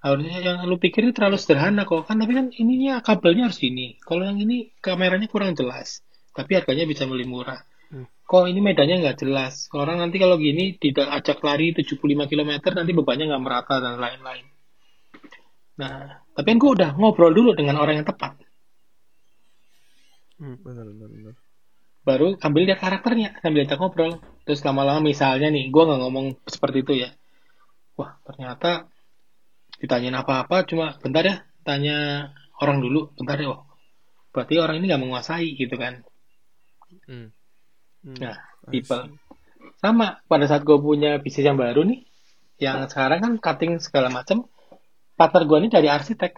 Harusnya 0.01 0.41
yang 0.41 0.57
lu 0.65 0.81
pikir 0.81 1.05
itu 1.05 1.13
terlalu 1.13 1.37
sederhana 1.37 1.85
kok. 1.85 2.09
Kan 2.09 2.17
tapi 2.17 2.33
kan 2.33 2.49
ininya 2.49 3.05
kabelnya 3.05 3.53
harus 3.53 3.61
ini. 3.61 4.01
Kalau 4.01 4.25
yang 4.25 4.41
ini 4.41 4.73
kameranya 4.81 5.29
kurang 5.29 5.53
jelas. 5.53 6.01
Tapi 6.33 6.57
harganya 6.57 6.89
bisa 6.89 7.05
lebih 7.05 7.29
murah. 7.29 7.61
Hmm. 7.91 8.07
kok 8.23 8.47
ini 8.47 8.63
medannya 8.63 9.03
nggak 9.03 9.19
jelas? 9.19 9.67
Orang 9.75 9.99
nanti 9.99 10.15
kalau 10.15 10.39
gini 10.39 10.79
tidak 10.79 11.11
ajak 11.21 11.43
lari 11.43 11.75
75 11.75 11.99
km 12.01 12.51
nanti 12.71 12.91
bebannya 12.95 13.25
nggak 13.29 13.43
merata 13.43 13.77
dan 13.77 13.99
lain-lain. 14.01 14.47
Nah 15.77 16.23
tapi 16.33 16.47
kan 16.55 16.57
gue 16.57 16.71
udah 16.71 16.89
ngobrol 16.95 17.35
dulu 17.35 17.51
dengan 17.53 17.77
orang 17.77 18.01
yang 18.01 18.07
tepat. 18.07 18.39
Bener, 20.41 20.57
bener, 20.89 21.09
bener. 21.11 21.35
Baru 22.11 22.35
ambil 22.43 22.63
dia 22.67 22.77
karakternya 22.77 23.39
sambil 23.39 23.63
kita 23.63 23.79
ngobrol. 23.79 24.19
Terus 24.43 24.61
lama-lama 24.67 24.99
misalnya 24.99 25.47
nih 25.47 25.71
gue 25.71 25.83
nggak 25.87 26.01
ngomong 26.03 26.25
seperti 26.43 26.83
itu 26.83 26.93
ya. 27.07 27.09
Wah 27.95 28.19
ternyata 28.27 28.91
ditanyain 29.79 30.13
apa-apa 30.13 30.67
cuma 30.67 30.99
bentar 30.99 31.23
ya 31.25 31.35
tanya 31.63 32.29
orang 32.61 32.83
dulu 32.83 33.09
bentar 33.17 33.39
ya 33.39 33.49
oh 33.57 33.61
berarti 34.31 34.61
orang 34.61 34.77
ini 34.79 34.85
nggak 34.91 35.01
menguasai 35.01 35.47
gitu 35.55 35.75
kan. 35.79 36.03
Hmm. 37.07 37.31
Hmm. 38.01 38.17
nah 38.17 38.35
people 38.67 39.13
sama 39.79 40.19
pada 40.25 40.45
saat 40.49 40.65
gue 40.65 40.75
punya 40.75 41.21
bisnis 41.21 41.47
yang 41.47 41.55
baru 41.55 41.85
nih 41.85 42.03
yang 42.61 42.85
sekarang 42.85 43.19
kan 43.21 43.33
cutting 43.41 43.81
segala 43.81 44.13
macam 44.13 44.45
partner 45.17 45.43
gue 45.49 45.57
ini 45.65 45.69
dari 45.69 45.87
arsitek. 45.89 46.33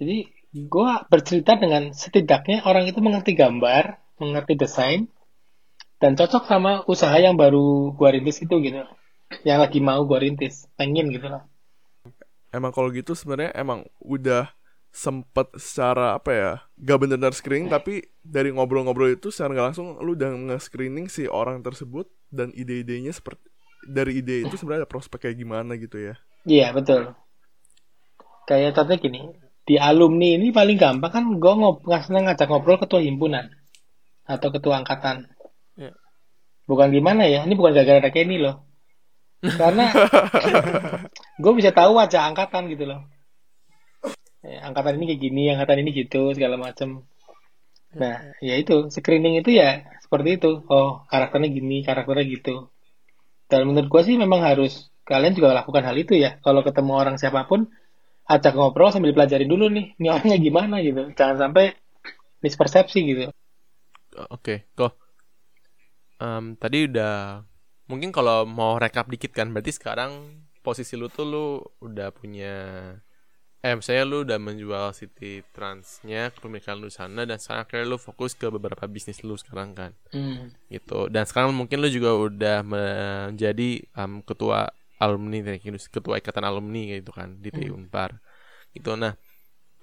Jadi 0.00 0.16
gue 0.52 0.90
bercerita 1.12 1.60
dengan 1.60 1.92
setidaknya 1.92 2.64
orang 2.64 2.88
itu 2.88 3.00
mengerti 3.04 3.36
gambar 3.36 4.00
mengerti 4.18 4.54
desain 4.58 5.06
dan 5.98 6.14
cocok 6.14 6.46
sama 6.46 6.82
usaha 6.86 7.14
yang 7.18 7.34
baru 7.34 7.94
gue 7.94 8.08
rintis 8.14 8.38
itu 8.42 8.54
gitu. 8.62 8.82
Yang 9.42 9.58
lagi 9.58 9.78
mau 9.82 10.02
gue 10.06 10.18
rintis 10.18 10.70
pengen 10.78 11.10
gitu 11.10 11.26
lah. 11.26 11.42
Emang 12.54 12.72
kalau 12.72 12.88
gitu 12.94 13.12
sebenarnya 13.12 13.52
emang 13.54 13.84
udah 14.00 14.50
sempet 14.88 15.52
secara 15.60 16.16
apa 16.16 16.30
ya 16.32 16.52
gak 16.80 16.96
bener-bener 16.96 17.36
screening 17.36 17.68
tapi 17.68 18.08
dari 18.24 18.48
ngobrol-ngobrol 18.48 19.12
itu 19.12 19.28
secara 19.28 19.52
nggak 19.52 19.66
langsung 19.70 20.00
lu 20.00 20.16
udah 20.16 20.32
nge-screening 20.32 21.12
si 21.12 21.28
orang 21.28 21.60
tersebut 21.60 22.08
dan 22.32 22.56
ide-idenya 22.56 23.12
seperti 23.12 23.52
dari 23.84 24.20
ide 24.20 24.48
itu 24.48 24.54
sebenarnya 24.58 24.84
ada 24.84 24.90
prospek 24.90 25.28
kayak 25.28 25.38
gimana 25.38 25.78
gitu 25.78 25.96
ya? 26.00 26.14
Iya 26.48 26.74
betul. 26.74 27.14
Kayak 28.48 28.74
contohnya 28.74 29.00
gini 29.00 29.20
di 29.68 29.76
alumni 29.76 30.40
ini 30.40 30.48
paling 30.48 30.80
gampang 30.80 31.12
kan 31.12 31.24
gue 31.36 31.54
ngajak 31.84 32.48
ngobrol 32.48 32.80
ketua 32.80 33.04
himpunan 33.04 33.52
atau 34.28 34.48
ketua 34.52 34.84
angkatan. 34.84 35.24
Iya. 35.80 35.96
bukan 36.68 36.92
gimana 36.92 37.24
ya? 37.24 37.48
Ini 37.48 37.54
bukan 37.56 37.72
gara-gara 37.72 38.12
Kenny 38.12 38.36
loh. 38.36 38.68
Karena 39.40 39.88
gue 41.42 41.52
bisa 41.56 41.72
tahu 41.72 41.96
wajah 41.96 42.28
angkatan 42.28 42.68
gitu 42.68 42.84
loh. 42.84 43.00
Eh, 44.44 44.60
angkatan 44.60 45.00
ini 45.00 45.04
kayak 45.14 45.20
gini 45.24 45.42
angkatan 45.56 45.80
ini 45.80 45.90
gitu 45.96 46.36
segala 46.36 46.60
macem. 46.60 47.08
Nah 47.96 48.36
ya 48.44 48.54
itu 48.60 48.92
screening 48.92 49.40
itu 49.40 49.56
ya 49.56 49.88
seperti 50.04 50.36
itu. 50.36 50.60
Oh 50.68 51.08
karakternya 51.08 51.48
gini 51.48 51.80
karakternya 51.80 52.26
gitu. 52.28 52.68
Dan 53.48 53.64
menurut 53.64 53.88
gue 53.88 54.02
sih 54.04 54.20
memang 54.20 54.44
harus 54.44 54.92
kalian 55.08 55.32
juga 55.32 55.56
lakukan 55.56 55.88
hal 55.88 55.96
itu 55.96 56.20
ya. 56.20 56.36
Kalau 56.44 56.60
ketemu 56.60 56.92
orang 56.92 57.16
siapa 57.16 57.48
pun 57.48 57.72
ajak 58.28 58.52
ngobrol 58.52 58.92
sambil 58.92 59.16
pelajari 59.16 59.48
dulu 59.48 59.72
nih 59.72 59.96
ini 59.96 60.06
orangnya 60.12 60.36
gimana 60.36 60.84
gitu. 60.84 61.16
Jangan 61.16 61.48
sampai 61.48 61.72
mispersepsi 62.44 62.98
gitu 63.08 63.32
Oke, 64.30 64.66
kok. 64.74 64.98
Em, 66.18 66.58
tadi 66.58 66.90
udah 66.90 67.46
mungkin 67.86 68.10
kalau 68.10 68.42
mau 68.42 68.76
rekap 68.76 69.06
dikit 69.06 69.30
kan, 69.30 69.54
berarti 69.54 69.70
sekarang 69.70 70.42
posisi 70.66 70.98
lu 70.98 71.06
tuh 71.08 71.24
lu 71.24 71.46
udah 71.80 72.10
punya 72.10 72.54
eh 73.58 73.74
misalnya 73.74 74.04
lu 74.06 74.22
udah 74.22 74.38
menjual 74.38 74.94
City 74.94 75.42
Transnya 75.50 76.30
kepemilikan 76.30 76.78
lu 76.78 76.86
di 76.86 76.94
sana 76.94 77.26
dan 77.26 77.42
sekarang 77.42 77.66
akhirnya 77.66 77.86
lu 77.90 77.98
fokus 77.98 78.38
ke 78.38 78.46
beberapa 78.54 78.86
bisnis 78.86 79.26
lu 79.26 79.34
sekarang 79.34 79.74
kan. 79.74 79.92
Hmm. 80.14 80.54
gitu. 80.70 81.10
Dan 81.10 81.26
sekarang 81.26 81.50
mungkin 81.54 81.82
lu 81.82 81.90
juga 81.90 82.14
udah 82.14 82.62
menjadi 82.62 83.82
em, 83.82 84.22
ketua 84.22 84.70
alumni 84.98 85.58
ketua 85.62 86.18
ikatan 86.18 86.42
alumni 86.46 86.98
gitu 86.98 87.10
kan 87.14 87.38
di 87.38 87.50
TI 87.50 87.70
Unpar. 87.74 88.18
Gitu. 88.74 88.94
Nah 88.94 89.14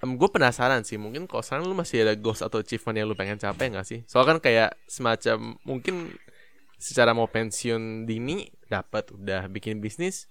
gue 0.03 0.29
penasaran 0.29 0.83
sih 0.83 0.99
mungkin 0.99 1.25
kalau 1.25 1.41
sekarang 1.41 1.65
lu 1.71 1.75
masih 1.75 2.03
ada 2.03 2.13
goals 2.19 2.43
atau 2.43 2.59
achievement 2.59 2.95
yang 2.99 3.07
lu 3.07 3.15
pengen 3.15 3.39
capai 3.39 3.71
nggak 3.71 3.87
sih? 3.87 3.99
Soalnya 4.05 4.37
kan 4.37 4.39
kayak 4.43 4.69
semacam 4.85 5.55
mungkin 5.63 6.13
secara 6.75 7.15
mau 7.15 7.25
pensiun 7.25 8.03
dini 8.05 8.51
dapat 8.67 9.15
udah 9.15 9.47
bikin 9.47 9.79
bisnis 9.79 10.27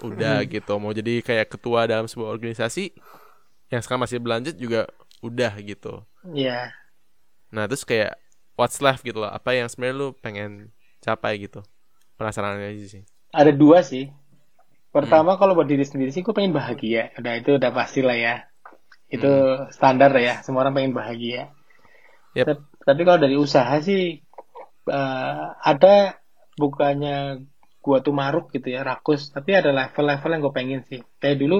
udah 0.00 0.44
gitu. 0.46 0.78
Mau 0.78 0.94
jadi 0.94 1.20
kayak 1.20 1.58
ketua 1.58 1.88
dalam 1.90 2.06
sebuah 2.06 2.30
organisasi 2.30 2.94
yang 3.72 3.82
sekarang 3.82 4.06
masih 4.06 4.22
berlanjut 4.22 4.54
juga 4.56 4.86
udah 5.20 5.52
gitu. 5.60 6.06
Ya 6.32 6.70
Nah 7.50 7.66
terus 7.70 7.86
kayak 7.86 8.18
what's 8.58 8.82
left 8.82 9.06
gitu 9.06 9.22
loh 9.22 9.30
Apa 9.30 9.54
yang 9.54 9.70
sebenarnya 9.70 9.96
lu 9.98 10.08
pengen 10.18 10.74
capai 11.02 11.38
gitu? 11.42 11.62
Penasaran 12.16 12.58
aja 12.62 12.86
sih. 12.86 13.04
Ada 13.34 13.52
dua 13.52 13.84
sih. 13.84 14.08
Pertama 14.94 15.36
kalau 15.36 15.52
buat 15.52 15.68
diri 15.68 15.84
sendiri 15.84 16.08
sih 16.08 16.24
gue 16.24 16.32
pengen 16.32 16.56
bahagia. 16.56 17.12
Udah 17.20 17.32
itu 17.36 17.60
udah 17.60 17.70
pasti 17.74 18.00
lah 18.00 18.16
ya 18.16 18.34
itu 19.06 19.32
standar 19.70 20.10
lah 20.10 20.22
ya 20.22 20.34
semua 20.42 20.66
orang 20.66 20.74
pengen 20.74 20.94
bahagia. 20.96 21.54
Yep. 22.34 22.62
Tapi 22.82 23.00
kalau 23.06 23.18
dari 23.22 23.36
usaha 23.38 23.78
sih 23.80 24.20
eh, 24.90 25.44
ada 25.62 25.96
bukannya 26.58 27.46
gua 27.80 28.02
tuh 28.02 28.10
maruk 28.10 28.50
gitu 28.50 28.74
ya 28.74 28.82
rakus 28.82 29.30
tapi 29.30 29.54
ada 29.54 29.70
level-level 29.70 30.30
yang 30.34 30.42
gue 30.42 30.54
pengen 30.54 30.80
sih. 30.90 31.00
Kayak 31.22 31.38
dulu 31.38 31.58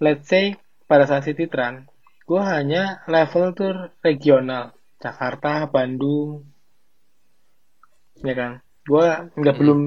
let's 0.00 0.26
say 0.26 0.56
pada 0.88 1.04
saat 1.04 1.28
City 1.28 1.46
Trans 1.46 1.88
gue 2.24 2.40
hanya 2.40 3.04
level 3.10 3.52
tuh 3.52 3.92
regional. 4.00 4.72
Jakarta 5.02 5.66
Bandung 5.66 6.46
ya 8.22 8.32
kan? 8.32 8.52
Gue 8.86 9.06
nggak 9.34 9.56
belum 9.60 9.80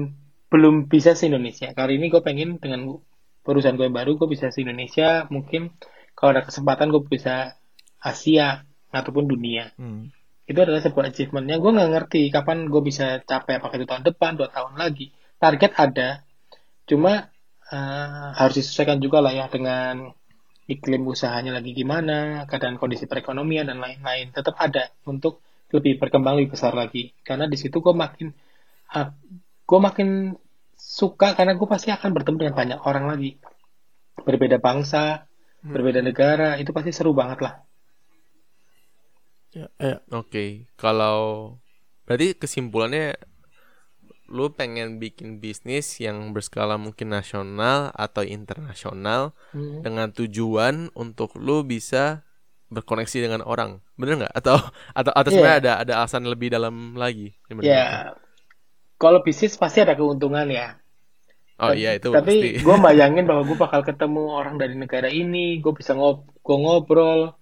belum 0.46 0.86
bisa 0.86 1.18
se 1.18 1.26
Indonesia 1.26 1.74
kali 1.74 1.98
ini 1.98 2.06
gue 2.06 2.22
pengen 2.22 2.62
dengan 2.62 3.02
perusahaan 3.42 3.74
gue 3.74 3.90
baru 3.90 4.14
gue 4.14 4.28
bisa 4.30 4.54
se 4.54 4.62
Indonesia 4.62 5.26
mungkin 5.26 5.74
kalau 6.16 6.34
ada 6.34 6.42
kesempatan 6.48 6.88
gue 6.90 7.02
bisa 7.06 7.54
Asia 8.00 8.64
ataupun 8.90 9.28
dunia 9.28 9.70
Hmm. 9.76 10.08
itu 10.48 10.58
adalah 10.58 10.80
sebuah 10.80 11.12
achievementnya 11.12 11.60
gue 11.60 11.70
nggak 11.76 11.90
ngerti 11.92 12.22
kapan 12.32 12.66
gue 12.72 12.82
bisa 12.82 13.20
capai 13.22 13.60
apakah 13.60 13.76
itu 13.76 13.86
tahun 13.86 14.02
depan 14.08 14.40
dua 14.40 14.48
tahun 14.48 14.74
lagi 14.80 15.12
target 15.36 15.76
ada 15.76 16.24
cuma 16.88 17.28
eh, 17.68 18.28
harus 18.40 18.54
disesuaikan 18.62 18.98
juga 19.02 19.20
lah 19.20 19.34
ya 19.36 19.46
dengan 19.52 20.16
iklim 20.66 21.06
usahanya 21.06 21.54
lagi 21.54 21.72
gimana, 21.72 22.44
keadaan 22.50 22.76
kondisi 22.76 23.06
perekonomian 23.06 23.70
dan 23.70 23.78
lain-lain. 23.78 24.34
Tetap 24.34 24.58
ada 24.58 24.90
untuk 25.06 25.40
lebih 25.70 25.98
berkembang 26.02 26.38
lebih 26.38 26.58
besar 26.58 26.74
lagi. 26.74 27.14
Karena 27.22 27.46
di 27.46 27.54
situ 27.54 27.78
gue 27.78 27.94
makin 27.94 28.34
uh, 28.94 29.08
gue 29.66 29.78
makin 29.78 30.34
suka 30.74 31.38
karena 31.38 31.54
gue 31.54 31.68
pasti 31.70 31.94
akan 31.94 32.10
bertemu 32.10 32.36
dengan 32.42 32.54
banyak 32.58 32.78
orang 32.82 33.04
lagi. 33.06 33.38
Berbeda 34.26 34.58
bangsa, 34.58 35.25
hmm. 35.66 35.74
berbeda 35.74 36.00
negara, 36.00 36.54
itu 36.62 36.70
pasti 36.70 36.94
seru 36.94 37.10
banget 37.10 37.42
lah. 37.42 37.54
Ya, 39.50 39.66
ya. 39.82 39.98
Oke, 40.14 40.30
okay. 40.30 40.50
kalau 40.78 41.58
berarti 42.06 42.38
kesimpulannya 42.38 43.18
lu 44.26 44.50
pengen 44.50 44.98
bikin 44.98 45.38
bisnis 45.38 46.02
yang 46.02 46.34
berskala 46.34 46.74
mungkin 46.74 47.14
nasional 47.14 47.94
atau 47.94 48.26
internasional 48.26 49.34
hmm. 49.54 49.86
dengan 49.86 50.10
tujuan 50.10 50.90
untuk 50.98 51.38
lu 51.38 51.62
bisa 51.62 52.26
berkoneksi 52.66 53.22
dengan 53.22 53.46
orang 53.46 53.78
bener 53.94 54.26
nggak 54.26 54.34
atau 54.34 54.58
atau 54.90 55.12
atau 55.14 55.30
yeah. 55.30 55.38
sebenarnya 55.38 55.58
ada 55.62 55.72
ada 55.86 55.92
alasan 56.02 56.26
lebih 56.26 56.50
dalam 56.50 56.98
lagi 56.98 57.38
ya 57.46 57.62
yeah. 57.62 57.94
kalau 58.98 59.22
bisnis 59.22 59.54
pasti 59.54 59.86
ada 59.86 59.94
keuntungan 59.94 60.50
ya 60.50 60.74
oh 61.56 61.72
iya 61.72 61.96
itu 61.96 62.12
tapi 62.12 62.60
gue 62.60 62.76
bayangin 62.80 63.24
bahwa 63.24 63.42
gue 63.48 63.56
bakal 63.56 63.80
ketemu 63.80 64.28
orang 64.28 64.60
dari 64.60 64.76
negara 64.76 65.08
ini 65.08 65.60
gue 65.60 65.72
bisa 65.72 65.96
ngob 65.96 66.28
gue 66.44 66.56
ngobrol 66.56 67.36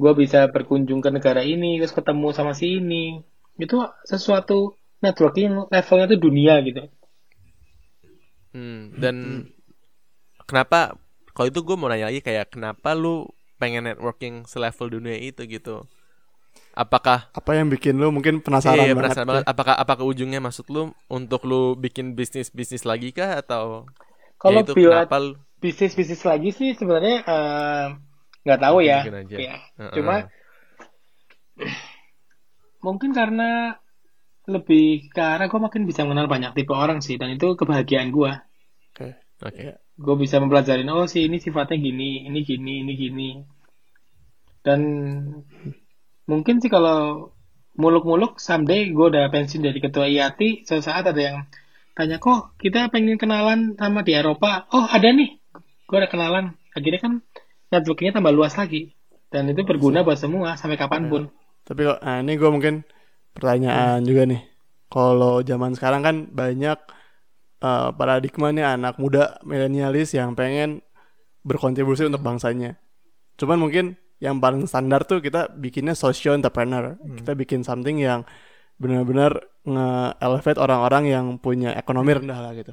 gue 0.00 0.12
bisa 0.16 0.48
berkunjung 0.48 1.04
ke 1.04 1.10
negara 1.12 1.44
ini 1.44 1.76
terus 1.76 1.92
ketemu 1.92 2.32
sama 2.32 2.56
si 2.56 2.80
ini 2.80 3.20
itu 3.60 3.76
sesuatu 4.08 4.80
networking 5.04 5.68
levelnya 5.68 6.06
tuh 6.08 6.20
dunia 6.20 6.54
gitu. 6.64 6.82
Hmm, 8.50 8.96
dan 8.96 9.16
hmm. 9.16 9.42
kenapa 10.48 10.96
kalau 11.36 11.48
itu 11.48 11.60
gue 11.62 11.76
mau 11.76 11.88
nanya 11.88 12.10
lagi 12.10 12.24
kayak 12.24 12.52
kenapa 12.52 12.96
lu 12.96 13.28
pengen 13.60 13.86
networking 13.86 14.48
selevel 14.48 14.88
dunia 14.88 15.16
itu 15.20 15.44
gitu? 15.44 15.84
Apakah 16.80 17.28
apa 17.36 17.50
yang 17.52 17.68
bikin 17.68 18.00
lu 18.00 18.08
mungkin 18.08 18.40
penasaran 18.40 18.88
iya, 18.88 18.96
banget? 18.96 19.12
Penasaran 19.12 19.28
banget. 19.28 19.44
Ya? 19.44 19.52
Apakah 19.52 19.74
apakah 19.76 20.04
ujungnya 20.08 20.40
maksud 20.40 20.64
lu 20.72 20.96
untuk 21.12 21.44
lu 21.44 21.76
bikin 21.76 22.16
bisnis 22.16 22.48
bisnis 22.48 22.88
lagi 22.88 23.12
kah 23.12 23.36
atau 23.36 23.84
kalau 24.40 24.64
ya 24.64 25.04
kenapa 25.04 25.20
lu... 25.20 25.36
bisnis 25.60 25.92
bisnis 25.92 26.24
lagi 26.24 26.56
sih 26.56 26.72
sebenarnya 26.72 27.20
eh, 27.20 27.84
nggak 28.48 28.60
uh, 28.60 28.64
tahu 28.64 28.76
ya. 28.80 29.04
ya. 29.28 29.60
Uh 29.76 29.92
-uh. 29.92 29.92
Cuma 29.92 30.14
mungkin 32.80 33.12
karena 33.12 33.76
lebih 34.48 35.12
arah 35.12 35.46
gue 35.46 35.60
makin 35.60 35.84
bisa 35.84 36.08
mengenal 36.08 36.26
banyak 36.26 36.56
tipe 36.56 36.72
orang 36.72 37.04
sih 37.04 37.20
dan 37.20 37.36
itu 37.36 37.60
kebahagiaan 37.60 38.08
gue. 38.08 38.32
Oke. 38.32 38.96
Okay. 38.96 39.12
Oke. 39.44 39.52
Okay. 39.52 39.76
Gue 40.00 40.16
bisa 40.16 40.40
mempelajari 40.40 40.88
oh 40.88 41.04
sih 41.04 41.28
ini 41.28 41.36
sifatnya 41.36 41.76
gini, 41.76 42.24
ini 42.24 42.40
gini, 42.40 42.74
ini 42.80 42.92
gini. 42.96 43.30
Dan 44.64 44.80
mungkin 46.30 46.62
sih 46.62 46.70
kalau 46.70 47.34
muluk-muluk 47.74 48.38
someday 48.38 48.94
gue 48.94 49.06
udah 49.10 49.26
pensiun 49.34 49.66
dari 49.66 49.82
ketua 49.82 50.06
IATI, 50.06 50.62
suatu 50.62 50.86
saat 50.86 51.02
ada 51.10 51.18
yang 51.18 51.38
tanya 51.98 52.22
kok 52.22 52.54
kita 52.62 52.86
pengen 52.94 53.18
kenalan 53.18 53.74
sama 53.74 54.06
di 54.06 54.14
Eropa. 54.14 54.70
Oh 54.70 54.86
ada 54.86 55.10
nih, 55.10 55.42
gue 55.90 55.96
ada 55.98 56.06
kenalan. 56.06 56.54
Akhirnya 56.70 57.02
kan 57.02 57.12
networkingnya 57.74 58.22
tambah 58.22 58.30
luas 58.30 58.54
lagi 58.54 58.94
dan 59.34 59.50
itu 59.50 59.66
berguna 59.66 60.06
buat 60.06 60.18
semua 60.18 60.54
sampai 60.54 60.78
kapan 60.78 61.10
pun. 61.10 61.22
Tapi 61.66 61.86
kok, 61.86 61.98
nah 62.02 62.22
ini 62.22 62.38
gue 62.38 62.50
mungkin 62.50 62.74
pertanyaan 63.34 64.02
hmm. 64.02 64.06
juga 64.06 64.22
nih. 64.30 64.42
Kalau 64.90 65.42
zaman 65.42 65.74
sekarang 65.78 66.02
kan 66.02 66.16
banyak 66.34 66.78
uh, 67.62 67.94
paradigma 67.94 68.50
nih 68.50 68.66
anak 68.66 68.98
muda 68.98 69.38
milenialis 69.46 70.14
yang 70.18 70.34
pengen 70.34 70.82
berkontribusi 71.46 72.10
untuk 72.10 72.26
bangsanya. 72.26 72.76
Cuman 73.38 73.62
mungkin 73.62 73.94
yang 74.20 74.36
paling 74.38 74.68
standar 74.68 75.08
tuh 75.08 75.24
kita 75.24 75.48
bikinnya 75.56 75.96
social 75.96 76.36
entrepreneur. 76.36 76.94
Hmm. 76.96 77.16
Kita 77.16 77.32
bikin 77.32 77.64
something 77.64 77.96
yang 77.96 78.28
benar-benar 78.80 79.40
nge-elevate 79.64 80.60
orang-orang 80.60 81.04
yang 81.08 81.26
punya 81.36 81.72
ekonomi 81.76 82.16
rendah 82.16 82.38
lah 82.40 82.52
gitu. 82.56 82.72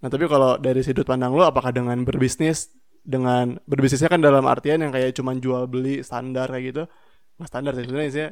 Nah 0.00 0.08
tapi 0.08 0.24
kalau 0.30 0.56
dari 0.56 0.80
sudut 0.80 1.04
pandang 1.04 1.34
lo 1.34 1.46
apakah 1.46 1.70
dengan 1.70 2.02
berbisnis 2.02 2.70
dengan 3.04 3.56
berbisnisnya 3.64 4.12
kan 4.12 4.20
dalam 4.20 4.44
artian 4.44 4.84
yang 4.84 4.92
kayak 4.92 5.16
cuman 5.16 5.40
jual 5.40 5.64
beli 5.66 6.04
standar 6.04 6.52
kayak 6.52 6.64
gitu 6.72 6.82
nggak 7.40 7.48
standar 7.48 7.72
sih 7.72 7.84
sebenarnya 7.88 8.12
sih 8.12 8.28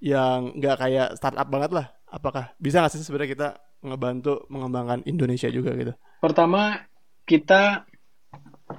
yang 0.00 0.56
nggak 0.56 0.76
kayak 0.80 1.08
startup 1.20 1.48
banget 1.52 1.70
lah 1.76 1.86
apakah 2.08 2.56
bisa 2.56 2.80
nggak 2.80 2.92
sih 2.96 3.04
sebenarnya 3.04 3.30
kita 3.36 3.48
ngebantu 3.84 4.48
mengembangkan 4.48 5.04
Indonesia 5.04 5.52
juga 5.52 5.76
gitu 5.76 5.92
pertama 6.24 6.88
kita 7.28 7.84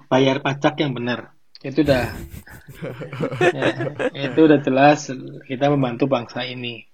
bayar 0.09 0.41
pajak 0.41 0.81
yang 0.81 0.97
benar 0.97 1.30
itu 1.61 1.85
udah. 1.85 2.05
Ya, 3.53 3.65
itu 4.33 4.39
udah 4.41 4.59
jelas 4.65 5.09
kita 5.45 5.69
membantu 5.69 6.09
bangsa 6.09 6.41
ini. 6.45 6.89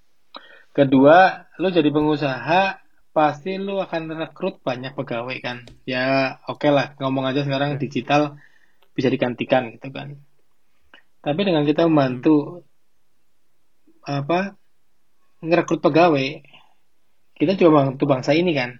Kedua 0.76 1.48
lu 1.58 1.72
jadi 1.72 1.90
pengusaha 1.90 2.84
pasti 3.16 3.58
lu 3.58 3.82
akan 3.82 4.14
rekrut 4.14 4.62
banyak 4.62 4.94
pegawai 4.94 5.38
kan. 5.42 5.66
Ya 5.88 6.38
oke 6.46 6.68
okay 6.68 6.72
lah 6.76 6.94
ngomong 7.00 7.26
aja 7.26 7.48
sekarang 7.48 7.80
digital 7.80 8.38
bisa 8.94 9.08
digantikan 9.08 9.72
gitu 9.74 9.90
kan. 9.90 10.20
Tapi 11.24 11.42
dengan 11.48 11.64
kita 11.66 11.88
membantu 11.88 12.68
apa 14.06 14.54
ngerekrut 15.42 15.82
pegawai 15.82 16.28
kita 17.38 17.54
cuma 17.58 17.90
bantu 17.90 18.04
bangsa 18.06 18.36
ini 18.36 18.52
kan. 18.54 18.78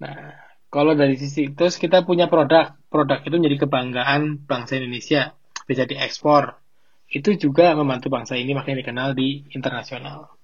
Nah 0.00 0.45
kalau 0.76 0.92
dari 0.92 1.16
sisi 1.16 1.56
terus 1.56 1.80
kita 1.80 2.04
punya 2.04 2.28
produk 2.28 2.76
produk 2.92 3.24
itu 3.24 3.32
menjadi 3.32 3.64
kebanggaan 3.64 4.44
bangsa 4.44 4.76
Indonesia 4.76 5.32
bisa 5.64 5.88
diekspor 5.88 6.60
itu 7.08 7.32
juga 7.40 7.72
membantu 7.72 8.12
bangsa 8.12 8.36
ini 8.36 8.52
makanya 8.52 8.84
dikenal 8.84 9.16
di 9.16 9.48
internasional 9.56 10.36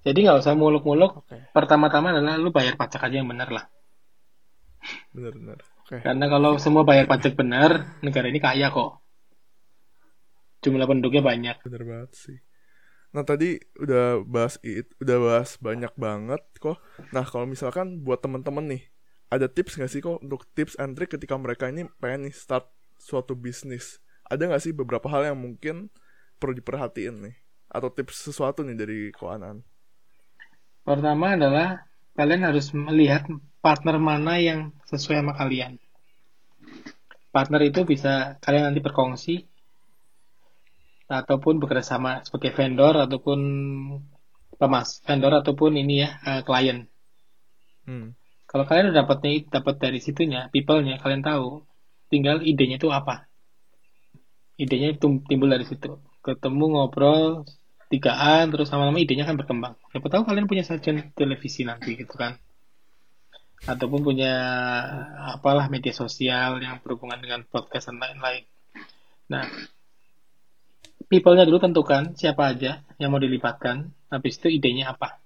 jadi 0.00 0.16
nggak 0.16 0.40
usah 0.40 0.56
muluk-muluk 0.56 1.28
okay. 1.28 1.52
pertama-tama 1.52 2.16
adalah 2.16 2.40
lu 2.40 2.48
bayar 2.48 2.80
pajak 2.80 3.04
aja 3.04 3.20
yang 3.20 3.28
benar 3.28 3.52
lah 3.52 3.68
benar-benar 5.12 5.60
okay. 5.84 6.00
karena 6.00 6.24
kalau 6.32 6.56
semua 6.56 6.88
bayar 6.88 7.04
pajak 7.04 7.36
benar 7.36 8.00
negara 8.00 8.32
ini 8.32 8.40
kaya 8.40 8.72
kok 8.72 9.04
jumlah 10.62 10.86
penduduknya 10.86 11.22
banyak. 11.22 11.56
Bener 11.62 11.82
banget 11.86 12.10
sih. 12.14 12.38
Nah 13.14 13.24
tadi 13.24 13.56
udah 13.80 14.20
bahas 14.28 14.60
it, 14.60 14.92
udah 15.00 15.16
bahas 15.16 15.56
banyak 15.58 15.92
banget 15.96 16.42
kok. 16.60 16.76
Nah 17.14 17.24
kalau 17.24 17.48
misalkan 17.48 18.04
buat 18.04 18.20
temen-temen 18.20 18.76
nih, 18.76 18.82
ada 19.28 19.46
tips 19.48 19.76
gak 19.76 19.92
sih 19.92 20.00
kok 20.00 20.24
untuk 20.24 20.48
tips 20.56 20.76
and 20.80 20.96
trick 20.96 21.12
ketika 21.12 21.36
mereka 21.36 21.68
ini 21.68 21.84
pengen 22.00 22.28
nih 22.28 22.34
start 22.34 22.68
suatu 22.96 23.36
bisnis? 23.36 24.00
Ada 24.28 24.48
gak 24.48 24.62
sih 24.64 24.72
beberapa 24.72 25.08
hal 25.08 25.32
yang 25.32 25.38
mungkin 25.38 25.92
perlu 26.40 26.56
diperhatiin 26.56 27.16
nih? 27.28 27.36
Atau 27.68 27.92
tips 27.92 28.24
sesuatu 28.32 28.64
nih 28.64 28.76
dari 28.76 28.98
Koanan? 29.12 29.60
Pertama 30.80 31.36
adalah 31.36 31.84
kalian 32.16 32.48
harus 32.48 32.72
melihat 32.72 33.28
partner 33.60 34.00
mana 34.00 34.40
yang 34.40 34.72
sesuai 34.88 35.20
sama 35.20 35.36
kalian. 35.36 35.76
Partner 37.28 37.60
itu 37.68 37.84
bisa 37.84 38.40
kalian 38.40 38.72
nanti 38.72 38.80
berkongsi 38.80 39.44
ataupun 41.08 41.60
bekerja 41.60 41.96
sama 41.96 42.20
sebagai 42.24 42.52
vendor 42.56 42.96
ataupun 42.96 43.40
pemas 44.56 45.00
vendor 45.06 45.32
ataupun 45.40 45.76
ini 45.76 46.04
ya 46.04 46.10
uh, 46.24 46.42
klien. 46.44 46.88
Hmm. 47.86 48.17
Kalau 48.48 48.64
kalian 48.64 48.90
udah 48.90 49.04
dapatnya 49.04 49.44
dapat 49.52 49.76
dari 49.76 50.00
situnya, 50.00 50.48
people-nya 50.48 50.96
kalian 50.96 51.20
tahu, 51.20 51.68
tinggal 52.08 52.40
idenya 52.40 52.80
itu 52.80 52.88
apa. 52.88 53.28
Idenya 54.56 54.96
itu 54.96 55.20
timbul 55.28 55.52
dari 55.52 55.68
situ. 55.68 56.00
Ketemu 56.24 56.64
ngobrol 56.72 57.44
tigaan 57.92 58.48
terus 58.48 58.72
sama-sama 58.72 58.96
idenya 59.00 59.28
kan 59.28 59.36
berkembang. 59.36 59.76
Siapa 59.92 60.08
tahu 60.08 60.24
kalian 60.24 60.48
punya 60.48 60.64
sajian 60.64 61.12
televisi 61.12 61.68
nanti 61.68 61.92
gitu 61.92 62.16
kan. 62.16 62.40
Ataupun 63.68 64.00
punya 64.00 64.32
apalah 65.36 65.68
media 65.68 65.92
sosial 65.92 66.56
yang 66.64 66.80
berhubungan 66.80 67.20
dengan 67.20 67.44
podcast 67.44 67.92
dan 67.92 68.00
lain-lain. 68.00 68.48
Nah, 69.28 69.44
people-nya 71.12 71.44
dulu 71.44 71.60
tentukan 71.60 72.16
siapa 72.16 72.56
aja 72.56 72.80
yang 72.96 73.12
mau 73.12 73.20
dilibatkan, 73.20 73.92
habis 74.08 74.40
itu 74.40 74.48
idenya 74.48 74.96
apa. 74.96 75.20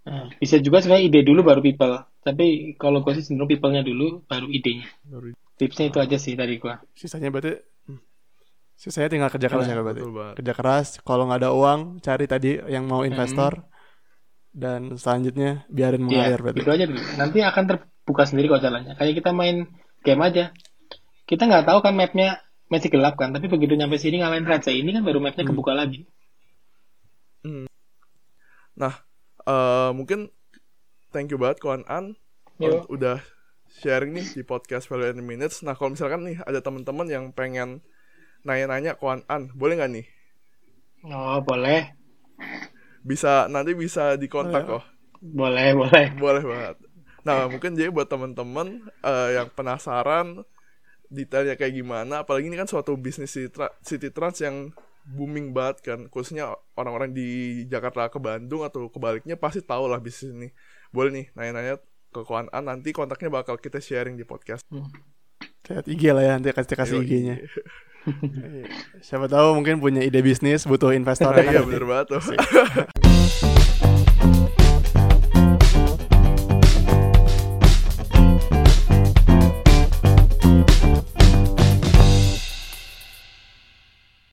Nah, 0.00 0.32
bisa 0.40 0.56
juga 0.60 0.80
sebenarnya 0.80 1.06
ide 1.12 1.20
dulu 1.24 1.40
baru 1.44 1.60
people. 1.60 2.00
Tapi 2.20 2.76
kalau 2.80 3.04
gue 3.04 3.12
sih 3.16 3.24
cenderung 3.24 3.48
people-nya 3.48 3.84
dulu 3.84 4.24
baru 4.24 4.48
idenya. 4.48 4.88
Tipsnya 5.60 5.92
itu 5.92 5.98
aja 6.00 6.16
sih 6.16 6.36
dari 6.36 6.56
gue. 6.56 6.74
Sisanya 6.96 7.28
berarti 7.28 7.60
hmm. 7.88 8.00
sisanya 8.76 9.08
tinggal 9.12 9.30
kerja 9.32 9.48
keras 9.52 9.68
ya 9.68 9.76
berarti. 9.76 10.02
Kerja 10.40 10.52
keras, 10.56 10.88
kalau 11.04 11.28
nggak 11.28 11.40
ada 11.44 11.50
uang 11.52 11.80
cari 12.00 12.24
tadi 12.24 12.50
yang 12.68 12.88
mau 12.88 13.04
investor. 13.04 13.60
Hmm. 13.60 13.68
Dan 14.50 14.80
selanjutnya 14.98 15.62
biarin 15.70 16.02
mengalir 16.02 16.40
ya, 16.40 16.42
berarti. 16.42 16.60
Itu 16.64 16.70
aja 16.74 16.84
dulu. 16.88 17.00
Nanti 17.14 17.38
akan 17.38 17.64
terbuka 17.70 18.24
sendiri 18.26 18.50
kok 18.50 18.64
jalannya. 18.64 18.98
Kayak 18.98 19.22
kita 19.22 19.30
main 19.30 19.68
game 20.02 20.22
aja. 20.26 20.50
Kita 21.28 21.46
nggak 21.46 21.70
tahu 21.70 21.78
kan 21.86 21.94
mapnya 21.94 22.42
masih 22.70 22.86
gelap 22.86 23.18
kan 23.18 23.34
tapi 23.34 23.50
begitu 23.50 23.74
nyampe 23.74 23.98
sini 23.98 24.22
ngalahin 24.22 24.46
raja 24.46 24.70
ini 24.70 24.94
kan 24.94 25.02
baru 25.02 25.18
mapnya 25.18 25.42
hmm. 25.42 25.50
kebuka 25.50 25.74
lagi 25.74 26.06
hmm. 27.42 27.66
nah 28.78 28.94
uh, 29.50 29.90
mungkin 29.90 30.30
thank 31.10 31.34
you 31.34 31.38
banget 31.42 31.58
kawan 31.58 31.82
An 31.90 32.14
udah 32.86 33.18
sharing 33.82 34.14
nih 34.14 34.26
di 34.38 34.42
podcast 34.46 34.86
Value 34.86 35.10
in 35.10 35.26
Minutes. 35.26 35.66
Nah 35.66 35.74
kalau 35.74 35.98
misalkan 35.98 36.22
nih 36.22 36.38
ada 36.46 36.62
teman-teman 36.62 37.10
yang 37.10 37.24
pengen 37.34 37.82
nanya-nanya 38.46 38.94
Kuan 38.94 39.26
An, 39.26 39.50
boleh 39.58 39.74
nggak 39.74 39.90
nih? 39.90 40.06
Oh 41.10 41.42
boleh. 41.42 41.96
Bisa 43.02 43.50
nanti 43.50 43.74
bisa 43.74 44.14
dikontak 44.14 44.70
kok. 44.70 44.84
Boleh 45.18 45.74
boleh. 45.74 46.14
Boleh 46.14 46.42
banget. 46.46 46.76
Nah 47.26 47.50
mungkin 47.50 47.74
jadi 47.74 47.90
buat 47.92 48.08
teman-teman 48.08 48.86
uh, 49.02 49.28
yang 49.34 49.48
penasaran 49.52 50.46
detailnya 51.10 51.58
kayak 51.58 51.74
gimana, 51.74 52.22
apalagi 52.22 52.46
ini 52.46 52.54
kan 52.54 52.70
suatu 52.70 52.94
bisnis 52.94 53.34
city, 53.34 53.50
tra 53.50 53.66
city 53.82 54.14
trans 54.14 54.38
yang 54.46 54.70
booming 55.10 55.50
banget 55.50 55.82
kan, 55.82 56.00
khususnya 56.06 56.54
orang-orang 56.78 57.10
di 57.10 57.62
Jakarta 57.66 58.06
ke 58.08 58.22
Bandung 58.22 58.62
atau 58.62 58.86
kebaliknya 58.86 59.34
pasti 59.34 59.60
tahu 59.60 59.90
lah 59.90 59.98
bisnis 59.98 60.30
ini. 60.30 60.48
Boleh 60.94 61.10
nih 61.10 61.26
nanya-nanya 61.34 61.74
ke 62.10 62.20
Kuan 62.26 62.46
An, 62.54 62.66
nanti 62.66 62.94
kontaknya 62.94 63.30
bakal 63.30 63.58
kita 63.58 63.82
sharing 63.82 64.14
di 64.14 64.22
podcast. 64.22 64.62
Hmm. 64.70 64.86
Lihat 65.70 65.86
IG 65.86 66.02
lah 66.10 66.22
ya, 66.26 66.32
nanti 66.38 66.50
kasih 66.50 66.76
kasih 66.78 66.96
IG-nya. 67.06 67.36
Siapa 69.06 69.30
tahu 69.30 69.60
mungkin 69.60 69.78
punya 69.78 70.02
ide 70.02 70.18
bisnis 70.24 70.66
butuh 70.66 70.90
investor. 70.90 71.30
Nah, 71.30 71.46
iya 71.46 71.62
bener 71.62 71.84
banget 71.86 72.18
tuh. 72.18 72.22